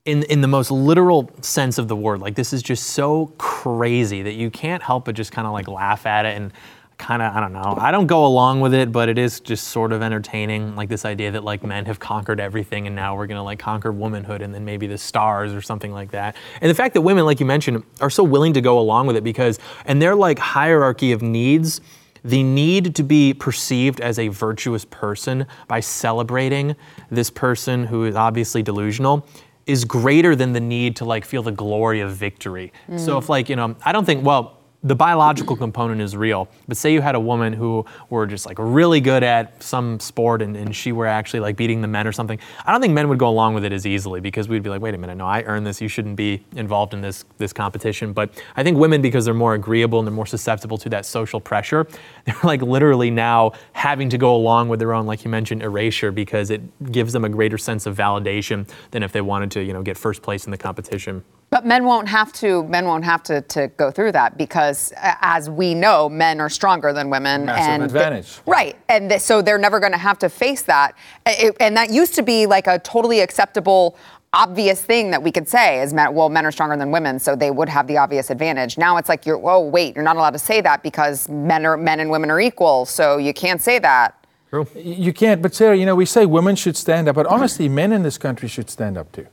in 0.07 0.23
in 0.23 0.41
the 0.41 0.47
most 0.47 0.71
literal 0.71 1.29
sense 1.41 1.77
of 1.77 1.87
the 1.87 1.95
word. 1.95 2.21
Like 2.21 2.35
this 2.35 2.53
is 2.53 2.63
just 2.63 2.87
so 2.87 3.27
crazy 3.37 4.23
that 4.23 4.33
you 4.33 4.49
can't 4.49 4.81
help 4.81 5.05
but 5.05 5.15
just 5.15 5.31
kind 5.31 5.45
of 5.45 5.53
like 5.53 5.67
laugh 5.67 6.05
at 6.05 6.25
it 6.25 6.35
and 6.35 6.51
kind 6.97 7.21
of 7.21 7.35
I 7.35 7.41
don't 7.41 7.53
know. 7.53 7.77
I 7.77 7.91
don't 7.91 8.07
go 8.07 8.25
along 8.25 8.61
with 8.61 8.73
it, 8.73 8.91
but 8.91 9.09
it 9.09 9.17
is 9.17 9.41
just 9.41 9.67
sort 9.67 9.91
of 9.91 10.01
entertaining. 10.01 10.75
Like 10.75 10.87
this 10.87 11.03
idea 11.03 11.31
that 11.31 11.43
like 11.43 11.61
men 11.61 11.85
have 11.85 11.99
conquered 11.99 12.39
everything 12.39 12.87
and 12.87 12.95
now 12.95 13.15
we're 13.17 13.27
gonna 13.27 13.43
like 13.43 13.59
conquer 13.59 13.91
womanhood 13.91 14.41
and 14.41 14.55
then 14.55 14.63
maybe 14.63 14.87
the 14.87 14.97
stars 14.97 15.53
or 15.53 15.61
something 15.61 15.91
like 15.91 16.11
that. 16.11 16.37
And 16.61 16.69
the 16.69 16.75
fact 16.75 16.93
that 16.93 17.01
women, 17.01 17.25
like 17.25 17.41
you 17.41 17.45
mentioned, 17.45 17.83
are 17.99 18.09
so 18.09 18.23
willing 18.23 18.53
to 18.53 18.61
go 18.61 18.79
along 18.79 19.07
with 19.07 19.17
it 19.17 19.23
because 19.23 19.59
and 19.85 20.01
their 20.01 20.15
like 20.15 20.39
hierarchy 20.39 21.11
of 21.11 21.21
needs. 21.21 21.81
The 22.23 22.43
need 22.43 22.95
to 22.95 23.03
be 23.03 23.33
perceived 23.33 24.01
as 24.01 24.19
a 24.19 24.27
virtuous 24.27 24.83
person 24.83 25.45
by 25.69 25.79
celebrating 25.79 26.75
this 27.09 27.29
person 27.29 27.85
who 27.85 28.03
is 28.03 28.15
obviously 28.15 28.61
delusional 28.61 29.25
is 29.67 29.85
greater 29.85 30.35
than 30.35 30.53
the 30.53 30.59
need 30.59 30.95
to 30.95 31.05
like 31.05 31.25
feel 31.25 31.43
the 31.43 31.51
glory 31.51 31.99
of 31.99 32.15
victory. 32.15 32.71
Mm. 32.89 32.99
So 32.99 33.17
if 33.17 33.29
like, 33.29 33.49
you 33.49 33.55
know, 33.55 33.75
I 33.85 33.91
don't 33.91 34.05
think, 34.05 34.25
well, 34.25 34.56
the 34.83 34.95
biological 34.95 35.55
component 35.55 36.01
is 36.01 36.15
real. 36.15 36.47
But 36.67 36.77
say 36.77 36.93
you 36.93 37.01
had 37.01 37.15
a 37.15 37.19
woman 37.19 37.51
who 37.51 37.85
were 38.09 38.27
just 38.27 38.45
like 38.45 38.57
really 38.59 39.01
good 39.01 39.23
at 39.23 39.61
some 39.61 39.99
sport 39.99 40.41
and, 40.43 40.55
and 40.55 40.75
she 40.75 40.91
were 40.91 41.07
actually 41.07 41.39
like 41.39 41.55
beating 41.55 41.81
the 41.81 41.87
men 41.87 42.05
or 42.05 42.11
something. 42.11 42.39
I 42.63 42.71
don't 42.71 42.79
think 42.79 42.93
men 42.93 43.09
would 43.09 43.17
go 43.17 43.27
along 43.27 43.55
with 43.55 43.65
it 43.65 43.73
as 43.73 43.87
easily 43.87 44.21
because 44.21 44.47
we'd 44.47 44.61
be 44.61 44.69
like, 44.69 44.81
wait 44.81 44.93
a 44.93 44.97
minute, 44.97 45.15
no, 45.15 45.25
I 45.25 45.41
earned 45.43 45.65
this. 45.65 45.81
You 45.81 45.87
shouldn't 45.87 46.15
be 46.15 46.43
involved 46.55 46.93
in 46.93 47.01
this 47.01 47.25
this 47.39 47.53
competition. 47.53 48.13
But 48.13 48.29
I 48.55 48.63
think 48.63 48.77
women, 48.77 49.01
because 49.01 49.25
they're 49.25 49.33
more 49.33 49.55
agreeable 49.55 49.97
and 49.99 50.07
they're 50.07 50.13
more 50.13 50.27
susceptible 50.27 50.77
to 50.77 50.89
that 50.89 51.05
social 51.05 51.41
pressure, 51.41 51.87
they're 52.25 52.35
like 52.43 52.61
literally 52.61 53.09
now 53.09 53.53
having 53.73 54.09
to 54.09 54.17
go 54.17 54.35
along 54.35 54.69
with 54.69 54.79
their 54.79 54.93
own, 54.93 55.07
like 55.07 55.25
you 55.25 55.31
mentioned, 55.31 55.63
erasure 55.63 56.11
because 56.11 56.51
it 56.51 56.91
gives 56.91 57.13
them 57.13 57.25
a 57.25 57.29
greater 57.29 57.57
sense 57.57 57.87
of 57.87 57.97
validation 57.97 58.69
than 58.91 59.01
if 59.01 59.11
they 59.11 59.21
wanted 59.21 59.49
to, 59.51 59.63
you 59.63 59.73
know, 59.73 59.81
get 59.81 59.97
first 59.97 60.21
place 60.21 60.45
in 60.45 60.51
the 60.51 60.57
competition. 60.57 61.23
But 61.49 61.65
men 61.65 61.85
won't 61.85 62.09
have 62.09 62.33
to. 62.33 62.65
Men 62.65 62.85
won't 62.85 63.05
have 63.05 63.23
to, 63.23 63.41
to 63.41 63.69
go 63.77 63.89
through 63.89 64.11
that 64.11 64.37
because, 64.37 64.91
as 64.97 65.49
we 65.49 65.73
know, 65.73 66.09
men 66.09 66.41
are 66.41 66.49
stronger 66.49 66.91
than 66.91 67.09
women. 67.09 67.45
Massive 67.45 67.69
and 67.69 67.83
advantage. 67.83 68.39
right, 68.45 68.75
and 68.89 69.21
so 69.21 69.41
they're 69.41 69.57
never 69.57 69.79
going 69.79 69.93
to 69.93 69.97
have 69.97 70.19
to 70.19 70.29
face 70.29 70.63
that. 70.63 70.95
It, 71.25 71.55
and 71.61 71.77
that 71.77 71.89
used 71.89 72.15
to 72.15 72.21
be 72.21 72.47
like 72.47 72.67
a 72.67 72.79
totally 72.79 73.21
acceptable, 73.21 73.97
obvious 74.33 74.81
thing 74.81 75.09
that 75.11 75.23
we 75.23 75.31
could 75.31 75.47
say 75.47 75.81
is, 75.81 75.93
men, 75.93 76.13
well, 76.13 76.27
men 76.27 76.45
are 76.45 76.51
stronger 76.51 76.75
than 76.75 76.91
women, 76.91 77.17
so 77.17 77.33
they 77.33 77.49
would 77.49 77.69
have 77.69 77.87
the 77.87 77.97
obvious 77.97 78.29
advantage. 78.29 78.77
Now 78.77 78.97
it's 78.97 79.07
like 79.07 79.25
you're, 79.25 79.39
oh, 79.41 79.61
wait, 79.61 79.95
you're 79.95 80.03
not 80.03 80.17
allowed 80.17 80.31
to 80.31 80.39
say 80.39 80.59
that 80.61 80.83
because 80.83 81.29
men 81.29 81.65
are 81.65 81.77
men 81.77 82.01
and 82.01 82.11
women 82.11 82.29
are 82.29 82.41
equal, 82.41 82.85
so 82.85 83.17
you 83.17 83.33
can't 83.33 83.61
say 83.61 83.79
that. 83.79 84.25
True. 84.49 84.67
You 84.75 85.13
can't. 85.13 85.41
But 85.41 85.55
Sara, 85.55 85.77
you 85.77 85.85
know, 85.85 85.95
we 85.95 86.05
say 86.05 86.25
women 86.25 86.57
should 86.57 86.75
stand 86.75 87.07
up, 87.07 87.15
but 87.15 87.25
honestly, 87.25 87.69
men 87.69 87.93
in 87.93 88.03
this 88.03 88.17
country 88.17 88.49
should 88.49 88.69
stand 88.69 88.97
up 88.97 89.11
too. 89.13 89.27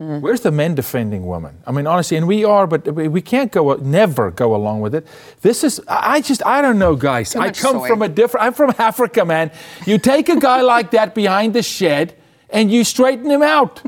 Mm. 0.00 0.22
Where's 0.22 0.40
the 0.40 0.50
men 0.50 0.74
defending 0.74 1.26
women? 1.26 1.58
I 1.66 1.72
mean, 1.72 1.86
honestly, 1.86 2.16
and 2.16 2.26
we 2.26 2.42
are, 2.42 2.66
but 2.66 2.86
we 2.94 3.20
can't 3.20 3.52
go, 3.52 3.74
never 3.74 4.30
go 4.30 4.54
along 4.54 4.80
with 4.80 4.94
it. 4.94 5.06
This 5.42 5.62
is, 5.62 5.78
I 5.86 6.22
just, 6.22 6.44
I 6.46 6.62
don't 6.62 6.78
know, 6.78 6.96
guys. 6.96 7.36
I 7.36 7.50
come 7.50 7.80
soy. 7.80 7.88
from 7.88 8.00
a 8.00 8.08
different, 8.08 8.46
I'm 8.46 8.54
from 8.54 8.74
Africa, 8.78 9.26
man. 9.26 9.50
You 9.84 9.98
take 9.98 10.30
a 10.30 10.40
guy 10.40 10.62
like 10.62 10.92
that 10.92 11.14
behind 11.14 11.52
the 11.52 11.62
shed 11.62 12.16
and 12.48 12.72
you 12.72 12.82
straighten 12.82 13.30
him 13.30 13.42
out. 13.42 13.82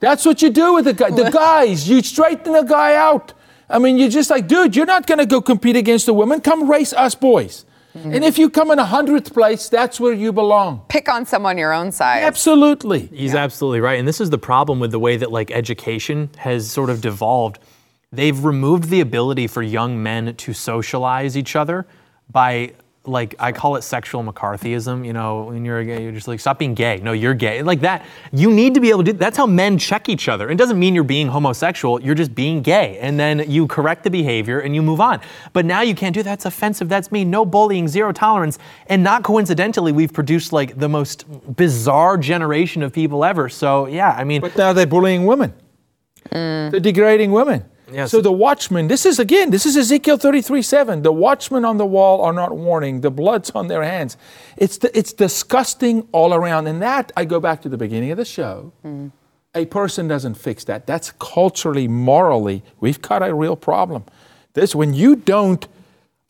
That's 0.00 0.26
what 0.26 0.42
you 0.42 0.50
do 0.50 0.74
with 0.74 0.84
the 0.84 0.92
guy. 0.92 1.10
The 1.10 1.30
guys, 1.30 1.88
you 1.88 2.02
straighten 2.02 2.54
a 2.54 2.64
guy 2.64 2.94
out. 2.94 3.32
I 3.70 3.78
mean, 3.78 3.96
you're 3.96 4.10
just 4.10 4.28
like, 4.28 4.48
dude, 4.48 4.76
you're 4.76 4.84
not 4.84 5.06
going 5.06 5.18
to 5.18 5.26
go 5.26 5.40
compete 5.40 5.76
against 5.76 6.04
the 6.04 6.12
women. 6.12 6.42
Come 6.42 6.70
race 6.70 6.92
us 6.92 7.14
boys. 7.14 7.64
Mm-hmm. 7.94 8.14
And 8.14 8.24
if 8.24 8.38
you 8.38 8.48
come 8.48 8.70
in 8.70 8.78
a 8.78 8.84
hundredth 8.84 9.34
place, 9.34 9.68
that's 9.68 10.00
where 10.00 10.12
you 10.12 10.32
belong. 10.32 10.82
Pick 10.88 11.08
on 11.08 11.26
someone 11.26 11.58
your 11.58 11.72
own 11.72 11.92
size. 11.92 12.22
Absolutely. 12.22 13.06
He's 13.06 13.34
yeah. 13.34 13.40
absolutely 13.40 13.80
right. 13.80 13.98
And 13.98 14.08
this 14.08 14.20
is 14.20 14.30
the 14.30 14.38
problem 14.38 14.80
with 14.80 14.92
the 14.92 14.98
way 14.98 15.16
that 15.16 15.30
like 15.30 15.50
education 15.50 16.30
has 16.38 16.70
sort 16.70 16.88
of 16.88 17.00
devolved. 17.00 17.58
They've 18.10 18.42
removed 18.42 18.88
the 18.88 19.00
ability 19.00 19.46
for 19.46 19.62
young 19.62 20.02
men 20.02 20.34
to 20.36 20.52
socialize 20.52 21.36
each 21.36 21.54
other 21.54 21.86
by 22.30 22.72
like 23.04 23.34
I 23.38 23.52
call 23.52 23.76
it 23.76 23.82
sexual 23.82 24.22
McCarthyism. 24.22 25.04
You 25.04 25.12
know, 25.12 25.44
when 25.44 25.64
you're 25.64 25.82
gay, 25.84 26.02
you're 26.02 26.12
just 26.12 26.28
like 26.28 26.40
stop 26.40 26.58
being 26.58 26.74
gay. 26.74 27.00
No, 27.02 27.12
you're 27.12 27.34
gay. 27.34 27.62
Like 27.62 27.80
that. 27.80 28.06
You 28.32 28.50
need 28.50 28.74
to 28.74 28.80
be 28.80 28.90
able 28.90 29.04
to 29.04 29.12
do. 29.12 29.18
That's 29.18 29.36
how 29.36 29.46
men 29.46 29.78
check 29.78 30.08
each 30.08 30.28
other. 30.28 30.50
It 30.50 30.56
doesn't 30.56 30.78
mean 30.78 30.94
you're 30.94 31.04
being 31.04 31.28
homosexual. 31.28 32.00
You're 32.00 32.14
just 32.14 32.34
being 32.34 32.62
gay, 32.62 32.98
and 32.98 33.18
then 33.18 33.50
you 33.50 33.66
correct 33.66 34.04
the 34.04 34.10
behavior 34.10 34.60
and 34.60 34.74
you 34.74 34.82
move 34.82 35.00
on. 35.00 35.20
But 35.52 35.64
now 35.64 35.82
you 35.82 35.94
can't 35.94 36.14
do 36.14 36.22
that. 36.22 36.32
That's 36.32 36.46
offensive. 36.46 36.88
That's 36.88 37.12
me. 37.12 37.24
No 37.24 37.44
bullying. 37.44 37.88
Zero 37.88 38.12
tolerance. 38.12 38.58
And 38.86 39.02
not 39.02 39.22
coincidentally, 39.22 39.92
we've 39.92 40.12
produced 40.12 40.52
like 40.52 40.78
the 40.78 40.88
most 40.88 41.26
bizarre 41.56 42.16
generation 42.16 42.82
of 42.82 42.92
people 42.92 43.24
ever. 43.24 43.48
So 43.48 43.86
yeah, 43.86 44.10
I 44.16 44.24
mean. 44.24 44.40
But 44.40 44.56
now 44.56 44.72
they're 44.72 44.86
bullying 44.86 45.26
women. 45.26 45.52
Mm. 46.30 46.70
They're 46.70 46.80
degrading 46.80 47.32
women. 47.32 47.64
Yes. 47.92 48.10
So 48.10 48.20
the 48.20 48.32
watchmen, 48.32 48.88
this 48.88 49.04
is 49.04 49.18
again, 49.18 49.50
this 49.50 49.66
is 49.66 49.76
Ezekiel 49.76 50.16
33 50.16 50.62
7. 50.62 51.02
The 51.02 51.12
watchmen 51.12 51.64
on 51.64 51.76
the 51.76 51.86
wall 51.86 52.22
are 52.22 52.32
not 52.32 52.56
warning, 52.56 53.00
the 53.00 53.10
blood's 53.10 53.50
on 53.50 53.68
their 53.68 53.82
hands. 53.82 54.16
It's, 54.56 54.78
the, 54.78 54.96
it's 54.96 55.12
disgusting 55.12 56.08
all 56.12 56.32
around. 56.32 56.66
And 56.66 56.80
that, 56.82 57.12
I 57.16 57.24
go 57.24 57.40
back 57.40 57.62
to 57.62 57.68
the 57.68 57.76
beginning 57.76 58.10
of 58.10 58.16
the 58.16 58.24
show. 58.24 58.72
Mm. 58.84 59.12
A 59.54 59.66
person 59.66 60.08
doesn't 60.08 60.34
fix 60.34 60.64
that. 60.64 60.86
That's 60.86 61.12
culturally, 61.12 61.86
morally, 61.86 62.62
we've 62.80 63.02
got 63.02 63.22
a 63.22 63.34
real 63.34 63.56
problem. 63.56 64.04
This, 64.54 64.74
when 64.74 64.94
you 64.94 65.16
don't 65.16 65.66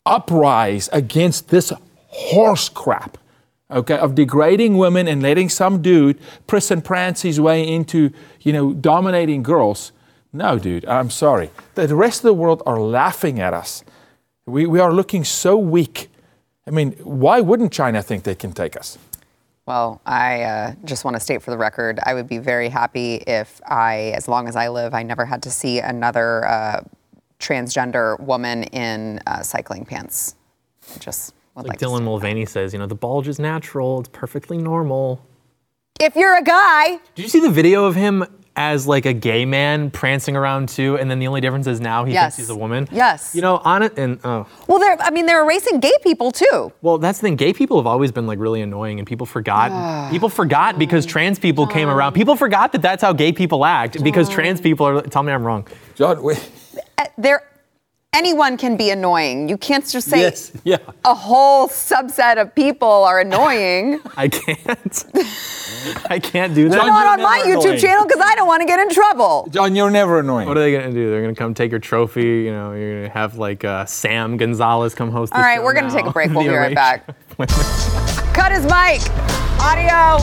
uprise 0.05 0.89
against 0.91 1.49
this 1.49 1.71
horse 2.07 2.67
crap, 2.67 3.17
okay, 3.71 3.97
of 3.97 4.15
degrading 4.15 4.77
women 4.77 5.07
and 5.07 5.21
letting 5.21 5.49
some 5.49 5.81
dude 5.81 6.19
press 6.47 6.69
and 6.69 6.83
prance 6.83 7.21
his 7.21 7.39
way 7.39 7.65
into, 7.65 8.11
you 8.41 8.51
know, 8.51 8.73
dominating 8.73 9.41
girls 9.41 9.93
No, 10.33 10.57
dude, 10.57 10.85
I'm 10.85 11.11
sorry. 11.11 11.51
The 11.75 11.95
rest 11.95 12.19
of 12.19 12.23
the 12.23 12.33
world 12.33 12.63
are 12.65 12.79
laughing 12.79 13.39
at 13.39 13.53
us. 13.53 13.83
We, 14.47 14.65
we 14.65 14.79
are 14.79 14.91
looking 14.91 15.23
so 15.23 15.57
weak. 15.57 16.09
I 16.65 16.71
mean, 16.71 16.93
why 17.03 17.39
wouldn't 17.39 17.71
China 17.71 18.01
think 18.01 18.23
they 18.23 18.33
can 18.33 18.51
take 18.51 18.75
us? 18.75 18.97
Well, 19.65 20.01
I 20.05 20.41
uh, 20.41 20.73
just 20.83 21.05
want 21.05 21.15
to 21.15 21.19
state 21.19 21.41
for 21.41 21.51
the 21.51 21.57
record, 21.57 21.99
I 22.03 22.13
would 22.15 22.27
be 22.27 22.39
very 22.39 22.67
happy 22.67 23.15
if 23.27 23.61
I, 23.65 24.11
as 24.15 24.27
long 24.27 24.49
as 24.49 24.55
I 24.57 24.67
live, 24.67 24.93
I 24.93 25.03
never 25.03 25.23
had 25.23 25.43
to 25.43 25.51
see 25.51 25.79
another 25.79 26.45
uh, 26.45 26.81
transgender 27.39 28.19
woman 28.19 28.63
in 28.63 29.21
uh, 29.25 29.41
cycling 29.41 29.85
pants. 29.85 30.35
Just 30.99 31.33
like, 31.55 31.67
like 31.67 31.79
Dylan 31.79 32.03
Mulvaney 32.03 32.45
says, 32.45 32.73
you 32.73 32.79
know, 32.79 32.87
the 32.87 32.95
bulge 32.95 33.27
is 33.27 33.39
natural, 33.39 34.01
it's 34.01 34.09
perfectly 34.09 34.57
normal. 34.57 35.25
If 35.99 36.15
you're 36.15 36.35
a 36.35 36.43
guy. 36.43 36.97
Did 37.15 37.23
you 37.23 37.29
see 37.29 37.39
the 37.39 37.51
video 37.51 37.85
of 37.85 37.95
him 37.95 38.25
as 38.55 38.87
like 38.87 39.05
a 39.05 39.13
gay 39.13 39.45
man 39.45 39.89
prancing 39.89 40.35
around 40.35 40.69
too, 40.69 40.97
and 40.97 41.09
then 41.09 41.19
the 41.19 41.27
only 41.27 41.41
difference 41.41 41.65
is 41.67 41.79
now 41.81 42.05
he 42.05 42.13
yes. 42.13 42.35
thinks 42.35 42.47
he's 42.47 42.49
a 42.49 42.55
woman. 42.55 42.87
Yes. 42.91 43.33
You 43.33 43.41
know, 43.41 43.57
on 43.57 43.83
it 43.83 43.97
and 43.97 44.19
oh. 44.23 44.47
Well, 44.67 44.79
they're 44.79 45.01
I 45.01 45.09
mean 45.09 45.25
they're 45.25 45.43
erasing 45.43 45.79
gay 45.79 45.93
people 46.03 46.31
too. 46.31 46.71
Well, 46.81 46.97
that's 46.97 47.19
the 47.19 47.23
thing. 47.27 47.35
Gay 47.35 47.53
people 47.53 47.77
have 47.77 47.87
always 47.87 48.11
been 48.11 48.27
like 48.27 48.39
really 48.39 48.61
annoying, 48.61 48.99
and 48.99 49.07
people 49.07 49.25
forgot. 49.25 50.11
people 50.11 50.29
forgot 50.29 50.77
because 50.77 51.05
trans 51.05 51.39
people 51.39 51.65
John. 51.65 51.73
came 51.73 51.89
around. 51.89 52.13
People 52.13 52.35
forgot 52.35 52.71
that 52.73 52.81
that's 52.81 53.01
how 53.01 53.13
gay 53.13 53.31
people 53.31 53.65
act 53.65 53.95
John. 53.95 54.03
because 54.03 54.29
trans 54.29 54.61
people 54.61 54.85
are. 54.85 55.01
Tell 55.01 55.23
me 55.23 55.33
I'm 55.33 55.43
wrong. 55.43 55.67
John, 55.95 56.21
wait. 56.21 56.49
Uh, 56.97 57.05
they're 57.17 57.43
anyone 58.13 58.57
can 58.57 58.77
be 58.77 58.89
annoying. 58.91 59.49
You 59.49 59.57
can't 59.57 59.85
just 59.87 60.09
say 60.09 60.21
yes, 60.21 60.51
yeah. 60.63 60.77
a 61.03 61.13
whole 61.13 61.67
subset 61.67 62.39
of 62.39 62.55
people 62.55 62.87
are 62.87 63.19
annoying. 63.19 63.99
I 64.17 64.29
can't. 64.29 65.05
I 66.09 66.19
can't 66.19 66.55
do 66.55 66.69
that. 66.69 66.77
John, 66.77 66.87
not 66.87 67.19
on 67.19 67.21
my 67.21 67.41
YouTube 67.45 67.63
annoying. 67.63 67.79
channel 67.79 68.05
because 68.05 68.21
I 68.23 68.35
don't 68.35 68.47
want 68.47 68.61
to 68.61 68.67
get 68.67 68.79
in 68.79 68.89
trouble. 68.89 69.49
John, 69.51 69.75
you're 69.75 69.89
never 69.89 70.19
annoying. 70.19 70.47
What 70.47 70.57
are 70.57 70.61
they 70.61 70.71
going 70.71 70.85
to 70.87 70.93
do? 70.93 71.09
They're 71.09 71.21
going 71.21 71.35
to 71.35 71.39
come 71.39 71.53
take 71.53 71.71
your 71.71 71.79
trophy. 71.79 72.21
You 72.21 72.51
know, 72.51 72.73
you're 72.73 72.93
going 72.93 73.03
to 73.03 73.09
have 73.09 73.35
like 73.37 73.65
uh, 73.65 73.85
Sam 73.85 74.37
Gonzalez 74.37 74.95
come 74.95 75.11
host. 75.11 75.33
All 75.33 75.41
right, 75.41 75.61
we're 75.61 75.73
going 75.73 75.89
to 75.89 75.93
take 75.93 76.05
a 76.05 76.11
break. 76.11 76.23
We'll 76.33 76.43
be 76.43 76.49
right 76.49 76.73
back. 76.73 77.05
Cut 78.33 78.51
his 78.51 78.63
mic. 78.63 79.01
Audio. 79.59 80.17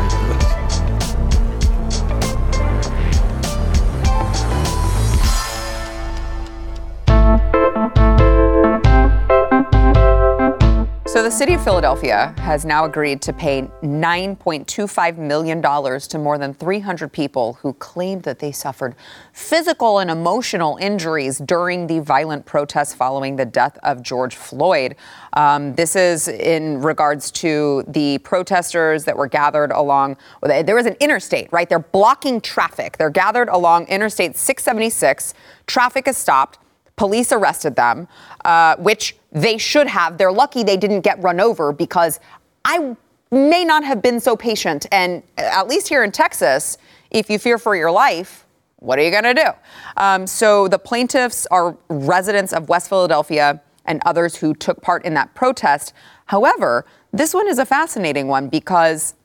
So, 11.11 11.21
the 11.21 11.29
city 11.29 11.53
of 11.55 11.61
Philadelphia 11.61 12.33
has 12.37 12.63
now 12.63 12.85
agreed 12.85 13.21
to 13.23 13.33
pay 13.33 13.63
$9.25 13.83 15.17
million 15.17 15.61
to 15.61 16.17
more 16.17 16.37
than 16.37 16.53
300 16.53 17.11
people 17.11 17.55
who 17.55 17.73
claimed 17.73 18.23
that 18.23 18.39
they 18.39 18.53
suffered 18.53 18.95
physical 19.33 19.99
and 19.99 20.09
emotional 20.09 20.77
injuries 20.77 21.39
during 21.39 21.87
the 21.87 21.99
violent 21.99 22.45
protests 22.45 22.93
following 22.93 23.35
the 23.35 23.43
death 23.43 23.77
of 23.83 24.01
George 24.01 24.37
Floyd. 24.37 24.95
Um, 25.33 25.75
this 25.75 25.97
is 25.97 26.29
in 26.29 26.81
regards 26.81 27.29
to 27.31 27.83
the 27.89 28.19
protesters 28.19 29.03
that 29.03 29.17
were 29.17 29.27
gathered 29.27 29.71
along, 29.71 30.15
there 30.41 30.75
was 30.75 30.85
an 30.85 30.95
interstate, 31.01 31.51
right? 31.51 31.67
They're 31.67 31.79
blocking 31.79 32.39
traffic. 32.39 32.97
They're 32.97 33.09
gathered 33.09 33.49
along 33.49 33.87
Interstate 33.87 34.37
676. 34.37 35.33
Traffic 35.67 36.07
is 36.07 36.15
stopped. 36.15 36.57
Police 37.01 37.31
arrested 37.31 37.75
them, 37.75 38.07
uh, 38.45 38.75
which 38.75 39.15
they 39.31 39.57
should 39.57 39.87
have. 39.87 40.19
They're 40.19 40.31
lucky 40.31 40.61
they 40.61 40.77
didn't 40.77 41.01
get 41.01 41.19
run 41.19 41.39
over 41.39 41.73
because 41.73 42.19
I 42.63 42.95
may 43.31 43.65
not 43.65 43.83
have 43.83 44.03
been 44.03 44.19
so 44.19 44.37
patient. 44.37 44.85
And 44.91 45.23
at 45.35 45.67
least 45.67 45.87
here 45.87 46.03
in 46.03 46.11
Texas, 46.11 46.77
if 47.09 47.27
you 47.27 47.39
fear 47.39 47.57
for 47.57 47.75
your 47.75 47.89
life, 47.89 48.45
what 48.75 48.99
are 48.99 49.01
you 49.01 49.09
going 49.09 49.23
to 49.23 49.33
do? 49.33 49.49
Um, 49.97 50.27
so 50.27 50.67
the 50.67 50.77
plaintiffs 50.77 51.47
are 51.47 51.75
residents 51.89 52.53
of 52.53 52.69
West 52.69 52.87
Philadelphia 52.87 53.59
and 53.85 53.99
others 54.05 54.35
who 54.35 54.53
took 54.53 54.79
part 54.83 55.03
in 55.03 55.15
that 55.15 55.33
protest. 55.33 55.93
However, 56.27 56.85
this 57.11 57.33
one 57.33 57.47
is 57.47 57.57
a 57.57 57.65
fascinating 57.65 58.27
one 58.27 58.47
because 58.47 59.15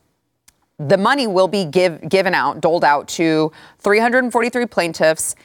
the 0.79 0.97
money 0.97 1.27
will 1.27 1.49
be 1.49 1.67
give, 1.67 2.09
given 2.09 2.33
out, 2.33 2.63
doled 2.63 2.85
out 2.85 3.07
to 3.09 3.53
343 3.81 4.65
plaintiffs, 4.65 5.37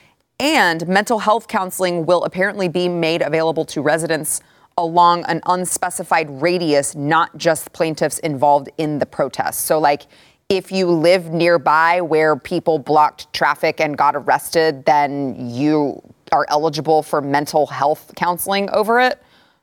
and 0.41 0.87
mental 0.87 1.19
health 1.19 1.47
counseling 1.47 2.03
will 2.07 2.23
apparently 2.23 2.67
be 2.67 2.89
made 2.89 3.21
available 3.21 3.63
to 3.63 3.81
residents 3.81 4.41
along 4.75 5.23
an 5.25 5.39
unspecified 5.45 6.27
radius, 6.41 6.95
not 6.95 7.37
just 7.37 7.71
plaintiffs 7.73 8.17
involved 8.19 8.67
in 8.79 8.97
the 8.97 9.05
protest. 9.05 9.67
So, 9.67 9.77
like, 9.77 10.07
if 10.49 10.71
you 10.71 10.87
live 10.87 11.29
nearby 11.29 12.01
where 12.01 12.35
people 12.35 12.79
blocked 12.79 13.31
traffic 13.33 13.79
and 13.79 13.95
got 13.95 14.15
arrested, 14.15 14.83
then 14.85 15.49
you 15.49 16.01
are 16.31 16.47
eligible 16.49 17.03
for 17.03 17.21
mental 17.21 17.67
health 17.67 18.11
counseling 18.15 18.67
over 18.71 18.99
it. 18.99 19.21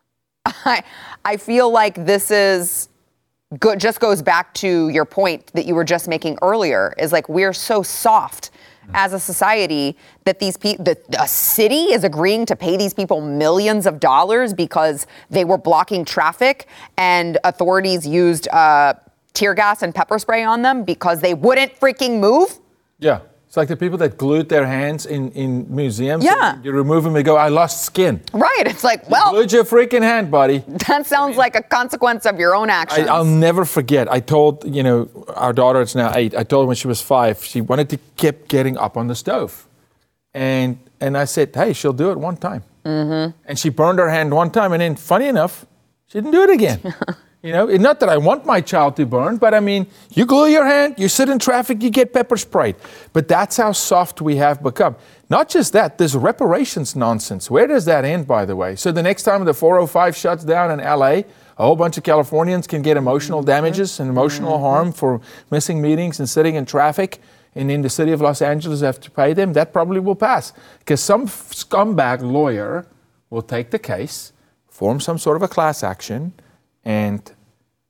I, 0.46 0.84
I 1.24 1.36
feel 1.38 1.70
like 1.70 2.06
this 2.06 2.30
is 2.30 2.88
good, 3.58 3.80
just 3.80 3.98
goes 3.98 4.22
back 4.22 4.54
to 4.54 4.88
your 4.90 5.04
point 5.04 5.48
that 5.54 5.66
you 5.66 5.74
were 5.74 5.84
just 5.84 6.06
making 6.06 6.38
earlier 6.40 6.94
is 6.98 7.10
like 7.10 7.28
we're 7.28 7.52
so 7.52 7.82
soft 7.82 8.50
as 8.94 9.12
a 9.12 9.20
society 9.20 9.96
that 10.24 10.38
these 10.38 10.56
people, 10.56 10.84
the 10.84 11.26
city 11.26 11.92
is 11.92 12.04
agreeing 12.04 12.46
to 12.46 12.56
pay 12.56 12.76
these 12.76 12.94
people 12.94 13.20
millions 13.20 13.86
of 13.86 14.00
dollars 14.00 14.52
because 14.54 15.06
they 15.30 15.44
were 15.44 15.58
blocking 15.58 16.04
traffic 16.04 16.68
and 16.96 17.38
authorities 17.44 18.06
used 18.06 18.48
uh, 18.48 18.94
tear 19.34 19.54
gas 19.54 19.82
and 19.82 19.94
pepper 19.94 20.18
spray 20.18 20.42
on 20.42 20.62
them 20.62 20.84
because 20.84 21.20
they 21.20 21.34
wouldn't 21.34 21.78
freaking 21.78 22.18
move? 22.18 22.58
Yeah. 22.98 23.20
It's 23.48 23.56
like 23.56 23.68
the 23.68 23.78
people 23.78 23.96
that 23.98 24.18
glued 24.18 24.50
their 24.50 24.66
hands 24.66 25.06
in, 25.06 25.32
in 25.32 25.74
museums. 25.74 26.22
Yeah. 26.22 26.60
You 26.62 26.70
remove 26.70 27.02
them, 27.02 27.14
they 27.14 27.22
go, 27.22 27.38
I 27.38 27.48
lost 27.48 27.82
skin. 27.82 28.20
Right. 28.34 28.64
It's 28.66 28.84
like, 28.84 29.08
well. 29.08 29.32
You 29.32 29.38
glued 29.38 29.52
your 29.52 29.64
freaking 29.64 30.02
hand, 30.02 30.30
buddy. 30.30 30.62
That 30.86 31.06
sounds 31.06 31.38
like 31.38 31.56
a 31.56 31.62
consequence 31.62 32.26
of 32.26 32.38
your 32.38 32.54
own 32.54 32.68
actions. 32.68 33.08
I, 33.08 33.16
will 33.16 33.24
never 33.24 33.64
forget. 33.64 34.12
I 34.12 34.20
told, 34.20 34.66
you 34.66 34.82
know, 34.82 35.08
our 35.34 35.54
daughter, 35.54 35.80
it's 35.80 35.94
now 35.94 36.12
eight, 36.14 36.36
I 36.36 36.42
told 36.42 36.64
her 36.64 36.66
when 36.66 36.76
she 36.76 36.88
was 36.88 37.00
five, 37.00 37.42
she 37.42 37.62
wanted 37.62 37.88
to 37.88 37.98
keep 38.18 38.48
getting 38.48 38.76
up 38.76 38.98
on 38.98 39.06
the 39.06 39.14
stove. 39.14 39.66
And, 40.34 40.78
and 41.00 41.16
I 41.16 41.24
said, 41.24 41.54
hey, 41.54 41.72
she'll 41.72 41.94
do 41.94 42.10
it 42.10 42.18
one 42.18 42.36
time. 42.36 42.64
Mm-hmm. 42.84 43.34
And 43.46 43.58
she 43.58 43.70
burned 43.70 43.98
her 43.98 44.10
hand 44.10 44.34
one 44.34 44.50
time. 44.50 44.74
And 44.74 44.82
then, 44.82 44.94
funny 44.94 45.26
enough, 45.26 45.64
she 46.06 46.18
didn't 46.18 46.32
do 46.32 46.42
it 46.42 46.50
again. 46.50 46.94
You 47.40 47.52
know, 47.52 47.66
not 47.66 48.00
that 48.00 48.08
I 48.08 48.16
want 48.16 48.46
my 48.46 48.60
child 48.60 48.96
to 48.96 49.06
burn, 49.06 49.36
but 49.36 49.54
I 49.54 49.60
mean, 49.60 49.86
you 50.10 50.26
glue 50.26 50.48
your 50.48 50.66
hand, 50.66 50.96
you 50.98 51.08
sit 51.08 51.28
in 51.28 51.38
traffic, 51.38 51.80
you 51.80 51.88
get 51.88 52.12
pepper 52.12 52.36
sprayed. 52.36 52.74
But 53.12 53.28
that's 53.28 53.56
how 53.56 53.70
soft 53.70 54.20
we 54.20 54.36
have 54.36 54.60
become. 54.60 54.96
Not 55.30 55.48
just 55.48 55.72
that, 55.74 55.98
this 55.98 56.16
reparations 56.16 56.96
nonsense. 56.96 57.48
Where 57.48 57.68
does 57.68 57.84
that 57.84 58.04
end, 58.04 58.26
by 58.26 58.44
the 58.44 58.56
way? 58.56 58.74
So 58.74 58.90
the 58.90 59.04
next 59.04 59.22
time 59.22 59.44
the 59.44 59.54
405 59.54 60.16
shuts 60.16 60.42
down 60.42 60.72
in 60.72 60.84
LA, 60.84 61.06
a 61.06 61.24
whole 61.58 61.76
bunch 61.76 61.96
of 61.96 62.02
Californians 62.02 62.66
can 62.66 62.82
get 62.82 62.96
emotional 62.96 63.44
damages 63.44 64.00
and 64.00 64.10
emotional 64.10 64.54
mm-hmm. 64.54 64.62
harm 64.62 64.92
for 64.92 65.20
missing 65.48 65.80
meetings 65.80 66.18
and 66.18 66.28
sitting 66.28 66.56
in 66.56 66.64
traffic. 66.64 67.20
And 67.54 67.70
in 67.70 67.82
the 67.82 67.90
city 67.90 68.10
of 68.10 68.20
Los 68.20 68.42
Angeles 68.42 68.80
have 68.80 69.00
to 69.00 69.10
pay 69.10 69.32
them. 69.32 69.52
That 69.52 69.72
probably 69.72 70.00
will 70.00 70.16
pass 70.16 70.52
because 70.80 71.00
some 71.00 71.26
scumbag 71.26 72.20
lawyer 72.20 72.86
will 73.30 73.42
take 73.42 73.70
the 73.70 73.78
case, 73.78 74.32
form 74.68 75.00
some 75.00 75.18
sort 75.18 75.36
of 75.36 75.42
a 75.42 75.48
class 75.48 75.82
action, 75.82 76.34
and 76.88 77.32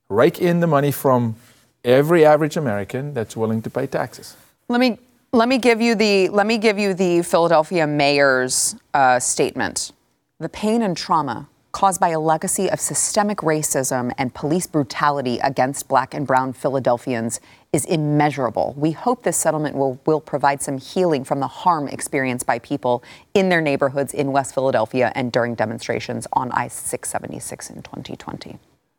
rake 0.09 0.41
in 0.41 0.59
the 0.59 0.67
money 0.67 0.91
from 0.91 1.37
every 1.85 2.27
average 2.27 2.57
American 2.57 3.15
that's 3.15 3.37
willing 3.37 3.63
to 3.63 3.71
pay 3.71 3.87
taxes. 3.87 4.37
Let 4.67 4.81
me 4.81 4.99
let 5.33 5.49
me 5.49 5.59
give 5.59 5.81
you 5.81 5.95
the 5.95 6.29
let 6.31 6.47
me 6.47 6.59
give 6.59 6.79
you 6.79 6.95
the 6.95 7.23
Philadelphia 7.23 7.87
mayor's 7.87 8.75
uh, 8.93 9.21
statement. 9.21 9.93
The 10.41 10.49
pain 10.49 10.83
and 10.83 10.97
trauma 10.97 11.49
caused 11.71 12.01
by 12.01 12.09
a 12.09 12.19
legacy 12.19 12.69
of 12.69 12.81
systemic 12.81 13.39
racism 13.39 14.13
and 14.19 14.35
police 14.35 14.67
brutality 14.67 15.39
against 15.45 15.87
black 15.87 16.13
and 16.13 16.27
brown 16.27 16.53
Philadelphians 16.53 17.41
is 17.73 17.85
immeasurable. 17.85 18.75
We 18.77 18.93
hope 18.93 19.23
this 19.23 19.37
settlement 19.37 19.77
will, 19.77 20.01
will 20.07 20.21
provide 20.21 20.61
some 20.61 20.79
healing 20.79 21.23
from 21.23 21.39
the 21.39 21.47
harm 21.47 21.87
experienced 21.87 22.47
by 22.47 22.59
people 22.59 23.05
in 23.35 23.49
their 23.49 23.61
neighborhoods 23.61 24.13
in 24.15 24.33
West 24.33 24.55
Philadelphia 24.55 25.13
and 25.15 25.31
during 25.31 25.55
demonstrations 25.55 26.27
on 26.33 26.51
I 26.53 26.69
676 26.69 27.71
in 27.71 27.83
2020. 27.83 28.59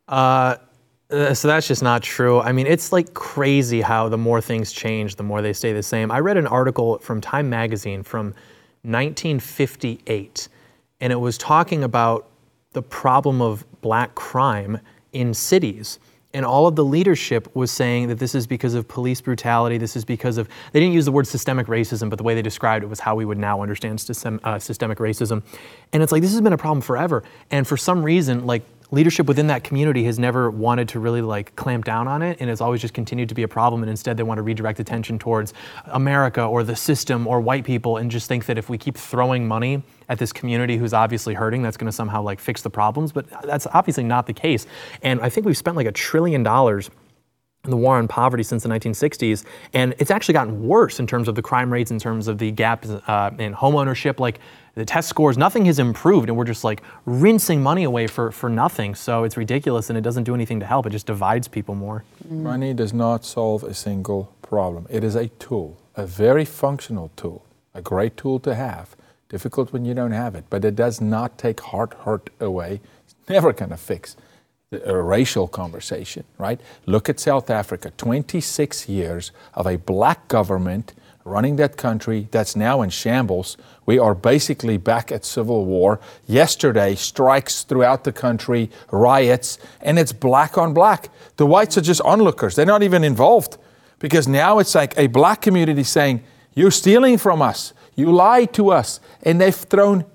Uh, 0.10 0.58
uh, 1.12 1.34
so 1.34 1.48
that's 1.48 1.68
just 1.68 1.82
not 1.82 2.04
true. 2.04 2.40
I 2.40 2.52
mean, 2.52 2.68
it's 2.68 2.92
like 2.92 3.14
crazy 3.14 3.82
how 3.82 4.10
the 4.10 4.18
more 4.18 4.42
things 4.42 4.72
change, 4.72 5.16
the 5.16 5.24
more 5.24 5.42
they 5.42 5.54
stay 5.54 5.72
the 5.72 5.84
same. 5.84 6.12
I 6.12 6.20
read 6.20 6.38
an 6.38 6.48
article 6.48 6.98
from 7.00 7.22
Time 7.22 7.50
Magazine 7.50 8.04
from 8.04 8.28
1958, 8.84 10.48
and 11.02 11.14
it 11.14 11.16
was 11.16 11.38
talking 11.38 11.84
about 11.84 12.28
the 12.74 12.82
problem 12.82 13.42
of 13.42 13.66
black 13.82 14.14
crime 14.16 14.80
in 15.14 15.34
cities. 15.34 16.00
And 16.32 16.46
all 16.46 16.68
of 16.68 16.76
the 16.76 16.86
leadership 16.86 17.56
was 17.56 17.72
saying 17.72 18.08
that 18.10 18.20
this 18.20 18.36
is 18.36 18.46
because 18.46 18.76
of 18.76 18.88
police 18.88 19.20
brutality. 19.20 19.80
This 19.80 19.96
is 19.96 20.06
because 20.06 20.38
of, 20.38 20.48
they 20.72 20.80
didn't 20.80 20.94
use 20.94 21.06
the 21.06 21.12
word 21.12 21.26
systemic 21.26 21.66
racism, 21.66 22.08
but 22.08 22.18
the 22.18 22.24
way 22.24 22.36
they 22.36 22.44
described 22.44 22.84
it 22.84 22.88
was 22.88 23.00
how 23.00 23.16
we 23.16 23.26
would 23.26 23.40
now 23.40 23.64
understand 23.64 24.00
system, 24.00 24.40
uh, 24.44 24.60
systemic 24.60 25.00
racism. 25.00 25.42
And 25.92 26.04
it's 26.04 26.12
like, 26.12 26.22
this 26.22 26.32
has 26.32 26.42
been 26.42 26.54
a 26.54 26.58
problem 26.58 26.82
forever. 26.82 27.24
And 27.50 27.68
for 27.68 27.78
some 27.78 28.04
reason, 28.04 28.46
like 28.46 28.62
leadership 28.92 29.28
within 29.28 29.48
that 29.48 29.64
community 29.64 30.04
has 30.04 30.18
never 30.18 30.50
wanted 30.50 30.90
to 30.90 31.00
really 31.00 31.22
like 31.22 31.56
clamp 31.56 31.86
down 31.86 32.08
on 32.08 32.22
it 32.22 32.38
and 32.40 32.50
has 32.50 32.60
always 32.60 32.82
just 32.82 32.94
continued 32.94 33.30
to 33.30 33.36
be 33.36 33.44
a 33.44 33.48
problem 33.48 33.84
and 33.84 33.90
instead 33.90 34.18
they 34.18 34.24
want 34.24 34.38
to 34.38 34.42
redirect 34.42 34.80
attention 34.80 35.20
towards 35.20 35.54
America 35.86 36.44
or 36.44 36.64
the 36.64 36.76
system 36.76 37.28
or 37.28 37.40
white 37.40 37.64
people 37.64 37.98
and 37.98 38.10
just 38.10 38.28
think 38.28 38.46
that 38.46 38.58
if 38.58 38.70
we 38.70 38.78
keep 38.78 38.98
throwing 38.98 39.48
money 39.48 39.84
at 40.10 40.18
this 40.18 40.34
community 40.34 40.78
who's 40.78 40.94
obviously 40.94 41.34
hurting 41.34 41.62
that's 41.62 41.78
going 41.78 41.86
to 41.86 41.92
somehow 41.92 42.22
like 42.22 42.40
fix 42.40 42.62
the 42.62 42.70
problems 42.70 43.12
but 43.12 43.26
that's 43.44 43.68
obviously 43.74 44.04
not 44.04 44.26
the 44.26 44.34
case 44.34 44.66
and 45.04 45.22
I 45.22 45.30
think 45.30 45.46
we've 45.46 45.58
spent 45.58 45.78
like 45.78 45.88
a 45.88 45.92
trillion 45.92 46.44
dollars 46.44 46.90
in 47.66 47.72
the 47.72 47.78
war 47.78 47.98
on 47.98 48.08
poverty 48.08 48.42
since 48.42 48.64
the 48.64 48.70
1960s, 48.70 49.44
and 49.74 49.94
it's 50.00 50.12
actually 50.12 50.34
gotten 50.34 50.66
worse 50.66 50.98
in 51.00 51.06
terms 51.06 51.28
of 51.28 51.36
the 51.36 51.42
crime 51.42 51.72
rates, 51.72 51.92
in 51.92 52.00
terms 52.00 52.30
of 52.30 52.38
the 52.38 52.52
gap 52.52 52.86
uh, 53.08 53.32
in 53.38 53.52
home 53.52 53.76
ownership. 53.76 54.18
Like 54.20 54.40
the 54.80 54.86
test 54.86 55.10
scores, 55.10 55.38
nothing 55.38 55.66
has 55.66 55.78
improved, 55.78 56.30
and 56.30 56.38
we're 56.38 56.46
just 56.46 56.64
like 56.64 56.82
rinsing 57.06 57.62
money 57.62 57.84
away 57.84 58.08
for, 58.08 58.32
for 58.32 58.50
nothing. 58.50 58.96
So 58.96 59.26
it's 59.26 59.36
ridiculous, 59.36 59.90
and 59.90 59.98
it 59.98 60.02
doesn't 60.02 60.24
do 60.24 60.34
anything 60.34 60.62
to 60.62 60.66
help. 60.66 60.86
It 60.86 60.92
just 60.92 61.06
divides 61.06 61.50
people 61.50 61.76
more. 61.76 62.06
Money 62.30 62.74
does 62.74 62.94
not 62.94 63.26
solve 63.26 63.64
a 63.64 63.74
single 63.74 64.34
problem. 64.42 64.88
It 64.90 65.04
is 65.04 65.16
a 65.16 65.28
tool, 65.28 65.78
a 65.96 66.08
very 66.08 66.46
functional 66.46 67.12
tool, 67.18 67.46
a 67.74 67.82
great 67.82 68.16
tool 68.16 68.40
to 68.40 68.56
have. 68.56 68.96
Difficult 69.28 69.74
when 69.74 69.84
you 69.84 69.94
don't 69.94 70.14
have 70.14 70.34
it, 70.34 70.46
but 70.50 70.64
it 70.64 70.76
does 70.78 71.02
not 71.02 71.38
take 71.38 71.60
heart 71.60 71.94
hurt 72.06 72.30
away. 72.40 72.80
It's 73.04 73.16
never 73.28 73.52
going 73.52 73.72
to 73.72 73.78
fix 73.78 74.16
a 74.72 74.96
racial 74.96 75.48
conversation, 75.50 76.24
right? 76.38 76.62
Look 76.86 77.10
at 77.10 77.20
South 77.20 77.50
Africa 77.50 77.92
26 77.98 78.88
years 78.88 79.32
of 79.54 79.68
a 79.68 79.78
black 79.78 80.28
government 80.30 80.94
running 81.24 81.58
that 81.58 81.78
country 81.78 82.28
that's 82.32 82.56
now 82.56 82.82
in 82.82 82.90
shambles. 82.90 83.58
We 83.86 84.00
are 84.00 84.16
basically 84.16 84.78
back 84.78 85.12
at 85.12 85.26
civil 85.26 85.66
war. 85.66 86.00
Yesterday, 86.26 86.96
strikes 86.96 87.64
throughout 87.64 88.04
the 88.04 88.12
country, 88.12 88.70
riots, 88.92 89.58
and 89.82 90.00
it's 90.00 90.14
black 90.14 90.58
on 90.58 90.74
black. 90.74 91.10
The 91.38 91.46
whites 91.46 91.78
are 91.78 91.82
just 91.82 92.02
onlookers, 92.02 92.56
they're 92.56 92.66
not 92.66 92.84
even 92.84 93.04
involved 93.04 93.58
because 94.00 94.28
now 94.28 94.60
it's 94.60 94.76
like 94.76 94.98
a 94.98 95.08
black 95.08 95.42
community 95.42 95.84
saying, 95.84 96.24
You're 96.56 96.72
stealing 96.72 97.18
from 97.18 97.42
us, 97.42 97.74
you 97.96 98.12
lied 98.12 98.54
to 98.54 98.72
us, 98.72 99.00
and 99.24 99.40
they've 99.40 99.56
thrown 99.56 100.06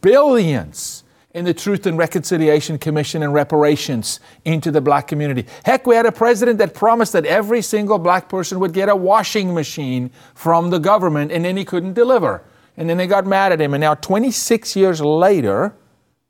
billions 0.00 1.04
in 1.32 1.44
the 1.44 1.54
Truth 1.54 1.86
and 1.86 1.96
Reconciliation 1.96 2.78
Commission 2.78 3.22
and 3.22 3.32
reparations 3.32 4.18
into 4.44 4.70
the 4.70 4.80
black 4.80 5.06
community. 5.06 5.46
Heck, 5.64 5.86
we 5.86 5.94
had 5.94 6.06
a 6.06 6.12
president 6.12 6.58
that 6.58 6.74
promised 6.74 7.12
that 7.12 7.24
every 7.24 7.62
single 7.62 7.98
black 7.98 8.28
person 8.28 8.58
would 8.60 8.72
get 8.72 8.88
a 8.88 8.96
washing 8.96 9.54
machine 9.54 10.10
from 10.34 10.70
the 10.70 10.78
government, 10.78 11.30
and 11.30 11.44
then 11.44 11.56
he 11.56 11.64
couldn't 11.64 11.94
deliver. 11.94 12.42
And 12.76 12.88
then 12.88 12.96
they 12.96 13.06
got 13.06 13.26
mad 13.26 13.52
at 13.52 13.60
him. 13.60 13.74
And 13.74 13.80
now, 13.80 13.94
26 13.94 14.74
years 14.74 15.00
later, 15.00 15.74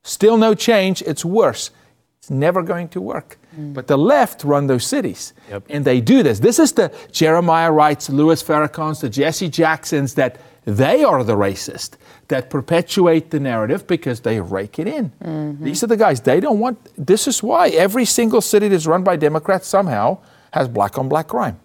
still 0.02 0.36
no 0.36 0.54
change. 0.54 1.00
It's 1.02 1.24
worse. 1.24 1.70
It's 2.18 2.30
never 2.30 2.62
going 2.62 2.88
to 2.88 3.00
work. 3.00 3.38
Mm. 3.58 3.72
But 3.72 3.86
the 3.86 3.96
left 3.96 4.44
run 4.44 4.66
those 4.66 4.84
cities. 4.84 5.32
Yep. 5.48 5.64
And 5.70 5.84
they 5.84 6.00
do 6.00 6.22
this. 6.22 6.40
This 6.40 6.58
is 6.58 6.72
the 6.72 6.92
Jeremiah 7.10 7.72
Wrights, 7.72 8.10
Louis 8.10 8.42
Farrakhan's, 8.42 9.00
the 9.00 9.08
Jesse 9.08 9.48
Jacksons 9.48 10.14
that 10.14 10.38
they 10.76 11.04
are 11.04 11.24
the 11.24 11.36
racist 11.36 11.96
that 12.28 12.50
perpetuate 12.50 13.30
the 13.30 13.40
narrative 13.40 13.86
because 13.86 14.20
they 14.20 14.40
rake 14.40 14.78
it 14.78 14.86
in. 14.86 15.10
Mm-hmm. 15.22 15.64
These 15.64 15.82
are 15.82 15.86
the 15.86 15.96
guys. 15.96 16.20
They 16.20 16.40
don't 16.40 16.58
want. 16.58 16.78
This 16.96 17.26
is 17.26 17.42
why 17.42 17.68
every 17.70 18.04
single 18.04 18.40
city 18.40 18.68
that's 18.68 18.86
run 18.86 19.02
by 19.02 19.16
Democrats 19.16 19.66
somehow 19.66 20.18
has 20.52 20.68
black 20.68 20.98
on 20.98 21.08
black 21.08 21.28
crime. 21.28 21.58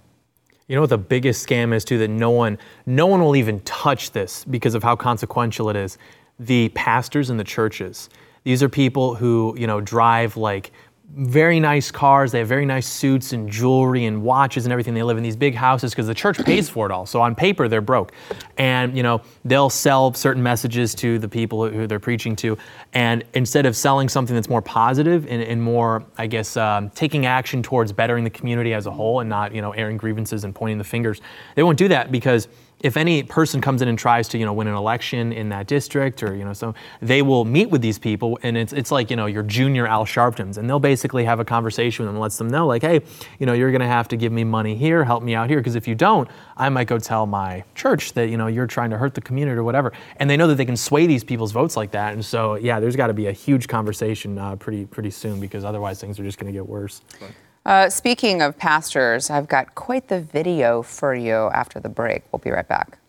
You 0.68 0.76
know 0.76 0.82
what 0.82 0.90
the 0.90 0.98
biggest 0.98 1.48
scam 1.48 1.74
is 1.74 1.86
too 1.86 2.00
that 2.00 2.08
no 2.08 2.32
one 2.32 2.58
no 2.86 3.06
one 3.06 3.22
will 3.22 3.36
even 3.36 3.60
touch 3.62 4.12
this 4.12 4.44
because 4.46 4.74
of 4.74 4.84
how 4.84 4.96
consequential 4.96 5.70
it 5.70 5.76
is. 5.76 5.98
The 6.40 6.70
pastors 6.70 7.30
in 7.30 7.38
the 7.38 7.44
churches. 7.44 8.10
These 8.44 8.62
are 8.62 8.70
people 8.70 9.16
who, 9.16 9.56
you 9.58 9.66
know, 9.66 9.82
drive 9.82 10.38
like 10.38 10.72
very 11.14 11.60
nice 11.60 11.92
cars. 11.92 12.32
They 12.32 12.40
have 12.40 12.48
very 12.48 12.66
nice 12.66 12.88
suits 12.88 13.32
and 13.32 13.50
jewelry 13.50 14.06
and 14.06 14.22
watches 14.22 14.66
and 14.66 14.74
everything. 14.74 14.94
They 14.94 15.04
live 15.04 15.18
in 15.18 15.24
these 15.24 15.36
big 15.36 15.56
houses 15.56 15.92
because 15.92 16.08
the 16.08 16.14
church 16.14 16.38
pays 16.44 16.68
for 16.68 16.86
it 16.86 16.92
all. 16.92 17.06
So 17.06 17.22
on 17.22 17.36
paper, 17.36 17.68
they're 17.68 17.82
broke. 17.82 18.12
And, 18.58 18.98
you 18.98 19.04
know, 19.04 19.22
they'll 19.46 19.70
sell 19.70 20.14
certain 20.14 20.44
messages 20.44 20.94
to 20.96 21.18
the 21.20 21.30
people 21.30 21.70
who 21.70 21.88
they're 21.88 22.00
preaching 22.00 22.36
to. 22.38 22.58
And 22.94 23.24
instead 23.34 23.66
of 23.66 23.76
selling 23.78 24.10
something 24.10 24.36
that's 24.36 24.50
more 24.50 24.62
positive 24.62 25.26
and, 25.28 25.42
and 25.42 25.62
more, 25.62 26.04
I 26.18 26.28
guess, 26.28 26.58
um, 26.58 26.90
taking 26.90 27.26
action 27.26 27.64
towards 27.64 27.94
bettering 27.94 28.24
the 28.24 28.30
community 28.30 28.74
as 28.74 28.86
a 28.86 28.92
whole 28.92 29.22
and 29.22 29.30
not, 29.30 29.56
you 29.56 29.62
know, 29.62 29.72
airing 29.72 29.98
grievances 29.98 30.44
and 30.44 30.54
pointing 30.54 30.78
the 30.78 30.84
fingers, 30.84 31.22
they 31.56 31.64
won't 31.64 31.78
do 31.78 31.88
that 31.88 32.12
because– 32.12 32.48
if 32.86 32.98
any 32.98 33.24
person 33.24 33.62
comes 33.62 33.82
in 33.82 33.88
and 33.88 33.98
tries 33.98 34.28
to 34.28 34.38
you 34.38 34.46
know 34.46 34.54
win 34.54 34.68
an 34.68 34.76
election 34.76 35.34
in 35.34 35.50
that 35.50 35.66
district 35.66 36.22
or 36.22 36.36
you 36.36 36.46
know 36.46 36.54
so 36.54 36.76
they 37.02 37.24
will 37.24 37.44
meet 37.44 37.70
with 37.72 37.82
these 37.82 37.98
people 37.98 38.38
and 38.44 38.56
it's 38.56 38.74
it's 38.74 38.92
like 38.92 39.10
you 39.10 39.16
know 39.16 39.26
your 39.26 39.42
junior 39.42 39.88
Al 39.88 40.06
Sharptons 40.06 40.58
and 40.58 40.70
they'll 40.70 40.80
basically 40.80 41.26
have 41.26 41.40
a 41.40 41.46
conversation 41.46 42.06
with 42.06 42.10
them 42.10 42.16
and 42.16 42.22
lets 42.22 42.38
them 42.38 42.48
know 42.48 42.68
like 42.68 42.84
hey 42.84 43.02
you 43.40 43.48
know 43.48 43.54
you're 43.54 43.72
going 43.72 43.82
to 43.82 43.88
have 43.88 44.08
to 44.10 44.16
give 44.16 44.32
me 44.32 44.44
money 44.44 44.76
here 44.76 45.04
help 45.04 45.24
me 45.24 45.34
out 45.34 45.50
here 45.50 45.58
because 45.58 45.76
if 45.76 45.88
you 45.88 45.96
don't 45.96 46.30
I 46.58 46.70
might 46.70 46.88
go 46.88 47.00
tell 47.00 47.26
my 47.26 47.64
church 47.74 48.14
that 48.14 48.30
you 48.30 48.38
know 48.38 48.48
you're 48.48 48.68
trying 48.68 48.92
to 48.92 48.98
hurt 48.98 49.16
the 49.16 49.22
community 49.22 49.58
or 49.58 49.64
whatever 49.64 49.92
and 50.18 50.30
they 50.30 50.38
know 50.38 50.48
that 50.48 50.56
they 50.56 50.66
can 50.66 50.78
sway 50.78 51.08
these 51.08 51.24
people's 51.24 51.52
votes 51.52 51.76
like 51.76 51.92
that 51.92 52.14
and 52.14 52.24
so 52.24 52.56
yeah 52.56 52.80
there's 52.80 52.96
got 52.96 53.08
to 53.08 53.14
be 53.14 53.26
a 53.28 53.32
huge 53.32 53.68
conversation 53.68 54.38
uh, 54.38 54.56
pretty 54.56 54.86
pretty 54.86 55.10
soon 55.10 55.40
because 55.40 55.66
otherwise 55.66 56.00
things 56.00 56.20
are 56.20 56.24
just 56.24 56.38
going 56.38 56.52
to 56.52 56.58
get 56.58 56.68
worse. 56.68 57.02
Right. 57.20 57.32
Uh, 57.66 57.90
speaking 57.90 58.44
of 58.44 58.56
pastors, 58.60 59.32
I've 59.32 59.48
got 59.48 59.74
quite 59.74 60.08
the 60.08 60.22
video 60.22 60.84
for 60.84 61.16
you 61.16 61.50
after 61.52 61.80
the 61.80 61.90
break. 61.90 62.22
We'll 62.32 62.40
be 62.40 62.52
right 62.52 62.68
back. 62.68 63.00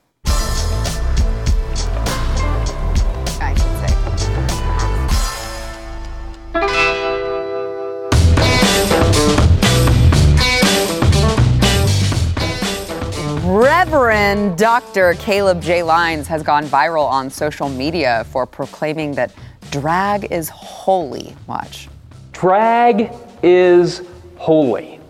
Reverend 13.45 14.57
Dr. 14.57 15.15
Caleb 15.15 15.61
J. 15.61 15.83
Lines 15.83 16.27
has 16.29 16.43
gone 16.43 16.65
viral 16.65 17.07
on 17.07 17.29
social 17.29 17.69
media 17.69 18.25
for 18.31 18.47
proclaiming 18.47 19.13
that 19.13 19.35
drag 19.71 20.33
is 20.33 20.49
holy. 20.49 21.37
Watch. 21.47 21.89
Drag 22.33 23.13
is 23.43 24.01
holy. 24.47 25.01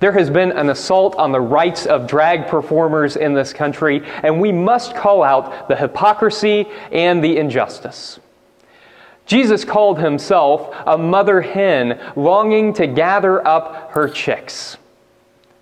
There 0.00 0.12
has 0.12 0.28
been 0.28 0.52
an 0.52 0.68
assault 0.68 1.16
on 1.16 1.32
the 1.32 1.40
rights 1.40 1.86
of 1.86 2.06
drag 2.06 2.46
performers 2.46 3.16
in 3.16 3.32
this 3.32 3.54
country, 3.54 4.02
and 4.22 4.38
we 4.38 4.52
must 4.52 4.94
call 4.94 5.22
out 5.22 5.66
the 5.66 5.74
hypocrisy 5.74 6.66
and 6.92 7.24
the 7.24 7.38
injustice. 7.38 8.20
Jesus 9.24 9.64
called 9.64 9.98
himself 9.98 10.76
a 10.86 10.98
mother 10.98 11.40
hen 11.40 11.98
longing 12.16 12.74
to 12.74 12.86
gather 12.86 13.46
up 13.48 13.92
her 13.92 14.10
chicks. 14.10 14.76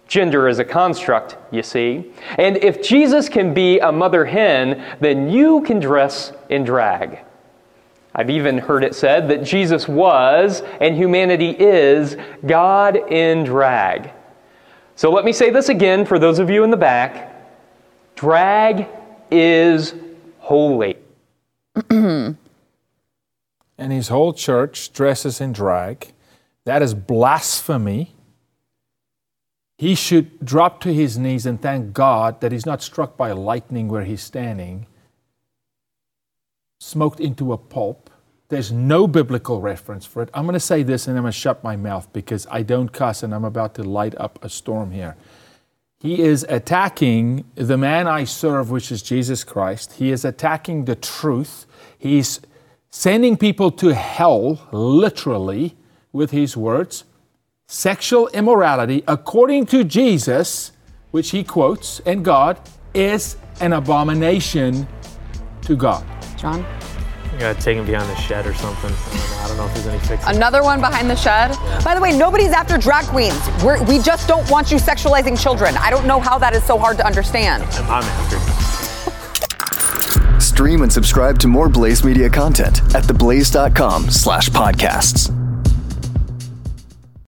Gender 0.08 0.48
is 0.48 0.58
a 0.58 0.64
construct, 0.64 1.36
you 1.52 1.62
see. 1.62 2.10
And 2.36 2.56
if 2.56 2.82
Jesus 2.82 3.28
can 3.28 3.54
be 3.54 3.78
a 3.78 3.92
mother 3.92 4.24
hen, 4.24 4.84
then 4.98 5.30
you 5.30 5.60
can 5.60 5.78
dress 5.78 6.32
in 6.48 6.64
drag. 6.64 7.20
I've 8.14 8.30
even 8.30 8.58
heard 8.58 8.84
it 8.84 8.94
said 8.94 9.28
that 9.28 9.42
Jesus 9.42 9.88
was, 9.88 10.62
and 10.80 10.96
humanity 10.96 11.50
is, 11.50 12.16
God 12.46 12.96
in 13.10 13.44
drag. 13.44 14.12
So 14.96 15.10
let 15.10 15.24
me 15.24 15.32
say 15.32 15.50
this 15.50 15.70
again 15.70 16.04
for 16.04 16.18
those 16.18 16.38
of 16.38 16.50
you 16.50 16.64
in 16.64 16.70
the 16.70 16.76
back 16.76 17.30
drag 18.14 18.86
is 19.30 19.94
holy. 20.38 20.96
and 21.90 22.36
his 23.78 24.08
whole 24.08 24.34
church 24.34 24.92
dresses 24.92 25.40
in 25.40 25.52
drag. 25.52 26.12
That 26.64 26.82
is 26.82 26.94
blasphemy. 26.94 28.14
He 29.78 29.94
should 29.94 30.44
drop 30.44 30.80
to 30.82 30.92
his 30.92 31.18
knees 31.18 31.46
and 31.46 31.60
thank 31.60 31.92
God 31.92 32.40
that 32.40 32.52
he's 32.52 32.66
not 32.66 32.82
struck 32.82 33.16
by 33.16 33.32
lightning 33.32 33.88
where 33.88 34.04
he's 34.04 34.22
standing 34.22 34.86
smoked 36.82 37.20
into 37.20 37.52
a 37.52 37.58
pulp. 37.58 38.10
There's 38.48 38.72
no 38.72 39.06
biblical 39.06 39.60
reference 39.60 40.04
for 40.04 40.22
it. 40.22 40.28
I'm 40.34 40.44
going 40.44 40.54
to 40.54 40.60
say 40.60 40.82
this 40.82 41.06
and 41.06 41.16
I'm 41.16 41.22
going 41.22 41.32
to 41.32 41.38
shut 41.38 41.62
my 41.62 41.76
mouth 41.76 42.12
because 42.12 42.46
I 42.50 42.62
don't 42.62 42.92
cuss 42.92 43.22
and 43.22 43.32
I'm 43.32 43.44
about 43.44 43.74
to 43.76 43.84
light 43.84 44.14
up 44.18 44.44
a 44.44 44.48
storm 44.48 44.90
here. 44.90 45.16
He 46.00 46.20
is 46.20 46.44
attacking 46.48 47.44
the 47.54 47.78
man 47.78 48.08
I 48.08 48.24
serve, 48.24 48.72
which 48.72 48.90
is 48.90 49.00
Jesus 49.00 49.44
Christ. 49.44 49.94
He 49.94 50.10
is 50.10 50.24
attacking 50.24 50.84
the 50.84 50.96
truth. 50.96 51.66
He's 51.96 52.40
sending 52.90 53.36
people 53.36 53.70
to 53.70 53.94
hell, 53.94 54.68
literally, 54.72 55.76
with 56.12 56.32
his 56.32 56.56
words. 56.56 57.04
Sexual 57.68 58.26
immorality, 58.28 59.04
according 59.06 59.66
to 59.66 59.84
Jesus, 59.84 60.72
which 61.12 61.30
he 61.30 61.44
quotes, 61.44 62.00
and 62.00 62.24
God, 62.24 62.58
is 62.92 63.36
an 63.60 63.72
abomination 63.72 64.88
to 65.62 65.76
God. 65.76 66.04
John? 66.36 66.64
You 67.32 67.38
gotta 67.38 67.60
take 67.60 67.76
him 67.78 67.86
behind 67.86 68.08
the 68.10 68.16
shed 68.16 68.46
or 68.46 68.54
something. 68.54 68.92
I 68.92 68.98
don't 69.14 69.30
know, 69.30 69.38
I 69.42 69.48
don't 69.48 69.56
know 69.56 69.66
if 69.66 69.74
there's 69.74 69.86
any 69.86 69.98
fix. 70.00 70.26
Another 70.26 70.62
one 70.62 70.80
behind 70.80 71.08
the 71.08 71.16
shed. 71.16 71.52
Yeah. 71.52 71.80
By 71.82 71.94
the 71.94 72.00
way, 72.00 72.16
nobody's 72.16 72.52
after 72.52 72.76
drag 72.76 73.06
queens. 73.06 73.40
We're, 73.64 73.82
we 73.84 73.98
just 73.98 74.28
don't 74.28 74.48
want 74.50 74.70
you 74.70 74.76
sexualizing 74.76 75.40
children. 75.40 75.74
I 75.78 75.90
don't 75.90 76.06
know 76.06 76.20
how 76.20 76.38
that 76.38 76.54
is 76.54 76.62
so 76.64 76.76
hard 76.78 76.98
to 76.98 77.06
understand. 77.06 77.62
I'm 77.88 78.04
after. 78.04 78.38
Stream 80.40 80.82
and 80.82 80.92
subscribe 80.92 81.38
to 81.38 81.48
more 81.48 81.68
Blaze 81.70 82.04
Media 82.04 82.28
content 82.28 82.80
at 82.94 83.04
theblaze.com 83.04 84.10
slash 84.10 84.50
podcasts. 84.50 85.41